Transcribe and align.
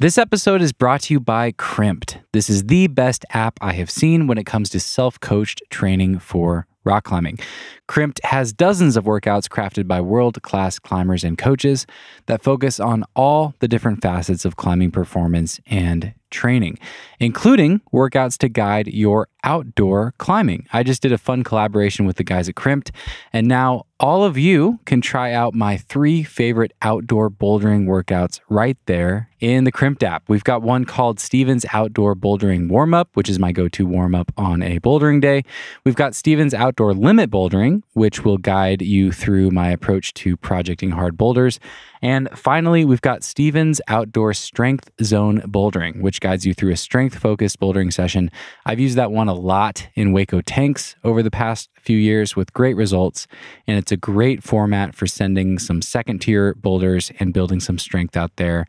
This 0.00 0.16
episode 0.16 0.62
is 0.62 0.72
brought 0.72 1.02
to 1.02 1.12
you 1.12 1.20
by 1.20 1.52
Crimpd. 1.52 2.22
This 2.32 2.48
is 2.48 2.64
the 2.64 2.86
best 2.86 3.26
app 3.34 3.58
I 3.60 3.74
have 3.74 3.90
seen 3.90 4.26
when 4.26 4.38
it 4.38 4.46
comes 4.46 4.70
to 4.70 4.80
self 4.80 5.20
coached 5.20 5.60
training 5.68 6.20
for 6.20 6.66
rock 6.84 7.04
climbing. 7.04 7.38
Crimpd 7.86 8.18
has 8.24 8.54
dozens 8.54 8.96
of 8.96 9.04
workouts 9.04 9.46
crafted 9.46 9.86
by 9.86 10.00
world 10.00 10.40
class 10.40 10.78
climbers 10.78 11.22
and 11.22 11.36
coaches 11.36 11.86
that 12.28 12.42
focus 12.42 12.80
on 12.80 13.04
all 13.14 13.54
the 13.58 13.68
different 13.68 14.00
facets 14.00 14.46
of 14.46 14.56
climbing 14.56 14.90
performance 14.90 15.60
and 15.66 16.14
training, 16.30 16.78
including 17.18 17.80
workouts 17.92 18.38
to 18.38 18.48
guide 18.48 18.88
your 18.88 19.28
outdoor 19.44 20.14
climbing. 20.18 20.66
I 20.72 20.82
just 20.82 21.02
did 21.02 21.12
a 21.12 21.18
fun 21.18 21.44
collaboration 21.44 22.06
with 22.06 22.16
the 22.16 22.24
guys 22.24 22.48
at 22.48 22.54
Crimpd, 22.54 22.90
and 23.32 23.46
now 23.46 23.86
all 24.00 24.24
of 24.24 24.38
you 24.38 24.80
can 24.86 25.00
try 25.00 25.32
out 25.32 25.54
my 25.54 25.76
three 25.76 26.22
favorite 26.22 26.72
outdoor 26.80 27.30
bouldering 27.30 27.86
workouts 27.86 28.40
right 28.48 28.78
there 28.86 29.28
in 29.40 29.64
the 29.64 29.72
Crimpd 29.72 30.02
app. 30.02 30.24
We've 30.28 30.44
got 30.44 30.62
one 30.62 30.84
called 30.84 31.20
Steven's 31.20 31.66
Outdoor 31.72 32.14
Bouldering 32.14 32.68
Warm 32.68 32.94
Up, 32.94 33.10
which 33.14 33.28
is 33.28 33.38
my 33.38 33.52
go 33.52 33.68
to 33.68 33.86
warm 33.86 34.14
up 34.14 34.32
on 34.36 34.62
a 34.62 34.78
bouldering 34.80 35.20
day. 35.20 35.42
We've 35.84 35.94
got 35.94 36.14
Steven's 36.14 36.54
Outdoor 36.54 36.94
Limit 36.94 37.30
Bouldering, 37.30 37.82
which 37.92 38.24
will 38.24 38.38
guide 38.38 38.82
you 38.82 39.12
through 39.12 39.50
my 39.50 39.70
approach 39.70 40.14
to 40.14 40.36
projecting 40.36 40.90
hard 40.90 41.16
boulders. 41.16 41.60
And 42.02 42.28
finally, 42.34 42.84
we've 42.86 43.02
got 43.02 43.22
Steven's 43.22 43.80
Outdoor 43.88 44.32
Strength 44.32 44.90
Zone 45.02 45.40
Bouldering, 45.42 46.00
which 46.00 46.19
guides 46.20 46.46
you 46.46 46.54
through 46.54 46.72
a 46.72 46.76
strength 46.76 47.18
focused 47.18 47.58
bouldering 47.60 47.92
session. 47.92 48.30
I've 48.64 48.80
used 48.80 48.96
that 48.96 49.10
one 49.10 49.28
a 49.28 49.34
lot 49.34 49.88
in 49.94 50.12
Hueco 50.12 50.42
Tanks 50.44 50.96
over 51.04 51.22
the 51.22 51.30
past 51.30 51.70
few 51.80 51.98
years 51.98 52.36
with 52.36 52.52
great 52.52 52.76
results. 52.76 53.26
And 53.66 53.78
it's 53.78 53.92
a 53.92 53.96
great 53.96 54.42
format 54.42 54.94
for 54.94 55.06
sending 55.06 55.58
some 55.58 55.82
second 55.82 56.20
tier 56.20 56.54
boulders 56.54 57.10
and 57.18 57.32
building 57.32 57.60
some 57.60 57.78
strength 57.78 58.16
out 58.16 58.36
there 58.36 58.66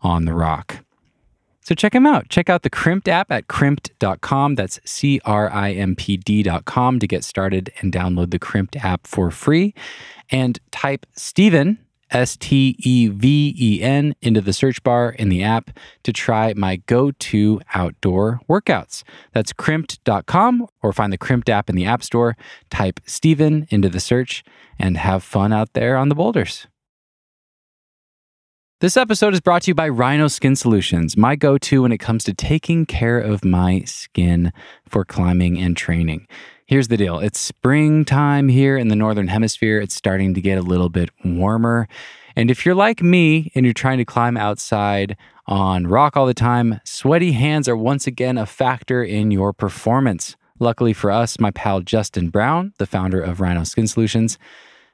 on 0.00 0.24
the 0.24 0.34
rock. 0.34 0.84
So 1.64 1.76
check 1.76 1.92
them 1.92 2.06
out. 2.06 2.28
Check 2.28 2.50
out 2.50 2.62
the 2.62 2.70
Crimpd 2.70 3.06
app 3.06 3.30
at 3.30 3.46
crimpd.com. 3.46 4.56
That's 4.56 4.80
C 4.84 5.20
R 5.24 5.48
I 5.50 5.70
M 5.72 5.94
P 5.94 6.16
D.com 6.16 6.98
to 6.98 7.06
get 7.06 7.22
started 7.22 7.72
and 7.80 7.92
download 7.92 8.32
the 8.32 8.38
Crimpd 8.38 8.82
app 8.84 9.06
for 9.06 9.30
free. 9.30 9.72
And 10.30 10.58
type 10.72 11.06
Steven 11.14 11.78
S 12.12 12.36
T 12.36 12.76
E 12.78 13.08
V 13.08 13.54
E 13.58 13.82
N 13.82 14.14
into 14.22 14.40
the 14.40 14.52
search 14.52 14.82
bar 14.82 15.10
in 15.10 15.28
the 15.28 15.42
app 15.42 15.70
to 16.04 16.12
try 16.12 16.52
my 16.56 16.76
go 16.86 17.10
to 17.10 17.60
outdoor 17.74 18.40
workouts. 18.48 19.02
That's 19.32 19.52
crimpd.com 19.52 20.66
or 20.82 20.92
find 20.92 21.12
the 21.12 21.18
Crimpd 21.18 21.48
app 21.48 21.68
in 21.68 21.76
the 21.76 21.86
App 21.86 22.02
Store. 22.02 22.36
Type 22.70 23.00
Steven 23.06 23.66
into 23.70 23.88
the 23.88 24.00
search 24.00 24.44
and 24.78 24.96
have 24.96 25.24
fun 25.24 25.52
out 25.52 25.72
there 25.72 25.96
on 25.96 26.08
the 26.08 26.14
boulders. 26.14 26.66
This 28.82 28.96
episode 28.96 29.32
is 29.32 29.40
brought 29.40 29.62
to 29.62 29.70
you 29.70 29.74
by 29.76 29.88
Rhino 29.88 30.26
Skin 30.26 30.56
Solutions, 30.56 31.16
my 31.16 31.36
go 31.36 31.56
to 31.56 31.82
when 31.82 31.92
it 31.92 31.98
comes 31.98 32.24
to 32.24 32.34
taking 32.34 32.84
care 32.84 33.16
of 33.16 33.44
my 33.44 33.82
skin 33.82 34.52
for 34.88 35.04
climbing 35.04 35.56
and 35.56 35.76
training. 35.76 36.26
Here's 36.72 36.88
the 36.88 36.96
deal 36.96 37.18
it's 37.18 37.38
springtime 37.38 38.48
here 38.48 38.78
in 38.78 38.88
the 38.88 38.96
Northern 38.96 39.28
Hemisphere. 39.28 39.78
It's 39.78 39.94
starting 39.94 40.32
to 40.32 40.40
get 40.40 40.56
a 40.56 40.62
little 40.62 40.88
bit 40.88 41.10
warmer. 41.22 41.86
And 42.34 42.50
if 42.50 42.64
you're 42.64 42.74
like 42.74 43.02
me 43.02 43.52
and 43.54 43.66
you're 43.66 43.74
trying 43.74 43.98
to 43.98 44.06
climb 44.06 44.38
outside 44.38 45.18
on 45.46 45.86
rock 45.86 46.16
all 46.16 46.24
the 46.24 46.32
time, 46.32 46.80
sweaty 46.82 47.32
hands 47.32 47.68
are 47.68 47.76
once 47.76 48.06
again 48.06 48.38
a 48.38 48.46
factor 48.46 49.04
in 49.04 49.30
your 49.30 49.52
performance. 49.52 50.34
Luckily 50.58 50.94
for 50.94 51.10
us, 51.10 51.38
my 51.38 51.50
pal 51.50 51.82
Justin 51.82 52.30
Brown, 52.30 52.72
the 52.78 52.86
founder 52.86 53.20
of 53.20 53.42
Rhino 53.42 53.64
Skin 53.64 53.86
Solutions, 53.86 54.38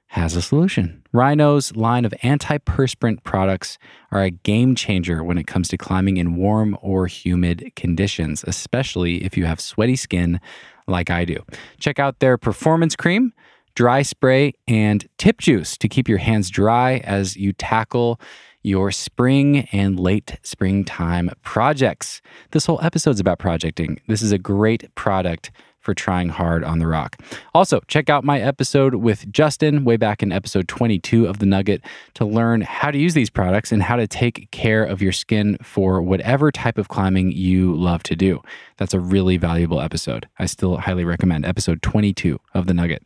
has 0.09 0.35
a 0.35 0.43
solution. 0.43 1.05
Rhino's 1.13 1.77
line 1.77 2.05
of 2.05 2.13
antiperspirant 2.25 3.23
products 3.23 3.79
are 4.11 4.23
a 4.23 4.31
game 4.31 4.75
changer 4.75 5.23
when 5.23 5.39
it 5.39 5.47
comes 5.47 5.69
to 5.69 5.77
climbing 5.77 6.17
in 6.17 6.35
warm 6.35 6.77
or 6.83 7.07
humid 7.07 7.71
conditions, 7.77 8.43
especially 8.49 9.23
if 9.23 9.37
you 9.37 9.45
have 9.45 9.61
sweaty 9.61 9.95
skin 9.95 10.41
like 10.89 11.11
I 11.11 11.25
do. 11.25 11.45
Check 11.79 11.99
out 11.99 12.19
their 12.19 12.37
performance 12.39 12.97
cream, 12.97 13.33
dry 13.75 14.03
spray, 14.03 14.55
and 14.67 15.09
tip 15.19 15.39
juice 15.39 15.77
to 15.79 15.89
keep 15.89 16.09
your 16.09 16.19
hands 16.19 16.51
dry 16.51 16.99
as 17.05 17.37
you 17.37 17.53
tackle 17.53 18.21
your 18.63 18.91
spring 18.91 19.69
and 19.73 19.99
late 19.99 20.37
springtime 20.43 21.31
projects. 21.43 22.21
This 22.51 22.67
whole 22.67 22.81
episode's 22.83 23.21
about 23.21 23.39
projecting. 23.39 24.01
This 24.09 24.23
is 24.23 24.33
a 24.33 24.39
great 24.39 24.93
product 24.95 25.51
for 25.89 25.95
trying 25.95 26.29
hard 26.29 26.63
on 26.65 26.81
the 26.81 26.87
rock. 26.87 27.17
Also, 27.55 27.81
check 27.89 28.11
out 28.11 28.23
my 28.23 28.39
episode 28.43 28.97
with 28.97 29.33
Justin 29.33 29.85
way 29.85 29.97
back 29.97 30.23
in 30.23 30.31
episode 30.31 30.69
22 30.69 31.27
of 31.27 31.39
The 31.39 31.47
Nugget 31.47 31.83
to 32.13 32.27
learn 32.27 32.61
how 32.61 32.91
to 32.91 32.99
use 32.99 33.15
these 33.15 33.31
products 33.31 33.73
and 33.73 33.83
how 33.83 33.97
to 33.97 34.07
take 34.07 34.51
care 34.51 34.85
of 34.85 35.01
your 35.01 35.13
skin 35.13 35.57
for 35.63 36.03
whatever 36.03 36.53
type 36.53 36.77
of 36.77 36.89
climbing 36.89 37.33
you 37.33 37.75
love 37.75 38.03
to 38.03 38.15
do. 38.15 38.43
That's 38.77 38.93
a 38.93 39.01
really 39.01 39.39
valuable 39.39 39.81
episode. 39.81 40.29
I 40.39 40.45
still 40.45 40.77
highly 40.77 41.07
recommend 41.07 41.47
episode 41.47 41.81
22 41.81 42.39
of 42.53 42.67
The 42.67 42.75
Nugget. 42.75 43.03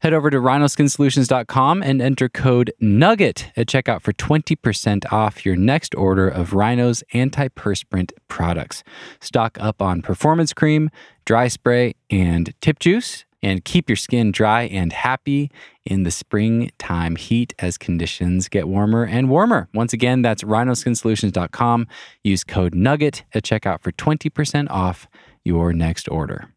Head 0.00 0.12
over 0.12 0.28
to 0.28 0.36
rhinoskinsolutions.com 0.38 1.82
and 1.82 2.02
enter 2.02 2.28
code 2.28 2.70
NUGGET 2.82 3.50
at 3.56 3.66
checkout 3.66 4.02
for 4.02 4.12
20% 4.12 5.10
off 5.10 5.46
your 5.46 5.56
next 5.56 5.94
order 5.94 6.28
of 6.28 6.52
Rhino's 6.52 7.02
antiperspirant 7.14 8.12
products. 8.28 8.84
Stock 9.20 9.56
up 9.58 9.80
on 9.80 10.02
performance 10.02 10.52
cream, 10.52 10.90
dry 11.24 11.48
spray, 11.48 11.94
and 12.10 12.52
tip 12.60 12.78
juice, 12.78 13.24
and 13.42 13.64
keep 13.64 13.88
your 13.88 13.96
skin 13.96 14.32
dry 14.32 14.62
and 14.62 14.92
happy 14.92 15.50
in 15.84 16.02
the 16.02 16.10
springtime 16.10 17.16
heat 17.16 17.54
as 17.58 17.78
conditions 17.78 18.48
get 18.48 18.68
warmer 18.68 19.04
and 19.04 19.30
warmer. 19.30 19.68
Once 19.72 19.92
again, 19.92 20.20
that's 20.20 20.42
rhinoskinsolutions.com. 20.42 21.86
Use 22.22 22.44
code 22.44 22.74
NUGGET 22.74 23.22
at 23.32 23.44
checkout 23.44 23.82
for 23.82 23.92
20% 23.92 24.70
off 24.70 25.08
your 25.44 25.72
next 25.72 26.08
order. 26.08 26.55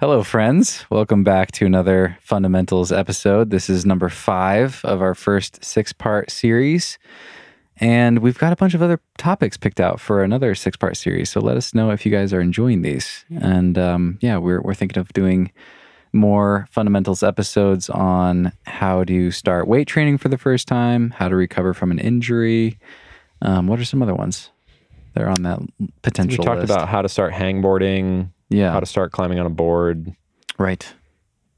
Hello, 0.00 0.22
friends. 0.22 0.86
Welcome 0.88 1.24
back 1.24 1.52
to 1.52 1.66
another 1.66 2.16
fundamentals 2.22 2.90
episode. 2.90 3.50
This 3.50 3.68
is 3.68 3.84
number 3.84 4.08
five 4.08 4.80
of 4.82 5.02
our 5.02 5.14
first 5.14 5.62
six 5.62 5.92
part 5.92 6.30
series. 6.30 6.98
And 7.76 8.20
we've 8.20 8.38
got 8.38 8.50
a 8.50 8.56
bunch 8.56 8.72
of 8.72 8.80
other 8.80 8.98
topics 9.18 9.58
picked 9.58 9.78
out 9.78 10.00
for 10.00 10.24
another 10.24 10.54
six 10.54 10.74
part 10.74 10.96
series. 10.96 11.28
So 11.28 11.40
let 11.40 11.58
us 11.58 11.74
know 11.74 11.90
if 11.90 12.06
you 12.06 12.10
guys 12.10 12.32
are 12.32 12.40
enjoying 12.40 12.80
these. 12.80 13.26
And 13.42 13.76
um, 13.76 14.16
yeah, 14.22 14.38
we're, 14.38 14.62
we're 14.62 14.72
thinking 14.72 14.98
of 14.98 15.12
doing 15.12 15.52
more 16.14 16.66
fundamentals 16.70 17.22
episodes 17.22 17.90
on 17.90 18.52
how 18.64 19.04
to 19.04 19.30
start 19.30 19.68
weight 19.68 19.86
training 19.86 20.16
for 20.16 20.30
the 20.30 20.38
first 20.38 20.66
time, 20.66 21.10
how 21.10 21.28
to 21.28 21.36
recover 21.36 21.74
from 21.74 21.90
an 21.90 21.98
injury. 21.98 22.78
Um, 23.42 23.66
what 23.66 23.78
are 23.78 23.84
some 23.84 24.00
other 24.00 24.14
ones? 24.14 24.48
They're 25.12 25.28
on 25.28 25.42
that 25.42 25.58
potential 26.00 26.38
We 26.38 26.46
talked 26.46 26.60
list. 26.60 26.72
about 26.72 26.88
how 26.88 27.02
to 27.02 27.08
start 27.10 27.34
hangboarding, 27.34 28.30
yeah, 28.50 28.72
how 28.72 28.80
to 28.80 28.86
start 28.86 29.12
climbing 29.12 29.38
on 29.38 29.46
a 29.46 29.50
board. 29.50 30.14
right. 30.58 30.92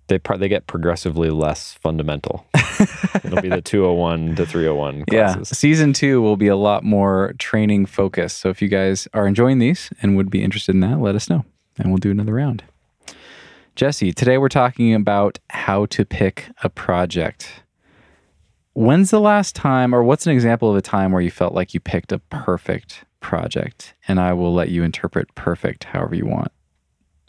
They 0.09 0.19
pro- 0.19 0.37
they 0.37 0.49
get 0.49 0.67
progressively 0.67 1.31
less 1.31 1.73
fundamental. 1.75 2.45
It'll 3.25 3.41
be 3.41 3.49
the 3.49 3.63
201 3.63 4.37
to 4.37 4.45
301 4.45 5.05
Yeah, 5.11 5.43
season 5.45 5.93
two 5.95 6.21
will 6.21 6.37
be 6.37 6.49
a 6.49 6.57
lot 6.57 6.85
more 6.85 7.35
training 7.39 7.87
focused. 7.87 8.39
So 8.39 8.51
if 8.51 8.61
you 8.61 8.69
guys 8.69 9.09
are 9.15 9.27
enjoying 9.27 9.59
these 9.59 9.91
and 10.03 10.17
would 10.17 10.29
be 10.29 10.43
interested 10.43 10.75
in 10.75 10.81
that, 10.81 11.01
let 11.01 11.15
us 11.15 11.31
know 11.31 11.45
and 11.79 11.89
we'll 11.89 11.99
do 11.99 12.11
another 12.11 12.35
round. 12.35 12.63
Jesse, 13.75 14.13
today 14.13 14.37
we're 14.37 14.49
talking 14.51 14.93
about 14.95 15.39
how 15.49 15.87
to 15.87 16.05
pick 16.05 16.51
a 16.63 16.69
project. 16.69 17.63
When's 18.75 19.11
the 19.11 19.21
last 19.21 19.55
time, 19.55 19.95
or 19.95 20.03
what's 20.03 20.27
an 20.27 20.33
example 20.33 20.69
of 20.71 20.77
a 20.77 20.83
time 20.83 21.13
where 21.13 21.23
you 21.23 21.31
felt 21.31 21.55
like 21.55 21.73
you 21.73 21.81
picked 21.81 22.13
a 22.13 22.19
perfect 22.19 23.05
project? 23.21 23.95
And 24.09 24.21
I 24.21 24.33
will 24.35 24.53
let 24.53 24.69
you 24.69 24.83
interpret 24.83 25.35
perfect 25.35 25.85
however 25.85 26.15
you 26.15 26.27
want. 26.27 26.53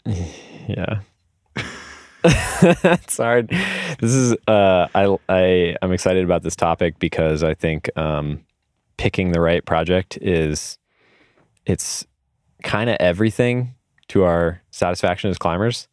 Yeah. 0.66 1.00
it's 2.24 3.18
hard. 3.18 3.48
This 3.48 4.14
is 4.14 4.34
uh 4.48 4.88
I 4.94 5.14
I 5.28 5.76
I'm 5.82 5.92
excited 5.92 6.24
about 6.24 6.42
this 6.42 6.56
topic 6.56 6.98
because 6.98 7.42
I 7.42 7.52
think 7.52 7.90
um 7.98 8.40
picking 8.96 9.32
the 9.32 9.42
right 9.42 9.62
project 9.62 10.16
is 10.22 10.78
it's 11.66 12.06
kind 12.62 12.88
of 12.88 12.96
everything 12.98 13.74
to 14.08 14.24
our 14.24 14.62
satisfaction 14.70 15.28
as 15.28 15.36
climbers. 15.36 15.86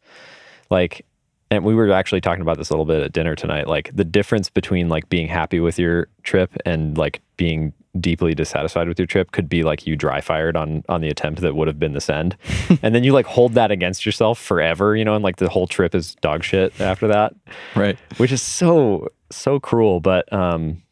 Like 0.70 1.04
and 1.50 1.64
we 1.64 1.74
were 1.74 1.92
actually 1.92 2.22
talking 2.22 2.40
about 2.40 2.56
this 2.56 2.70
a 2.70 2.72
little 2.72 2.86
bit 2.86 3.02
at 3.02 3.12
dinner 3.12 3.36
tonight 3.36 3.66
like 3.66 3.94
the 3.94 4.04
difference 4.04 4.48
between 4.48 4.88
like 4.88 5.06
being 5.10 5.28
happy 5.28 5.60
with 5.60 5.78
your 5.78 6.08
trip 6.22 6.50
and 6.64 6.96
like 6.96 7.20
being 7.36 7.74
deeply 8.00 8.34
dissatisfied 8.34 8.88
with 8.88 8.98
your 8.98 9.06
trip 9.06 9.32
could 9.32 9.48
be 9.48 9.62
like 9.62 9.86
you 9.86 9.96
dry 9.96 10.20
fired 10.20 10.56
on 10.56 10.82
on 10.88 11.00
the 11.02 11.08
attempt 11.08 11.40
that 11.42 11.54
would 11.54 11.68
have 11.68 11.78
been 11.78 11.92
the 11.92 12.00
send 12.00 12.36
and 12.82 12.94
then 12.94 13.04
you 13.04 13.12
like 13.12 13.26
hold 13.26 13.52
that 13.52 13.70
against 13.70 14.06
yourself 14.06 14.38
forever 14.38 14.96
you 14.96 15.04
know 15.04 15.14
and 15.14 15.22
like 15.22 15.36
the 15.36 15.48
whole 15.48 15.66
trip 15.66 15.94
is 15.94 16.14
dog 16.16 16.42
shit 16.42 16.72
after 16.80 17.06
that 17.06 17.34
Right. 17.76 17.98
which 18.16 18.32
is 18.32 18.40
so 18.40 19.08
so 19.30 19.58
cruel, 19.58 19.98
but 20.00 20.30
um, 20.32 20.82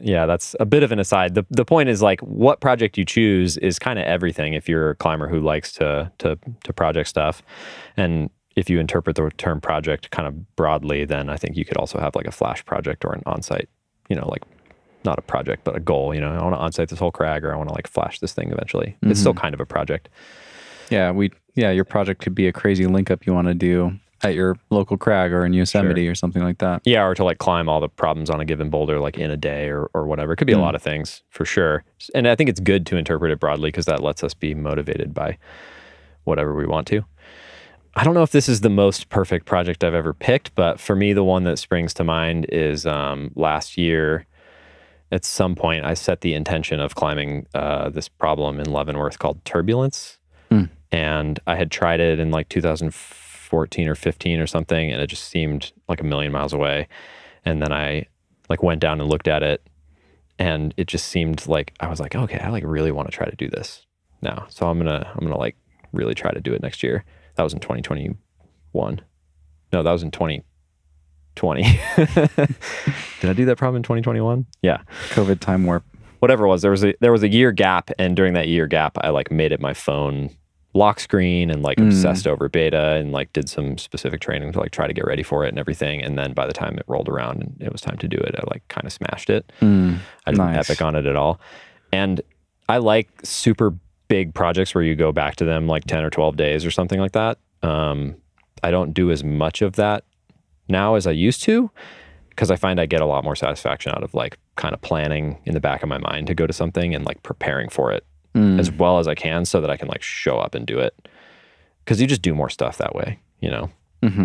yeah, 0.00 0.26
that's 0.26 0.54
a 0.60 0.66
bit 0.66 0.82
of 0.82 0.92
an 0.92 0.98
aside. 0.98 1.34
The 1.34 1.44
the 1.50 1.64
point 1.64 1.88
is 1.88 2.02
like 2.02 2.20
what 2.20 2.60
project 2.60 2.98
you 2.98 3.04
choose 3.04 3.56
is 3.58 3.78
kind 3.78 3.98
of 3.98 4.04
everything 4.04 4.54
if 4.54 4.68
you're 4.68 4.90
a 4.90 4.94
climber 4.94 5.28
who 5.28 5.40
likes 5.40 5.72
to 5.74 6.10
to 6.18 6.38
to 6.64 6.72
project 6.72 7.08
stuff. 7.08 7.42
And 7.96 8.30
if 8.56 8.68
you 8.70 8.80
interpret 8.80 9.16
the 9.16 9.30
term 9.36 9.60
project 9.60 10.10
kind 10.10 10.26
of 10.26 10.56
broadly, 10.56 11.04
then 11.04 11.28
I 11.28 11.36
think 11.36 11.56
you 11.56 11.64
could 11.64 11.76
also 11.76 11.98
have 11.98 12.14
like 12.14 12.26
a 12.26 12.32
flash 12.32 12.64
project 12.64 13.04
or 13.04 13.12
an 13.12 13.22
on-site, 13.26 13.68
you 14.08 14.16
know, 14.16 14.26
like 14.28 14.42
not 15.06 15.18
a 15.18 15.22
project 15.22 15.64
but 15.64 15.76
a 15.76 15.80
goal, 15.80 16.14
you 16.14 16.20
know, 16.20 16.30
I 16.30 16.42
want 16.42 16.54
to 16.54 16.58
on-site 16.58 16.88
this 16.88 16.98
whole 16.98 17.10
crag 17.10 17.44
or 17.44 17.54
I 17.54 17.56
want 17.56 17.68
to 17.68 17.74
like 17.74 17.86
flash 17.86 18.18
this 18.18 18.32
thing 18.32 18.52
eventually. 18.52 18.96
It's 19.02 19.20
still 19.20 19.34
kind 19.34 19.54
of 19.54 19.60
a 19.60 19.66
project. 19.66 20.08
Yeah, 20.90 21.10
we 21.10 21.32
yeah, 21.54 21.70
your 21.70 21.84
project 21.84 22.20
could 22.20 22.34
be 22.34 22.46
a 22.46 22.52
crazy 22.52 22.86
link 22.86 23.10
up 23.10 23.26
you 23.26 23.32
want 23.32 23.48
to 23.48 23.54
do 23.54 23.98
at 24.22 24.34
your 24.34 24.56
local 24.70 24.96
crag 24.96 25.32
or 25.32 25.44
in 25.44 25.52
Yosemite 25.52 26.08
or 26.08 26.14
something 26.14 26.42
like 26.42 26.58
that. 26.58 26.82
Yeah, 26.84 27.04
or 27.04 27.14
to 27.14 27.24
like 27.24 27.38
climb 27.38 27.68
all 27.68 27.80
the 27.80 27.88
problems 27.88 28.30
on 28.30 28.40
a 28.40 28.44
given 28.44 28.70
boulder 28.70 28.98
like 28.98 29.18
in 29.18 29.30
a 29.30 29.36
day 29.36 29.68
or, 29.68 29.90
or 29.94 30.06
whatever. 30.06 30.32
It 30.32 30.36
could 30.36 30.46
be 30.46 30.52
a 30.52 30.58
lot 30.58 30.74
of 30.74 30.82
things 30.82 31.22
for 31.30 31.44
sure. 31.44 31.84
And 32.14 32.26
I 32.26 32.34
think 32.34 32.50
it's 32.50 32.60
good 32.60 32.86
to 32.86 32.96
interpret 32.96 33.30
it 33.30 33.40
broadly 33.40 33.68
because 33.68 33.86
that 33.86 34.02
lets 34.02 34.24
us 34.24 34.34
be 34.34 34.54
motivated 34.54 35.12
by 35.12 35.38
whatever 36.24 36.54
we 36.54 36.66
want 36.66 36.86
to. 36.88 37.04
I 37.94 38.04
don't 38.04 38.12
know 38.12 38.22
if 38.22 38.32
this 38.32 38.48
is 38.48 38.60
the 38.60 38.68
most 38.68 39.08
perfect 39.08 39.46
project 39.46 39.82
I've 39.82 39.94
ever 39.94 40.12
picked, 40.12 40.54
but 40.54 40.78
for 40.78 40.94
me, 40.94 41.14
the 41.14 41.24
one 41.24 41.44
that 41.44 41.58
springs 41.58 41.94
to 41.94 42.04
mind 42.04 42.46
is 42.50 42.84
um, 42.84 43.30
last 43.34 43.78
year. 43.78 44.26
At 45.12 45.24
some 45.24 45.54
point, 45.54 45.84
I 45.84 45.94
set 45.94 46.20
the 46.20 46.34
intention 46.34 46.80
of 46.80 46.94
climbing 46.96 47.46
uh, 47.54 47.90
this 47.90 48.08
problem 48.08 48.58
in 48.58 48.70
Leavenworth 48.72 49.18
called 49.18 49.44
turbulence, 49.44 50.18
and 50.90 51.38
I 51.46 51.54
had 51.56 51.70
tried 51.70 52.00
it 52.00 52.18
in 52.18 52.30
like 52.30 52.48
2014 52.48 53.88
or 53.88 53.94
15 53.94 54.40
or 54.40 54.46
something, 54.46 54.90
and 54.92 55.00
it 55.00 55.06
just 55.06 55.24
seemed 55.28 55.72
like 55.88 56.00
a 56.00 56.04
million 56.04 56.32
miles 56.32 56.52
away. 56.52 56.88
And 57.44 57.62
then 57.62 57.72
I 57.72 58.06
like 58.48 58.62
went 58.62 58.80
down 58.80 59.00
and 59.00 59.08
looked 59.08 59.28
at 59.28 59.42
it, 59.42 59.66
and 60.38 60.74
it 60.76 60.88
just 60.88 61.06
seemed 61.06 61.46
like 61.46 61.72
I 61.80 61.88
was 61.88 62.00
like, 62.00 62.16
okay, 62.16 62.38
I 62.38 62.50
like 62.50 62.64
really 62.66 62.90
want 62.92 63.08
to 63.08 63.16
try 63.16 63.26
to 63.28 63.36
do 63.36 63.48
this 63.48 63.86
now. 64.22 64.46
So 64.48 64.68
I'm 64.68 64.78
gonna 64.78 65.08
I'm 65.14 65.20
gonna 65.24 65.38
like 65.38 65.56
really 65.92 66.14
try 66.14 66.32
to 66.32 66.40
do 66.40 66.52
it 66.52 66.62
next 66.62 66.82
year. 66.82 67.04
That 67.36 67.42
was 67.44 67.52
in 67.52 67.60
2021. 67.60 69.00
No, 69.72 69.82
that 69.82 69.92
was 69.92 70.02
in 70.02 70.10
2020. 71.36 71.62
Did 73.20 73.30
I 73.30 73.32
do 73.32 73.44
that 73.44 73.56
problem 73.56 73.76
in 73.76 73.82
2021? 73.82 74.46
Yeah. 74.62 74.82
COVID 75.10 75.40
time 75.40 75.64
warp. 75.64 75.84
Whatever 76.20 76.46
it 76.46 76.48
was, 76.48 76.62
there 76.62 76.70
was 76.70 76.82
a 76.84 76.94
there 77.00 77.12
was 77.12 77.22
a 77.22 77.28
year 77.28 77.52
gap, 77.52 77.90
and 77.98 78.16
during 78.16 78.32
that 78.32 78.48
year 78.48 78.66
gap, 78.66 78.96
I 79.02 79.10
like 79.10 79.30
made 79.30 79.52
it 79.52 79.60
my 79.60 79.74
phone 79.74 80.30
lock 80.76 81.00
screen 81.00 81.50
and 81.50 81.62
like 81.62 81.78
obsessed 81.80 82.26
over 82.26 82.48
beta 82.48 82.94
and 82.94 83.10
like 83.10 83.32
did 83.32 83.48
some 83.48 83.78
specific 83.78 84.20
training 84.20 84.52
to 84.52 84.60
like 84.60 84.70
try 84.70 84.86
to 84.86 84.92
get 84.92 85.06
ready 85.06 85.22
for 85.22 85.44
it 85.44 85.48
and 85.48 85.58
everything. 85.58 86.02
And 86.02 86.18
then 86.18 86.34
by 86.34 86.46
the 86.46 86.52
time 86.52 86.76
it 86.78 86.84
rolled 86.86 87.08
around 87.08 87.42
and 87.42 87.56
it 87.60 87.72
was 87.72 87.80
time 87.80 87.96
to 87.98 88.08
do 88.08 88.18
it, 88.18 88.34
I 88.36 88.42
like 88.50 88.66
kind 88.68 88.86
of 88.86 88.92
smashed 88.92 89.30
it. 89.30 89.50
I 90.26 90.30
didn't 90.32 90.46
nice. 90.46 90.70
epic 90.70 90.82
on 90.82 90.94
it 90.94 91.06
at 91.06 91.16
all. 91.16 91.40
And 91.92 92.20
I 92.68 92.78
like 92.78 93.08
super 93.24 93.74
big 94.08 94.34
projects 94.34 94.74
where 94.74 94.84
you 94.84 94.94
go 94.94 95.12
back 95.12 95.36
to 95.36 95.44
them 95.44 95.66
like 95.66 95.84
10 95.84 96.04
or 96.04 96.10
12 96.10 96.36
days 96.36 96.64
or 96.64 96.70
something 96.70 97.00
like 97.00 97.12
that. 97.12 97.38
Um, 97.62 98.16
I 98.62 98.70
don't 98.70 98.92
do 98.92 99.10
as 99.10 99.24
much 99.24 99.62
of 99.62 99.74
that 99.76 100.04
now 100.68 100.94
as 100.94 101.06
I 101.06 101.12
used 101.12 101.42
to 101.44 101.70
because 102.30 102.50
I 102.50 102.56
find 102.56 102.80
I 102.80 102.86
get 102.86 103.00
a 103.00 103.06
lot 103.06 103.24
more 103.24 103.34
satisfaction 103.36 103.92
out 103.92 104.02
of 104.02 104.12
like 104.14 104.36
kind 104.56 104.74
of 104.74 104.80
planning 104.82 105.38
in 105.46 105.54
the 105.54 105.60
back 105.60 105.82
of 105.82 105.88
my 105.88 105.98
mind 105.98 106.26
to 106.26 106.34
go 106.34 106.46
to 106.46 106.52
something 106.52 106.94
and 106.94 107.04
like 107.04 107.22
preparing 107.22 107.68
for 107.68 107.92
it 107.92 108.04
as 108.58 108.70
well 108.70 108.98
as 108.98 109.08
I 109.08 109.14
can 109.14 109.46
so 109.46 109.62
that 109.62 109.70
I 109.70 109.78
can 109.78 109.88
like 109.88 110.02
show 110.02 110.36
up 110.38 110.54
and 110.54 110.66
do 110.66 110.78
it. 110.78 111.08
Cause 111.86 112.00
you 112.02 112.06
just 112.06 112.20
do 112.20 112.34
more 112.34 112.50
stuff 112.50 112.76
that 112.76 112.94
way, 112.94 113.18
you 113.40 113.50
know? 113.50 113.70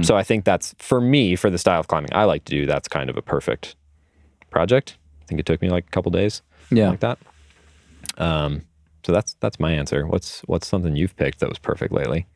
So 0.04 0.16
I 0.18 0.22
think 0.24 0.44
that's 0.46 0.76
for 0.78 1.00
me, 1.02 1.36
for 1.36 1.50
the 1.50 1.58
style 1.58 1.80
of 1.80 1.88
climbing 1.88 2.10
I 2.14 2.26
like 2.26 2.44
to 2.46 2.52
do, 2.52 2.66
that's 2.68 2.88
kind 2.88 3.10
of 3.10 3.18
a 3.18 3.22
perfect 3.24 3.76
project. 4.52 4.98
I 5.24 5.26
think 5.26 5.40
it 5.40 5.46
took 5.48 5.60
me 5.62 5.70
like 5.70 5.86
a 5.88 5.90
couple 5.90 6.12
days, 6.12 6.42
Yeah. 6.70 6.90
like 6.90 7.00
that. 7.00 7.18
Um, 8.18 8.64
so 9.06 9.12
that's 9.12 9.36
that's 9.40 9.60
my 9.60 9.72
answer. 9.72 10.06
What's 10.06 10.42
what's 10.42 10.68
something 10.68 10.96
you've 10.96 11.16
picked 11.16 11.40
that 11.40 11.50
was 11.50 11.58
perfect 11.58 11.92
lately? 11.94 12.28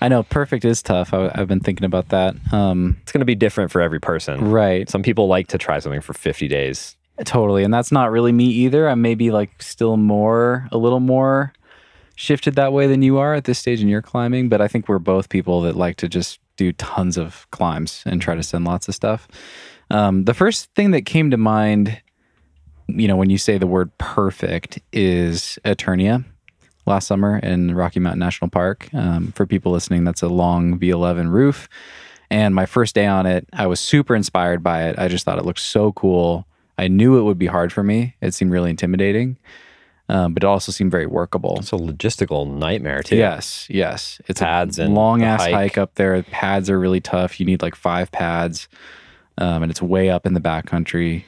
I 0.00 0.08
know 0.08 0.22
perfect 0.22 0.64
is 0.64 0.82
tough. 0.82 1.14
I, 1.14 1.30
I've 1.34 1.48
been 1.48 1.60
thinking 1.60 1.84
about 1.84 2.10
that. 2.10 2.34
Um, 2.52 2.98
It's 3.02 3.12
going 3.12 3.20
to 3.20 3.24
be 3.26 3.34
different 3.34 3.70
for 3.70 3.80
every 3.80 4.00
person. 4.00 4.50
right. 4.50 4.88
Some 4.90 5.02
people 5.02 5.28
like 5.28 5.48
to 5.48 5.58
try 5.58 5.78
something 5.78 6.00
for 6.00 6.12
50 6.12 6.48
days. 6.48 6.96
Totally. 7.24 7.62
And 7.64 7.72
that's 7.72 7.92
not 7.92 8.10
really 8.10 8.32
me 8.32 8.46
either. 8.46 8.88
I'm 8.88 9.00
maybe 9.00 9.30
like 9.30 9.62
still 9.62 9.96
more, 9.96 10.68
a 10.72 10.76
little 10.78 11.00
more 11.00 11.52
shifted 12.16 12.54
that 12.56 12.72
way 12.72 12.86
than 12.86 13.02
you 13.02 13.18
are 13.18 13.34
at 13.34 13.44
this 13.44 13.58
stage 13.58 13.80
in 13.80 13.88
your 13.88 14.02
climbing. 14.02 14.48
But 14.48 14.60
I 14.60 14.68
think 14.68 14.88
we're 14.88 14.98
both 14.98 15.28
people 15.28 15.62
that 15.62 15.76
like 15.76 15.96
to 15.96 16.08
just 16.08 16.40
do 16.56 16.72
tons 16.72 17.16
of 17.16 17.46
climbs 17.50 18.02
and 18.04 18.20
try 18.20 18.34
to 18.34 18.42
send 18.42 18.64
lots 18.64 18.88
of 18.88 18.94
stuff. 18.94 19.26
Um, 19.90 20.24
the 20.24 20.34
first 20.34 20.72
thing 20.74 20.90
that 20.92 21.02
came 21.02 21.30
to 21.30 21.36
mind, 21.36 22.00
you 22.88 23.08
know, 23.08 23.16
when 23.16 23.30
you 23.30 23.38
say 23.38 23.58
the 23.58 23.66
word 23.66 23.96
perfect 23.98 24.80
is 24.92 25.58
Eternia 25.64 26.24
last 26.86 27.06
summer 27.06 27.38
in 27.38 27.74
Rocky 27.74 28.00
Mountain 28.00 28.20
National 28.20 28.50
Park. 28.50 28.88
Um, 28.94 29.32
for 29.32 29.46
people 29.46 29.72
listening, 29.72 30.04
that's 30.04 30.22
a 30.22 30.28
long 30.28 30.78
V11 30.78 31.30
roof. 31.30 31.68
And 32.30 32.54
my 32.54 32.66
first 32.66 32.94
day 32.94 33.06
on 33.06 33.26
it, 33.26 33.46
I 33.52 33.66
was 33.66 33.80
super 33.80 34.14
inspired 34.16 34.62
by 34.62 34.84
it. 34.88 34.98
I 34.98 35.08
just 35.08 35.24
thought 35.24 35.38
it 35.38 35.44
looked 35.44 35.60
so 35.60 35.92
cool. 35.92 36.46
I 36.76 36.88
knew 36.88 37.18
it 37.18 37.22
would 37.22 37.38
be 37.38 37.46
hard 37.46 37.72
for 37.72 37.82
me. 37.82 38.16
It 38.20 38.34
seemed 38.34 38.50
really 38.50 38.70
intimidating, 38.70 39.36
um, 40.08 40.34
but 40.34 40.42
it 40.42 40.46
also 40.46 40.72
seemed 40.72 40.90
very 40.90 41.06
workable. 41.06 41.56
It's 41.60 41.72
a 41.72 41.76
logistical 41.76 42.52
nightmare 42.52 43.02
too. 43.02 43.16
Yes, 43.16 43.66
yes. 43.70 44.20
It's 44.26 44.40
Pads 44.40 44.78
a 44.78 44.84
and 44.84 44.94
long 44.94 45.22
ass 45.22 45.42
hike. 45.42 45.54
hike. 45.54 45.78
up 45.78 45.94
there. 45.94 46.20
Pads 46.24 46.68
are 46.70 46.78
really 46.78 47.00
tough. 47.00 47.38
You 47.38 47.46
need 47.46 47.62
like 47.62 47.76
five 47.76 48.10
pads, 48.10 48.68
um, 49.38 49.62
and 49.62 49.70
it's 49.70 49.80
way 49.80 50.10
up 50.10 50.26
in 50.26 50.34
the 50.34 50.40
backcountry. 50.40 51.24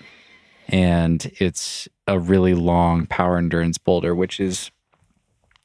And 0.69 1.31
it's 1.39 1.87
a 2.09 2.19
really 2.19 2.55
long 2.55 3.07
power 3.07 3.39
endurance 3.39 3.79
boulder, 3.79 4.17
which 4.17 4.41
is 4.41 4.73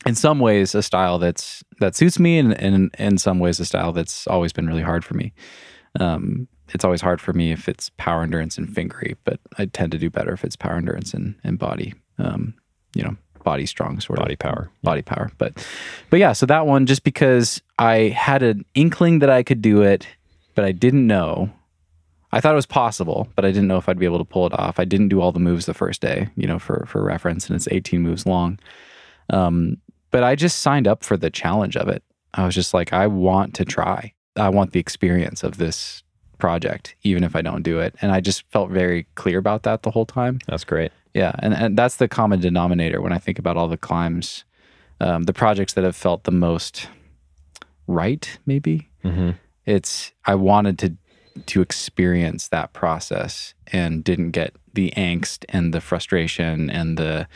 in 0.05 0.15
some 0.15 0.39
ways 0.39 0.73
a 0.75 0.81
style 0.83 1.19
that's 1.19 1.63
that 1.79 1.95
suits 1.95 2.19
me, 2.19 2.39
and, 2.39 2.53
and 2.59 2.93
in 2.97 3.17
some 3.17 3.39
ways 3.39 3.59
a 3.59 3.65
style 3.65 3.91
that's 3.91 4.27
always 4.27 4.53
been 4.53 4.67
really 4.67 4.81
hard 4.81 5.05
for 5.05 5.13
me. 5.13 5.33
Um, 5.99 6.47
it's 6.73 6.85
always 6.85 7.01
hard 7.01 7.19
for 7.19 7.33
me 7.33 7.51
if 7.51 7.67
it's 7.67 7.89
power 7.97 8.23
endurance 8.23 8.57
and 8.57 8.73
fingery, 8.73 9.17
but 9.25 9.39
I 9.57 9.65
tend 9.65 9.91
to 9.91 9.97
do 9.97 10.09
better 10.09 10.31
if 10.31 10.43
it's 10.43 10.55
power 10.55 10.75
endurance 10.77 11.13
and, 11.13 11.35
and 11.43 11.59
body. 11.59 11.93
Um, 12.17 12.53
you 12.95 13.03
know, 13.03 13.15
body 13.43 13.65
strong 13.65 13.99
sort 13.99 14.19
of 14.19 14.23
Body 14.23 14.35
power. 14.35 14.69
body 14.83 15.01
power. 15.01 15.31
But 15.37 15.65
but 16.09 16.19
yeah, 16.19 16.33
so 16.33 16.45
that 16.45 16.67
one 16.67 16.85
just 16.85 17.03
because 17.03 17.61
I 17.79 18.09
had 18.09 18.43
an 18.43 18.65
inkling 18.75 19.19
that 19.19 19.29
I 19.29 19.43
could 19.43 19.61
do 19.61 19.81
it, 19.81 20.07
but 20.55 20.65
I 20.65 20.71
didn't 20.71 21.07
know. 21.07 21.51
I 22.33 22.39
thought 22.39 22.53
it 22.53 22.55
was 22.55 22.65
possible, 22.65 23.27
but 23.35 23.43
I 23.43 23.49
didn't 23.51 23.67
know 23.67 23.77
if 23.77 23.89
I'd 23.89 23.99
be 23.99 24.05
able 24.05 24.19
to 24.19 24.23
pull 24.23 24.47
it 24.47 24.53
off. 24.57 24.79
I 24.79 24.85
didn't 24.85 25.09
do 25.09 25.19
all 25.19 25.33
the 25.33 25.39
moves 25.39 25.65
the 25.65 25.73
first 25.73 26.01
day, 26.01 26.29
you 26.35 26.47
know, 26.47 26.59
for 26.59 26.85
for 26.87 27.03
reference, 27.03 27.47
and 27.47 27.55
it's 27.55 27.67
18 27.69 28.01
moves 28.01 28.25
long. 28.25 28.57
Um, 29.29 29.77
but 30.11 30.23
I 30.23 30.35
just 30.35 30.59
signed 30.59 30.87
up 30.87 31.03
for 31.03 31.17
the 31.17 31.29
challenge 31.29 31.75
of 31.75 31.87
it. 31.87 32.03
I 32.33 32.45
was 32.45 32.55
just 32.55 32.73
like, 32.73 32.93
I 32.93 33.07
want 33.07 33.53
to 33.55 33.65
try. 33.65 34.13
I 34.35 34.49
want 34.49 34.71
the 34.71 34.79
experience 34.79 35.43
of 35.43 35.57
this 35.57 36.03
project, 36.37 36.95
even 37.03 37.23
if 37.23 37.35
I 37.35 37.41
don't 37.41 37.63
do 37.63 37.79
it. 37.79 37.95
And 38.01 38.11
I 38.11 38.21
just 38.21 38.43
felt 38.51 38.69
very 38.71 39.05
clear 39.15 39.37
about 39.37 39.63
that 39.63 39.83
the 39.83 39.91
whole 39.91 40.05
time. 40.05 40.39
That's 40.47 40.63
great. 40.63 40.91
Yeah, 41.13 41.33
and, 41.39 41.53
and 41.53 41.77
that's 41.77 41.97
the 41.97 42.07
common 42.07 42.39
denominator 42.39 43.01
when 43.01 43.11
I 43.11 43.17
think 43.17 43.37
about 43.37 43.57
all 43.57 43.67
the 43.67 43.77
climbs, 43.77 44.45
um, 45.01 45.23
the 45.23 45.33
projects 45.33 45.73
that 45.73 45.83
have 45.83 45.95
felt 45.95 46.23
the 46.23 46.31
most 46.31 46.87
right. 47.87 48.37
Maybe 48.45 48.87
Mm-hmm. 49.03 49.31
it's 49.65 50.11
I 50.25 50.35
wanted 50.35 50.77
to 50.79 50.95
to 51.47 51.61
experience 51.61 52.49
that 52.49 52.71
process 52.73 53.55
and 53.67 54.03
didn't 54.03 54.29
get 54.29 54.53
the 54.75 54.93
angst 54.95 55.43
and 55.49 55.73
the 55.73 55.81
frustration 55.81 56.69
and 56.69 56.97
the 56.97 57.27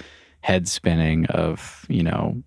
head 0.41 0.67
spinning 0.67 1.25
of 1.25 1.85
you 1.89 2.03
know 2.03 2.43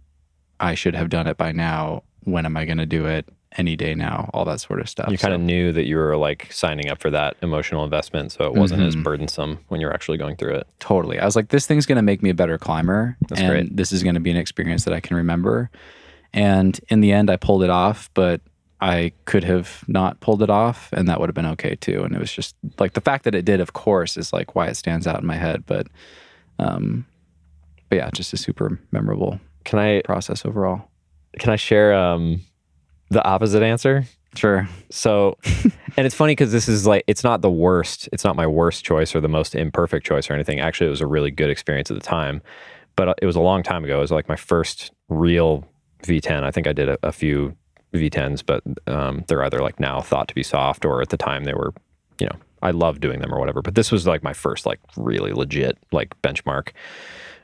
I 0.60 0.74
should 0.74 0.94
have 0.94 1.08
done 1.08 1.26
it 1.26 1.36
by 1.36 1.52
now. 1.52 2.02
When 2.24 2.44
am 2.46 2.56
I 2.56 2.64
going 2.64 2.78
to 2.78 2.86
do 2.86 3.06
it? 3.06 3.28
Any 3.56 3.76
day 3.76 3.94
now, 3.94 4.28
all 4.34 4.44
that 4.44 4.60
sort 4.60 4.78
of 4.78 4.90
stuff. 4.90 5.10
You 5.10 5.16
kind 5.16 5.32
of 5.32 5.40
So- 5.40 5.44
knew 5.44 5.72
that 5.72 5.86
you 5.86 5.96
were 5.96 6.16
like 6.18 6.52
signing 6.52 6.90
up 6.90 7.00
for 7.00 7.08
that 7.10 7.36
emotional 7.40 7.82
investment, 7.82 8.30
so 8.32 8.44
it 8.44 8.52
wasn't 8.54 8.80
Mm-hmm. 8.82 8.88
as 8.88 8.96
burdensome 8.96 9.58
when 9.68 9.80
you're 9.80 9.92
actually 9.92 10.18
going 10.18 10.36
through 10.36 10.54
it. 10.56 10.66
Totally. 10.80 11.18
I 11.18 11.24
was 11.24 11.34
like, 11.34 11.48
this 11.48 11.66
thing's 11.66 11.86
going 11.86 11.96
to 11.96 12.02
make 12.02 12.22
me 12.22 12.28
a 12.28 12.34
better 12.34 12.58
climber. 12.58 13.16
That's 13.28 13.40
and 13.40 13.50
great. 13.50 13.76
this 13.76 13.90
is 13.90 14.02
going 14.02 14.14
to 14.16 14.20
be 14.20 14.30
an 14.30 14.36
experience 14.36 14.84
that 14.84 14.92
I 14.92 15.00
can 15.00 15.16
remember. 15.16 15.70
And 16.34 16.78
in 16.88 17.00
the 17.00 17.10
end, 17.10 17.30
I 17.30 17.36
pulled 17.36 17.62
it 17.62 17.70
off, 17.70 18.10
but 18.12 18.42
I 18.82 19.12
could 19.24 19.44
have 19.44 19.82
not 19.88 20.20
pulled 20.20 20.42
it 20.42 20.50
off, 20.50 20.90
and 20.92 21.08
that 21.08 21.18
would 21.18 21.28
have 21.30 21.34
been 21.34 21.46
okay 21.46 21.74
too. 21.74 22.02
And 22.04 22.14
it 22.14 22.20
was 22.20 22.30
just 22.32 22.54
like 22.78 22.92
the 22.92 23.00
fact 23.00 23.24
that 23.24 23.34
it 23.34 23.46
did, 23.46 23.60
of 23.60 23.72
course, 23.72 24.18
is 24.18 24.30
like 24.32 24.54
why 24.54 24.66
it 24.66 24.76
stands 24.76 25.06
out 25.06 25.18
in 25.20 25.26
my 25.26 25.36
head. 25.36 25.64
But, 25.66 25.86
um, 26.58 27.06
but 27.88 27.96
yeah, 27.96 28.10
just 28.12 28.34
a 28.34 28.36
super 28.36 28.78
memorable 28.92 29.40
Can 29.68 29.78
I 29.78 30.00
process 30.00 30.46
overall. 30.46 30.88
can 31.38 31.50
I 31.50 31.56
share 31.56 31.92
um 31.92 32.40
the 33.10 33.22
opposite 33.22 33.62
answer? 33.62 34.06
Sure. 34.34 34.66
So, 34.90 35.37
and 35.96 36.06
it's 36.06 36.14
funny 36.14 36.32
because 36.32 36.52
this 36.52 36.68
is 36.68 36.87
like, 36.87 37.04
it's 37.06 37.22
not 37.22 37.42
the 37.42 37.50
worst. 37.50 38.08
It's 38.10 38.25
not 38.25 38.34
my 38.34 38.46
worst 38.46 38.82
choice 38.82 39.14
or 39.14 39.20
the 39.20 39.28
most 39.28 39.54
imperfect 39.54 40.06
choice 40.06 40.30
or 40.30 40.34
anything. 40.34 40.58
Actually, 40.58 40.87
it 40.87 40.90
was 40.90 41.02
a 41.02 41.06
really 41.06 41.30
good 41.30 41.50
experience 41.50 41.90
at 41.90 41.94
the 41.94 42.02
time, 42.02 42.40
but 42.96 43.08
uh, 43.08 43.14
it 43.20 43.26
was 43.26 43.37
a 43.37 43.40
long 43.40 43.62
time 43.62 43.84
ago. 43.84 43.98
It 43.98 44.00
was 44.00 44.10
like 44.10 44.28
my 44.28 44.37
first 44.37 44.90
real 45.10 45.66
V10. 46.04 46.44
I 46.44 46.50
think 46.50 46.66
I 46.66 46.72
did 46.72 46.88
a, 46.88 46.98
a 47.02 47.12
few 47.12 47.54
V10s, 47.92 48.42
but 48.44 48.62
um, 48.87 49.25
they're 49.28 49.44
either 49.44 49.58
like 49.58 49.78
now 49.78 50.00
thought 50.00 50.28
to 50.28 50.34
be 50.34 50.42
soft 50.42 50.87
or 50.87 51.02
at 51.02 51.10
the 51.10 51.18
time 51.18 51.44
they 51.44 51.54
were, 51.54 51.75
you 52.18 52.26
know, 52.26 52.37
I 52.62 52.70
love 52.70 53.00
doing 53.00 53.20
them 53.20 53.34
or 53.34 53.38
whatever. 53.38 53.60
But 53.60 53.75
this 53.75 53.92
was 53.92 54.06
like 54.06 54.22
my 54.22 54.32
first 54.32 54.64
like 54.64 54.80
really 54.96 55.32
legit 55.32 55.76
like 55.92 56.20
benchmark 56.22 56.70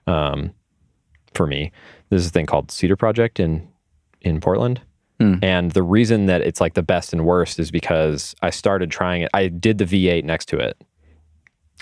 um, 0.06 0.52
for 1.34 1.46
me. 1.46 1.72
There's 2.10 2.26
a 2.26 2.30
thing 2.30 2.46
called 2.46 2.70
Cedar 2.70 2.96
Project 2.96 3.40
in 3.40 3.68
in 4.20 4.40
Portland. 4.40 4.80
Hmm. 5.20 5.34
And 5.42 5.70
the 5.72 5.82
reason 5.82 6.26
that 6.26 6.40
it's 6.40 6.60
like 6.60 6.74
the 6.74 6.82
best 6.82 7.12
and 7.12 7.24
worst 7.24 7.58
is 7.60 7.70
because 7.70 8.34
I 8.42 8.50
started 8.50 8.90
trying 8.90 9.22
it. 9.22 9.30
I 9.32 9.48
did 9.48 9.78
the 9.78 9.84
V8 9.84 10.24
next 10.24 10.46
to 10.46 10.58
it. 10.58 10.76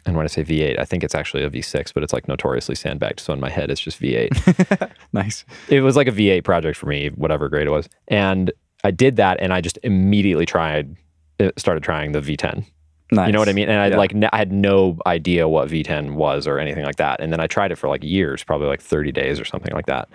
And 0.04 0.16
when 0.16 0.24
I 0.24 0.28
say 0.28 0.42
V8, 0.42 0.78
I 0.78 0.84
think 0.84 1.04
it's 1.04 1.14
actually 1.14 1.44
a 1.44 1.50
V6, 1.50 1.94
but 1.94 2.02
it's 2.02 2.12
like 2.12 2.26
notoriously 2.26 2.74
sandbagged. 2.74 3.20
So 3.20 3.32
in 3.32 3.40
my 3.40 3.48
head, 3.48 3.70
it's 3.70 3.80
just 3.80 4.00
V8 4.00 4.90
Nice. 5.12 5.44
it 5.68 5.80
was 5.80 5.94
like 5.96 6.08
a 6.08 6.12
V8 6.12 6.42
project 6.44 6.76
for 6.76 6.86
me, 6.86 7.08
whatever 7.10 7.48
grade 7.48 7.68
it 7.68 7.70
was. 7.70 7.88
And 8.08 8.52
I 8.84 8.90
did 8.90 9.14
that, 9.16 9.38
and 9.40 9.52
I 9.52 9.60
just 9.60 9.78
immediately 9.84 10.44
tried, 10.44 10.96
uh, 11.38 11.50
started 11.56 11.84
trying 11.84 12.12
the 12.12 12.20
V10. 12.20 12.64
Nice. 13.12 13.26
You 13.26 13.32
know 13.32 13.38
what 13.38 13.48
I 13.48 13.52
mean? 13.52 13.68
And 13.68 13.78
I 13.78 13.88
Yeah. 13.88 13.96
like, 13.96 14.14
n- 14.14 14.28
I 14.32 14.38
had 14.38 14.52
no 14.52 14.98
idea 15.06 15.46
what 15.46 15.68
V10 15.68 16.14
was 16.14 16.46
or 16.46 16.58
anything 16.58 16.84
like 16.84 16.96
that. 16.96 17.20
And 17.20 17.32
then 17.32 17.40
I 17.40 17.46
tried 17.46 17.70
it 17.70 17.76
for 17.76 17.88
like 17.88 18.02
years, 18.02 18.42
probably 18.42 18.66
like 18.66 18.80
30 18.80 19.12
days 19.12 19.38
or 19.38 19.44
something 19.44 19.72
like 19.74 19.86
that. 19.86 20.08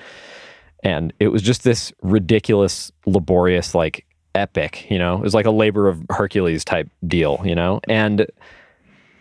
And 0.84 1.14
it 1.20 1.30
was 1.30 1.42
just 1.42 1.64
this 1.64 1.94
ridiculous, 2.02 2.92
laborious, 3.06 3.74
like 3.76 4.06
epic, 4.36 4.90
you 4.90 4.98
know, 5.00 5.16
it 5.16 5.22
was 5.22 5.34
like 5.34 5.46
a 5.46 5.52
labor 5.52 5.88
of 5.88 6.04
Hercules 6.10 6.66
type 6.66 6.90
deal, 7.08 7.42
you 7.46 7.56
know? 7.56 7.80
And 7.88 8.26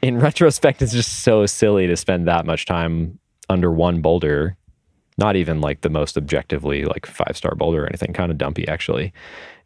in 0.03 0.19
retrospect, 0.21 0.83
it's 0.83 0.93
just 0.93 1.23
so 1.23 1.47
silly 1.47 1.87
to 1.87 1.97
spend 1.97 2.27
that 2.29 2.47
much 2.47 2.65
time 2.67 3.19
under 3.49 3.71
one 3.71 4.01
boulder 4.01 4.57
not 5.19 5.35
even 5.35 5.63
like 5.63 5.81
the 5.81 5.89
most 5.89 6.19
objectively 6.19 6.85
like 6.85 7.07
five 7.07 7.37
star 7.37 7.55
boulder 7.55 7.85
or 7.85 7.87
anything 7.87 8.13
kind 8.13 8.31
of 8.31 8.37
dumpy 8.37 8.69
actually 8.69 9.15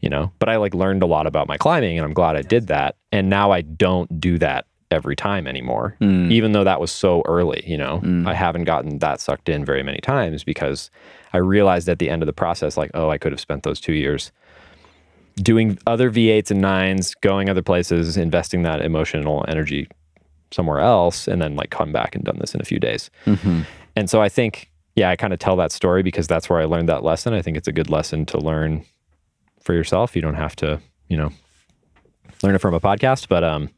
you 0.01 0.09
know 0.09 0.31
but 0.39 0.49
i 0.49 0.57
like 0.57 0.75
learned 0.75 1.03
a 1.03 1.07
lot 1.07 1.27
about 1.27 1.47
my 1.49 1.57
climbing 1.57 1.99
and 1.99 2.05
i'm 2.05 2.13
glad 2.15 2.37
i 2.37 2.43
did 2.43 2.67
that 2.69 2.97
and 3.13 3.29
now 3.29 3.51
i 3.51 3.61
don't 3.61 4.21
do 4.21 4.39
that 4.39 4.67
every 4.91 5.15
time 5.15 5.47
anymore 5.47 5.97
Mm. 6.01 6.33
even 6.33 6.53
though 6.53 6.65
that 6.65 6.81
was 6.81 6.91
so 6.91 7.23
early 7.27 7.63
you 7.67 7.77
know 7.79 8.01
Mm. 8.03 8.27
i 8.27 8.35
haven't 8.35 8.65
gotten 8.65 8.99
that 8.99 9.21
sucked 9.21 9.49
in 9.49 9.65
very 9.65 9.83
many 9.83 9.99
times 9.99 10.43
because 10.45 10.91
i 11.33 11.39
realized 11.39 11.89
at 11.89 11.99
the 11.99 12.11
end 12.11 12.23
of 12.23 12.27
the 12.27 12.33
process 12.33 12.77
like 12.77 12.91
oh 12.95 13.09
i 13.11 13.19
could 13.19 13.33
have 13.33 13.41
spent 13.41 13.63
those 13.63 13.81
two 13.81 13.93
years 13.95 14.33
doing 15.37 15.79
other 15.87 16.11
v8s 16.11 16.51
and 16.51 16.63
9s 16.63 17.15
going 17.21 17.49
other 17.49 17.63
places 17.63 18.17
investing 18.17 18.63
that 18.63 18.81
emotional 18.83 19.45
energy 19.49 19.89
somewhere 20.51 20.81
else 20.81 21.29
and 21.29 21.41
then 21.41 21.55
like 21.57 21.71
come 21.71 21.93
back 21.93 22.15
and 22.15 22.25
done 22.25 22.39
this 22.41 22.55
in 22.55 22.61
a 22.61 22.65
few 22.65 22.79
days 22.81 23.11
Mhm. 23.27 23.65
and 23.97 24.11
so 24.11 24.21
I 24.21 24.29
think, 24.29 24.71
yeah, 24.97 25.09
I 25.11 25.17
kind 25.17 25.33
of 25.33 25.39
tell 25.39 25.57
that 25.57 25.73
story 25.73 26.03
because 26.03 26.27
that's 26.27 26.49
where 26.51 26.61
I 26.61 26.65
learned 26.65 26.89
that 26.89 27.03
lesson. 27.05 27.33
I 27.33 27.43
think 27.43 27.57
it's 27.57 27.69
a 27.69 27.73
good 27.73 27.91
lesson 27.91 28.27
to 28.27 28.39
learn 28.39 28.85
for 29.63 29.75
yourself. 29.75 30.17
You 30.17 30.23
don't 30.23 30.35
have 30.35 30.57
to, 30.57 30.81
you 31.09 31.17
know, 31.17 31.31
learn 32.43 32.55
it 32.55 32.61
from 32.61 32.75
a 32.75 32.81
podcast, 32.81 33.29
but 33.29 33.45
um 33.45 33.71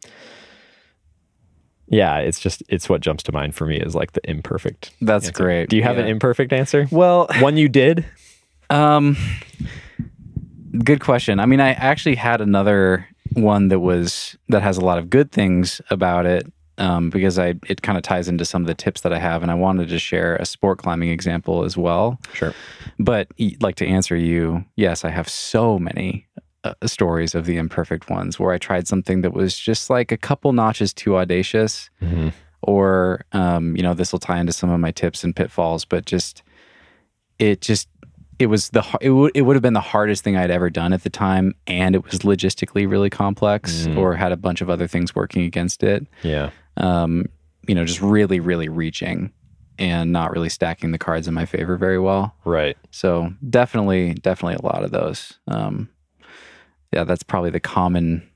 yeah, 1.88 2.18
it's 2.18 2.40
just 2.40 2.62
it's 2.68 2.88
what 2.88 3.00
jumps 3.02 3.22
to 3.24 3.32
mind 3.32 3.54
for 3.54 3.66
me 3.66 3.76
is 3.76 3.94
like 3.94 4.12
the 4.12 4.20
imperfect. 4.28 4.92
That's 5.02 5.26
answer. 5.26 5.42
great. 5.42 5.68
Do 5.68 5.76
you 5.76 5.82
have 5.82 5.98
an 5.98 6.06
imperfect 6.06 6.52
answer? 6.52 6.86
Well, 6.90 7.26
One 7.40 7.56
you 7.56 7.68
did? 7.68 8.04
Um, 8.70 9.18
good 10.82 11.00
question. 11.00 11.40
I 11.40 11.44
mean, 11.44 11.60
I 11.60 11.72
actually 11.72 12.14
had 12.14 12.40
another 12.40 13.06
one 13.34 13.68
that 13.68 13.80
was 13.80 14.34
that 14.48 14.62
has 14.62 14.78
a 14.78 14.80
lot 14.80 14.96
of 14.96 15.10
good 15.10 15.30
things 15.30 15.82
about 15.90 16.24
it. 16.24 16.50
Um, 16.78 17.10
because 17.10 17.38
I 17.38 17.54
it 17.68 17.82
kind 17.82 17.98
of 17.98 18.02
ties 18.02 18.28
into 18.28 18.44
some 18.46 18.62
of 18.62 18.66
the 18.66 18.74
tips 18.74 19.02
that 19.02 19.12
I 19.12 19.18
have, 19.18 19.42
and 19.42 19.50
I 19.50 19.54
wanted 19.54 19.88
to 19.90 19.98
share 19.98 20.36
a 20.36 20.46
sport 20.46 20.78
climbing 20.78 21.10
example 21.10 21.64
as 21.64 21.76
well. 21.76 22.18
Sure. 22.32 22.54
But 22.98 23.28
like 23.60 23.76
to 23.76 23.86
answer 23.86 24.16
you, 24.16 24.64
yes, 24.76 25.04
I 25.04 25.10
have 25.10 25.28
so 25.28 25.78
many 25.78 26.26
uh, 26.64 26.72
stories 26.86 27.34
of 27.34 27.44
the 27.44 27.58
imperfect 27.58 28.08
ones 28.08 28.38
where 28.40 28.52
I 28.54 28.58
tried 28.58 28.88
something 28.88 29.20
that 29.20 29.34
was 29.34 29.56
just 29.58 29.90
like 29.90 30.12
a 30.12 30.16
couple 30.16 30.52
notches 30.54 30.94
too 30.94 31.16
audacious, 31.18 31.90
Mm-hmm. 32.00 32.28
or 32.62 33.24
um, 33.32 33.76
you 33.76 33.82
know, 33.82 33.92
this 33.94 34.10
will 34.12 34.18
tie 34.20 34.40
into 34.40 34.52
some 34.52 34.70
of 34.70 34.80
my 34.80 34.92
tips 34.92 35.24
and 35.24 35.36
pitfalls, 35.36 35.84
but 35.84 36.06
just 36.06 36.42
it 37.38 37.60
just 37.60 37.88
it 38.42 38.46
was 38.46 38.70
the 38.70 38.84
it 39.00 39.10
would 39.10 39.32
it 39.34 39.42
would 39.42 39.56
have 39.56 39.62
been 39.62 39.72
the 39.72 39.80
hardest 39.80 40.24
thing 40.24 40.36
I'd 40.36 40.50
ever 40.50 40.68
done 40.68 40.92
at 40.92 41.02
the 41.04 41.10
time, 41.10 41.54
and 41.66 41.94
it 41.94 42.04
was 42.04 42.20
logistically 42.20 42.88
really 42.90 43.08
complex, 43.10 43.86
Mm. 43.86 43.96
or 43.96 44.14
had 44.14 44.32
a 44.32 44.36
bunch 44.36 44.60
of 44.60 44.68
other 44.68 44.86
things 44.86 45.14
working 45.14 45.42
against 45.42 45.82
it. 45.82 46.06
Yeah. 46.22 46.50
Um, 46.76 47.26
you 47.68 47.74
know, 47.74 47.84
just 47.84 48.00
really, 48.02 48.40
really 48.40 48.68
reaching 48.68 49.30
and 49.78 50.12
not 50.12 50.32
really 50.32 50.48
stacking 50.48 50.90
the 50.92 50.98
cards 50.98 51.26
in 51.28 51.34
my 51.34 51.46
favor 51.46 51.76
very 51.76 51.98
well. 51.98 52.34
Right. 52.44 52.76
So 52.90 53.32
definitely, 53.48 54.14
definitely 54.14 54.56
a 54.56 54.66
lot 54.66 54.84
of 54.84 54.90
those. 54.90 55.38
Um, 55.48 55.88
yeah, 56.92 57.04
that's 57.04 57.22
probably 57.22 57.50
the 57.50 57.60
common, 57.60 58.28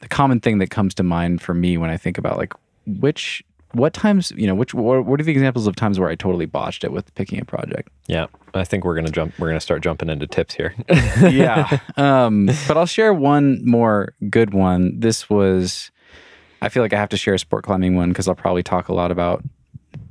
the 0.00 0.08
common 0.08 0.40
thing 0.40 0.58
that 0.58 0.70
comes 0.70 0.94
to 0.94 1.02
mind 1.02 1.40
for 1.42 1.54
me 1.54 1.78
when 1.78 1.90
I 1.90 1.96
think 1.96 2.18
about 2.18 2.36
like 2.36 2.52
which, 2.86 3.42
what 3.74 3.92
times, 3.92 4.32
you 4.36 4.46
know, 4.46 4.54
which, 4.54 4.74
what, 4.74 5.04
what 5.06 5.20
are 5.20 5.24
the 5.24 5.32
examples 5.32 5.66
of 5.66 5.76
times 5.76 5.98
where 5.98 6.08
I 6.08 6.14
totally 6.14 6.46
botched 6.46 6.84
it 6.84 6.92
with 6.92 7.14
picking 7.14 7.40
a 7.40 7.44
project? 7.44 7.88
Yeah. 8.06 8.26
I 8.54 8.64
think 8.64 8.84
we're 8.84 8.94
gonna 8.94 9.10
jump 9.10 9.38
we're 9.38 9.48
gonna 9.48 9.60
start 9.60 9.82
jumping 9.82 10.08
into 10.10 10.26
tips 10.26 10.54
here. 10.54 10.74
yeah. 11.20 11.78
Um, 11.96 12.46
but 12.68 12.76
I'll 12.76 12.86
share 12.86 13.12
one 13.14 13.64
more 13.64 14.14
good 14.30 14.52
one. 14.54 14.98
This 15.00 15.28
was, 15.30 15.90
I 16.60 16.68
feel 16.68 16.82
like 16.82 16.92
I 16.92 16.98
have 16.98 17.08
to 17.10 17.16
share 17.16 17.34
a 17.34 17.38
sport 17.38 17.64
climbing 17.64 17.96
one 17.96 18.10
because 18.10 18.28
I'll 18.28 18.34
probably 18.34 18.62
talk 18.62 18.88
a 18.88 18.94
lot 18.94 19.10
about 19.10 19.42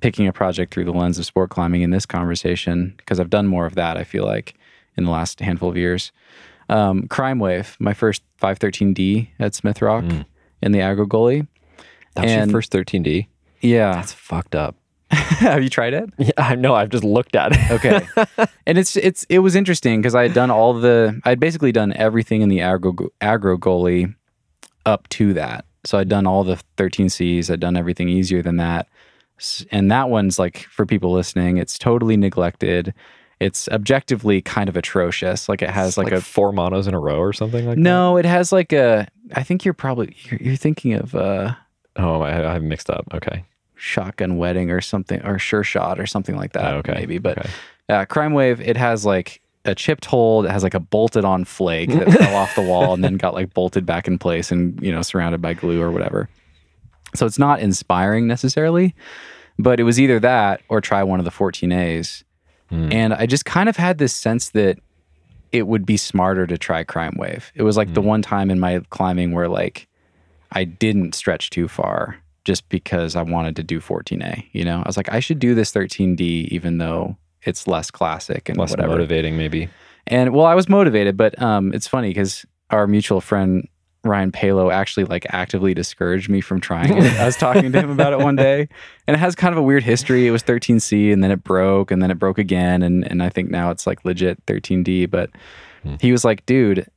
picking 0.02 0.28
a 0.28 0.34
project 0.34 0.74
through 0.74 0.86
the 0.86 0.92
lens 0.92 1.20
of 1.20 1.26
sport 1.26 1.50
climbing 1.50 1.82
in 1.82 1.92
this 1.92 2.06
conversation 2.06 2.94
because 2.98 3.20
I've 3.20 3.30
done 3.30 3.48
more 3.48 3.66
of 3.66 3.76
that, 3.76 3.98
I 3.98 4.04
feel 4.04 4.26
like, 4.26 4.56
in 4.98 5.04
the 5.06 5.12
last 5.12 5.40
handful 5.40 5.70
of 5.70 5.78
years. 5.78 6.12
Um, 6.70 7.08
Crime 7.08 7.40
Wave, 7.40 7.76
my 7.80 7.94
first 7.94 8.24
513D 8.42 9.30
at 9.40 9.54
Smith 9.54 9.82
Rock 9.82 10.06
in 10.62 10.72
the 10.72 10.80
Aggro 10.80 11.08
Gully. 11.08 11.48
That's 12.16 12.32
And- 12.32 12.50
your 12.52 12.58
first 12.60 12.72
13D. 12.72 13.28
Yeah. 13.62 13.94
That's 13.94 14.14
fucked 14.14 14.56
up. 14.56 14.76
have 15.12 15.62
you 15.62 15.70
tried 15.70 15.94
it? 15.94 16.10
Yeah, 16.18 16.32
I 16.38 16.56
know. 16.56 16.74
I've 16.74 16.90
just 16.90 17.04
looked 17.04 17.36
at 17.36 17.52
it. 17.52 17.72
Okay. 17.72 18.08
and 18.66 18.78
it's 18.78 18.96
it's 18.96 19.26
it 19.26 19.40
was 19.40 19.56
interesting 19.56 20.00
because 20.00 20.16
I 20.16 20.24
had 20.24 20.34
done 20.34 20.50
all 20.50 20.74
the 20.74 21.20
I'd 21.26 21.40
basically 21.40 21.74
done 21.74 21.92
everything 21.94 22.42
in 22.42 22.50
the 22.50 22.60
aggro 22.60 23.10
Aggro 23.20 23.60
Gully 23.60 24.08
up 24.86 25.10
to 25.10 25.34
that. 25.34 25.66
So 25.84 25.98
I'd 25.98 26.08
done 26.08 26.28
all 26.28 26.44
the 26.44 26.58
13 26.78 27.10
C's. 27.10 27.50
I'd 27.52 27.60
done 27.60 27.76
everything 27.76 28.08
easier 28.08 28.42
than 28.42 28.58
that. 28.58 28.88
And 29.72 29.92
that 29.92 30.10
one's 30.10 30.38
like 30.40 30.60
for 30.70 30.86
people 30.86 31.12
listening, 31.12 31.58
it's 31.58 31.78
totally 31.78 32.16
neglected. 32.16 32.94
It's 33.40 33.68
objectively 33.70 34.42
kind 34.42 34.70
of 34.70 34.78
atrocious. 34.78 35.50
Like 35.50 35.64
it 35.64 35.72
has 35.72 35.98
like, 35.98 36.06
like 36.06 36.14
a 36.14 36.22
four 36.22 36.54
monos 36.54 36.88
in 36.88 36.94
a 36.94 37.00
row 37.00 37.18
or 37.18 37.34
something 37.34 37.66
like 37.66 37.76
that. 37.76 37.82
no, 37.82 38.18
it 38.18 38.26
has 38.26 38.52
like 38.52 38.72
a. 38.72 39.08
I 39.36 39.44
think 39.44 39.66
you're 39.66 39.74
probably 39.74 40.16
you're, 40.30 40.40
you're 40.42 40.56
thinking 40.56 40.94
of 40.94 41.16
uh 41.16 41.56
Oh, 41.98 42.22
I, 42.22 42.56
I've 42.56 42.64
mixed 42.64 42.90
up. 42.90 43.06
Okay. 43.14 43.44
Shotgun 43.82 44.38
wedding 44.38 44.70
or 44.70 44.80
something 44.80 45.22
or 45.26 45.40
sure 45.40 45.64
shot 45.64 46.00
or 46.00 46.06
something 46.06 46.36
like 46.38 46.54
that. 46.54 46.72
Oh, 46.74 46.78
okay. 46.78 46.94
maybe. 46.94 47.18
But 47.18 47.40
Okay. 47.40 47.50
uh, 47.90 48.06
Crime 48.06 48.34
Wave, 48.34 48.62
it 48.62 48.78
has 48.78 49.06
like 49.06 49.42
a 49.66 49.74
chipped 49.74 50.06
hole. 50.06 50.46
It 50.46 50.52
has 50.52 50.62
like 50.62 50.76
a 50.76 50.80
bolted 50.80 51.26
on 51.26 51.46
flake 51.46 51.90
that 51.90 52.12
fell 52.20 52.36
off 52.36 52.54
the 52.56 52.62
wall 52.62 52.94
and 52.94 53.04
then 53.04 53.16
got 53.18 53.34
like 53.34 53.54
bolted 53.56 53.86
back 53.86 54.08
in 54.08 54.20
place 54.20 54.52
and 54.52 54.80
you 54.84 54.92
know 54.92 55.02
surrounded 55.02 55.42
by 55.42 55.56
glue 55.56 55.82
or 55.82 55.90
whatever. 55.90 56.30
So 57.16 57.26
it's 57.26 57.40
not 57.40 57.60
inspiring 57.60 58.28
necessarily, 58.28 58.94
but 59.58 59.80
it 59.80 59.84
was 59.84 60.00
either 60.00 60.20
that 60.20 60.62
or 60.70 60.80
try 60.80 61.02
one 61.04 61.20
of 61.20 61.26
the 61.26 61.32
14As. 61.32 62.24
Hmm. 62.70 62.90
And 62.92 63.14
I 63.16 63.26
just 63.26 63.46
kind 63.46 63.68
of 63.68 63.76
had 63.78 63.98
this 63.98 64.14
sense 64.14 64.50
that 64.50 64.78
it 65.52 65.68
would 65.68 65.86
be 65.88 65.98
smarter 65.98 66.46
to 66.48 66.58
try 66.58 66.84
Crime 66.84 67.16
Wave. 67.18 67.52
It 67.56 67.64
was 67.64 67.76
like 67.78 67.94
the 67.94 68.02
one 68.02 68.22
time 68.22 68.50
in 68.52 68.60
my 68.60 68.80
climbing 68.92 69.32
where 69.34 69.50
like 69.50 69.88
I 70.52 70.64
didn't 70.66 71.16
stretch 71.16 71.50
too 71.50 71.68
far 71.68 72.18
just 72.46 72.68
because 72.70 73.16
I 73.16 73.22
wanted 73.22 73.56
to 73.58 73.64
do 73.64 73.80
14A. 73.80 74.46
You 74.52 74.66
know, 74.66 74.80
I 74.82 74.88
was 74.88 74.98
like, 74.98 75.12
I 75.12 75.20
should 75.20 75.40
do 75.40 75.54
this 75.56 75.72
13D 75.72 76.48
even 76.50 76.78
though 76.80 77.18
it's 77.44 77.68
less 77.68 77.90
classic 77.92 78.50
and 78.50 78.58
Less 78.58 78.72
whatever. 78.72 78.90
motivating, 78.90 79.38
maybe. 79.38 79.70
And 80.08 80.34
well, 80.34 80.46
I 80.46 80.56
was 80.56 80.68
motivated, 80.70 81.18
but 81.18 81.40
um, 81.42 81.74
it's 81.74 81.88
funny 81.88 82.10
because 82.10 82.46
our 82.70 82.88
mutual 82.88 83.22
friend 83.22 83.68
Ryan 84.04 84.32
Palo 84.32 84.72
actually 84.72 85.04
like 85.04 85.28
actively 85.30 85.76
discouraged 85.76 86.28
me 86.28 86.42
from 86.42 86.60
trying 86.60 86.98
it. 86.98 87.20
I 87.20 87.26
was 87.26 87.38
talking 87.38 87.72
to 87.72 87.80
him 87.80 87.92
about 87.92 88.14
it 88.14 88.20
one 88.20 88.36
day, 88.36 88.68
and 89.08 89.16
it 89.16 89.20
has 89.20 89.36
kind 89.36 89.54
of 89.54 89.60
a 89.60 89.62
weird 89.62 89.84
history. 89.84 90.26
It 90.26 90.32
was 90.32 90.42
13C, 90.42 91.14
and 91.14 91.24
then 91.24 91.30
it 91.30 91.44
broke, 91.44 91.92
and 91.92 92.02
then 92.02 92.10
it 92.10 92.18
broke 92.18 92.40
again, 92.40 92.82
and 92.82 93.08
and 93.08 93.22
I 93.22 93.30
think 93.30 93.52
now 93.52 93.70
it's 93.70 93.86
like 93.86 94.04
legit 94.04 94.44
13D. 94.48 95.08
But 95.10 95.30
Hmm. 95.84 95.96
he 96.00 96.12
was 96.12 96.24
like, 96.26 96.46
"Dude, 96.48 96.88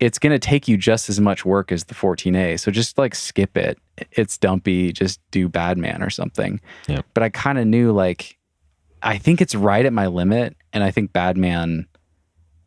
it's 0.00 0.18
gonna 0.18 0.38
take 0.38 0.68
you 0.68 0.76
just 0.76 1.08
as 1.08 1.20
much 1.20 1.44
work 1.44 1.72
as 1.72 1.84
the 1.84 1.94
14A, 1.94 2.58
so 2.60 2.70
just 2.70 2.98
like 2.98 3.14
skip 3.14 3.56
it. 3.56 3.78
It's 4.12 4.38
dumpy. 4.38 4.92
Just 4.92 5.20
do 5.30 5.48
Badman 5.48 6.02
or 6.02 6.10
something." 6.10 6.60
Yeah. 6.86 7.02
But 7.14 7.22
I 7.22 7.28
kind 7.28 7.58
of 7.58 7.66
knew 7.66 7.92
like, 7.92 8.38
I 9.02 9.18
think 9.18 9.40
it's 9.40 9.54
right 9.54 9.84
at 9.84 9.92
my 9.92 10.06
limit, 10.06 10.56
and 10.72 10.84
I 10.84 10.90
think 10.90 11.12
Badman 11.12 11.86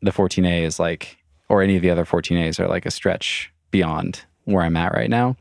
the 0.01 0.11
14A 0.11 0.63
is 0.63 0.79
like, 0.79 1.17
or 1.47 1.61
any 1.61 1.75
of 1.75 1.81
the 1.81 1.89
other 1.89 2.05
14As 2.05 2.59
are 2.59 2.67
like 2.67 2.85
a 2.85 2.91
stretch 2.91 3.51
beyond 3.69 4.25
where 4.45 4.63
I'm 4.63 4.77
at 4.77 4.93
right 4.93 5.09
now. 5.09 5.38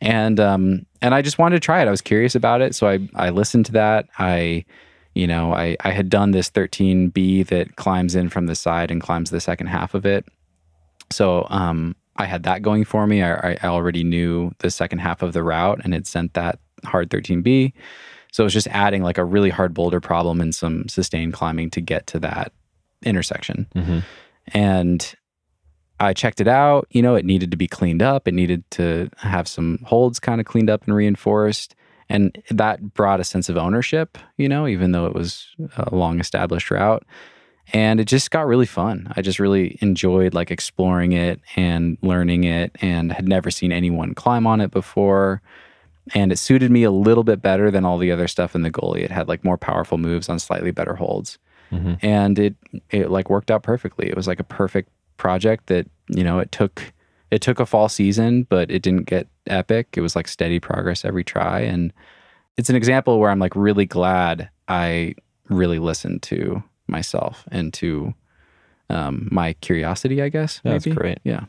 And 0.00 0.38
um, 0.38 0.86
and 1.02 1.14
I 1.14 1.22
just 1.22 1.38
wanted 1.38 1.56
to 1.56 1.60
try 1.60 1.82
it. 1.82 1.88
I 1.88 1.90
was 1.90 2.00
curious 2.00 2.36
about 2.36 2.60
it, 2.60 2.74
so 2.74 2.88
I 2.88 3.00
I 3.16 3.30
listened 3.30 3.66
to 3.66 3.72
that. 3.72 4.06
I, 4.18 4.64
you 5.14 5.26
know, 5.26 5.52
I 5.52 5.76
I 5.80 5.90
had 5.90 6.08
done 6.08 6.30
this 6.30 6.50
13B 6.50 7.48
that 7.48 7.74
climbs 7.74 8.14
in 8.14 8.28
from 8.28 8.46
the 8.46 8.54
side 8.54 8.92
and 8.92 9.00
climbs 9.00 9.30
the 9.30 9.40
second 9.40 9.66
half 9.66 9.94
of 9.94 10.06
it. 10.06 10.24
So 11.10 11.46
um, 11.50 11.96
I 12.16 12.24
had 12.24 12.42
that 12.44 12.62
going 12.62 12.84
for 12.84 13.06
me. 13.06 13.22
I, 13.22 13.52
I 13.62 13.66
already 13.68 14.04
knew 14.04 14.52
the 14.58 14.70
second 14.70 14.98
half 14.98 15.22
of 15.22 15.32
the 15.32 15.42
route 15.42 15.80
and 15.84 15.94
had 15.94 16.06
sent 16.06 16.34
that 16.34 16.58
hard 16.84 17.10
13B. 17.10 17.72
So 18.32 18.42
it 18.42 18.46
was 18.46 18.52
just 18.52 18.68
adding 18.68 19.02
like 19.02 19.18
a 19.18 19.24
really 19.24 19.50
hard 19.50 19.72
boulder 19.72 20.00
problem 20.00 20.40
and 20.40 20.54
some 20.54 20.88
sustained 20.88 21.32
climbing 21.32 21.70
to 21.70 21.80
get 21.80 22.06
to 22.08 22.18
that 22.20 22.52
intersection. 23.04 23.66
Mhm. 23.74 24.02
And 24.48 25.14
I 26.00 26.12
checked 26.12 26.40
it 26.40 26.48
out. 26.48 26.86
You 26.90 27.02
know, 27.02 27.14
it 27.14 27.24
needed 27.24 27.50
to 27.50 27.56
be 27.56 27.66
cleaned 27.66 28.02
up. 28.02 28.28
It 28.28 28.34
needed 28.34 28.68
to 28.72 29.10
have 29.18 29.48
some 29.48 29.78
holds 29.84 30.20
kind 30.20 30.40
of 30.40 30.46
cleaned 30.46 30.70
up 30.70 30.84
and 30.84 30.94
reinforced. 30.94 31.74
And 32.08 32.36
that 32.50 32.94
brought 32.94 33.20
a 33.20 33.24
sense 33.24 33.48
of 33.48 33.56
ownership, 33.56 34.16
you 34.36 34.48
know, 34.48 34.66
even 34.66 34.92
though 34.92 35.06
it 35.06 35.14
was 35.14 35.46
a 35.76 35.94
long 35.94 36.20
established 36.20 36.70
route. 36.70 37.04
And 37.72 38.00
it 38.00 38.06
just 38.06 38.30
got 38.30 38.46
really 38.46 38.66
fun. 38.66 39.12
I 39.16 39.22
just 39.22 39.38
really 39.38 39.76
enjoyed 39.82 40.32
like 40.34 40.50
exploring 40.50 41.12
it 41.12 41.40
and 41.56 41.98
learning 42.02 42.44
it 42.44 42.74
and 42.80 43.12
had 43.12 43.28
never 43.28 43.50
seen 43.50 43.72
anyone 43.72 44.14
climb 44.14 44.46
on 44.46 44.60
it 44.60 44.70
before. 44.70 45.42
And 46.14 46.32
it 46.32 46.38
suited 46.38 46.70
me 46.70 46.84
a 46.84 46.90
little 46.90 47.24
bit 47.24 47.42
better 47.42 47.70
than 47.70 47.84
all 47.84 47.98
the 47.98 48.10
other 48.10 48.26
stuff 48.28 48.54
in 48.54 48.62
the 48.62 48.70
Gully. 48.70 49.02
It 49.02 49.10
had 49.10 49.28
like 49.28 49.44
more 49.44 49.58
powerful 49.58 49.98
moves 49.98 50.28
on 50.30 50.38
slightly 50.38 50.70
better 50.70 50.94
holds 50.94 51.38
Mhm. 51.70 51.98
and 52.02 52.38
it 52.38 52.54
it 52.90 53.10
like 53.10 53.28
worked 53.28 53.50
out 53.50 53.62
perfectly. 53.62 54.08
It 54.08 54.16
was 54.16 54.26
like 54.26 54.40
a 54.40 54.44
perfect 54.44 54.88
project 55.18 55.66
that 55.66 55.86
you 56.08 56.24
know 56.24 56.38
it 56.38 56.50
took 56.50 56.94
it 57.30 57.42
took 57.42 57.60
a 57.60 57.66
fall 57.66 57.90
season, 57.90 58.44
but 58.48 58.70
it 58.70 58.80
didn't 58.80 59.04
get 59.04 59.28
epic. 59.46 59.88
It 59.94 60.00
was 60.00 60.16
like 60.16 60.28
steady 60.28 60.58
progress 60.60 61.04
every 61.04 61.24
try, 61.24 61.60
and 61.60 61.92
it's 62.56 62.70
an 62.70 62.76
example 62.76 63.18
where 63.20 63.30
I'm 63.30 63.38
like 63.38 63.54
really 63.54 63.84
glad 63.84 64.48
I 64.66 65.14
really 65.50 65.78
listened 65.78 66.22
to 66.22 66.62
myself 66.88 67.44
and 67.50 67.72
to 67.74 68.14
um, 68.90 69.28
my 69.30 69.52
curiosity. 69.54 70.22
I 70.22 70.28
guess 70.28 70.60
Yeah, 70.64 70.72
that's 70.72 70.86
maybe. 70.86 70.96
great. 70.96 71.18
Yeah, 71.24 71.44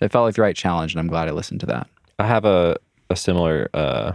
it 0.00 0.10
felt 0.12 0.24
like 0.26 0.34
the 0.34 0.42
right 0.42 0.56
challenge, 0.56 0.92
and 0.94 1.00
I'm 1.00 1.08
glad 1.08 1.28
I 1.28 1.32
listened 1.32 1.60
to 1.60 1.66
that. 1.66 1.86
I 2.18 2.26
have 2.26 2.44
a, 2.44 2.76
a 3.10 3.16
similar 3.16 3.68
uh 3.74 4.12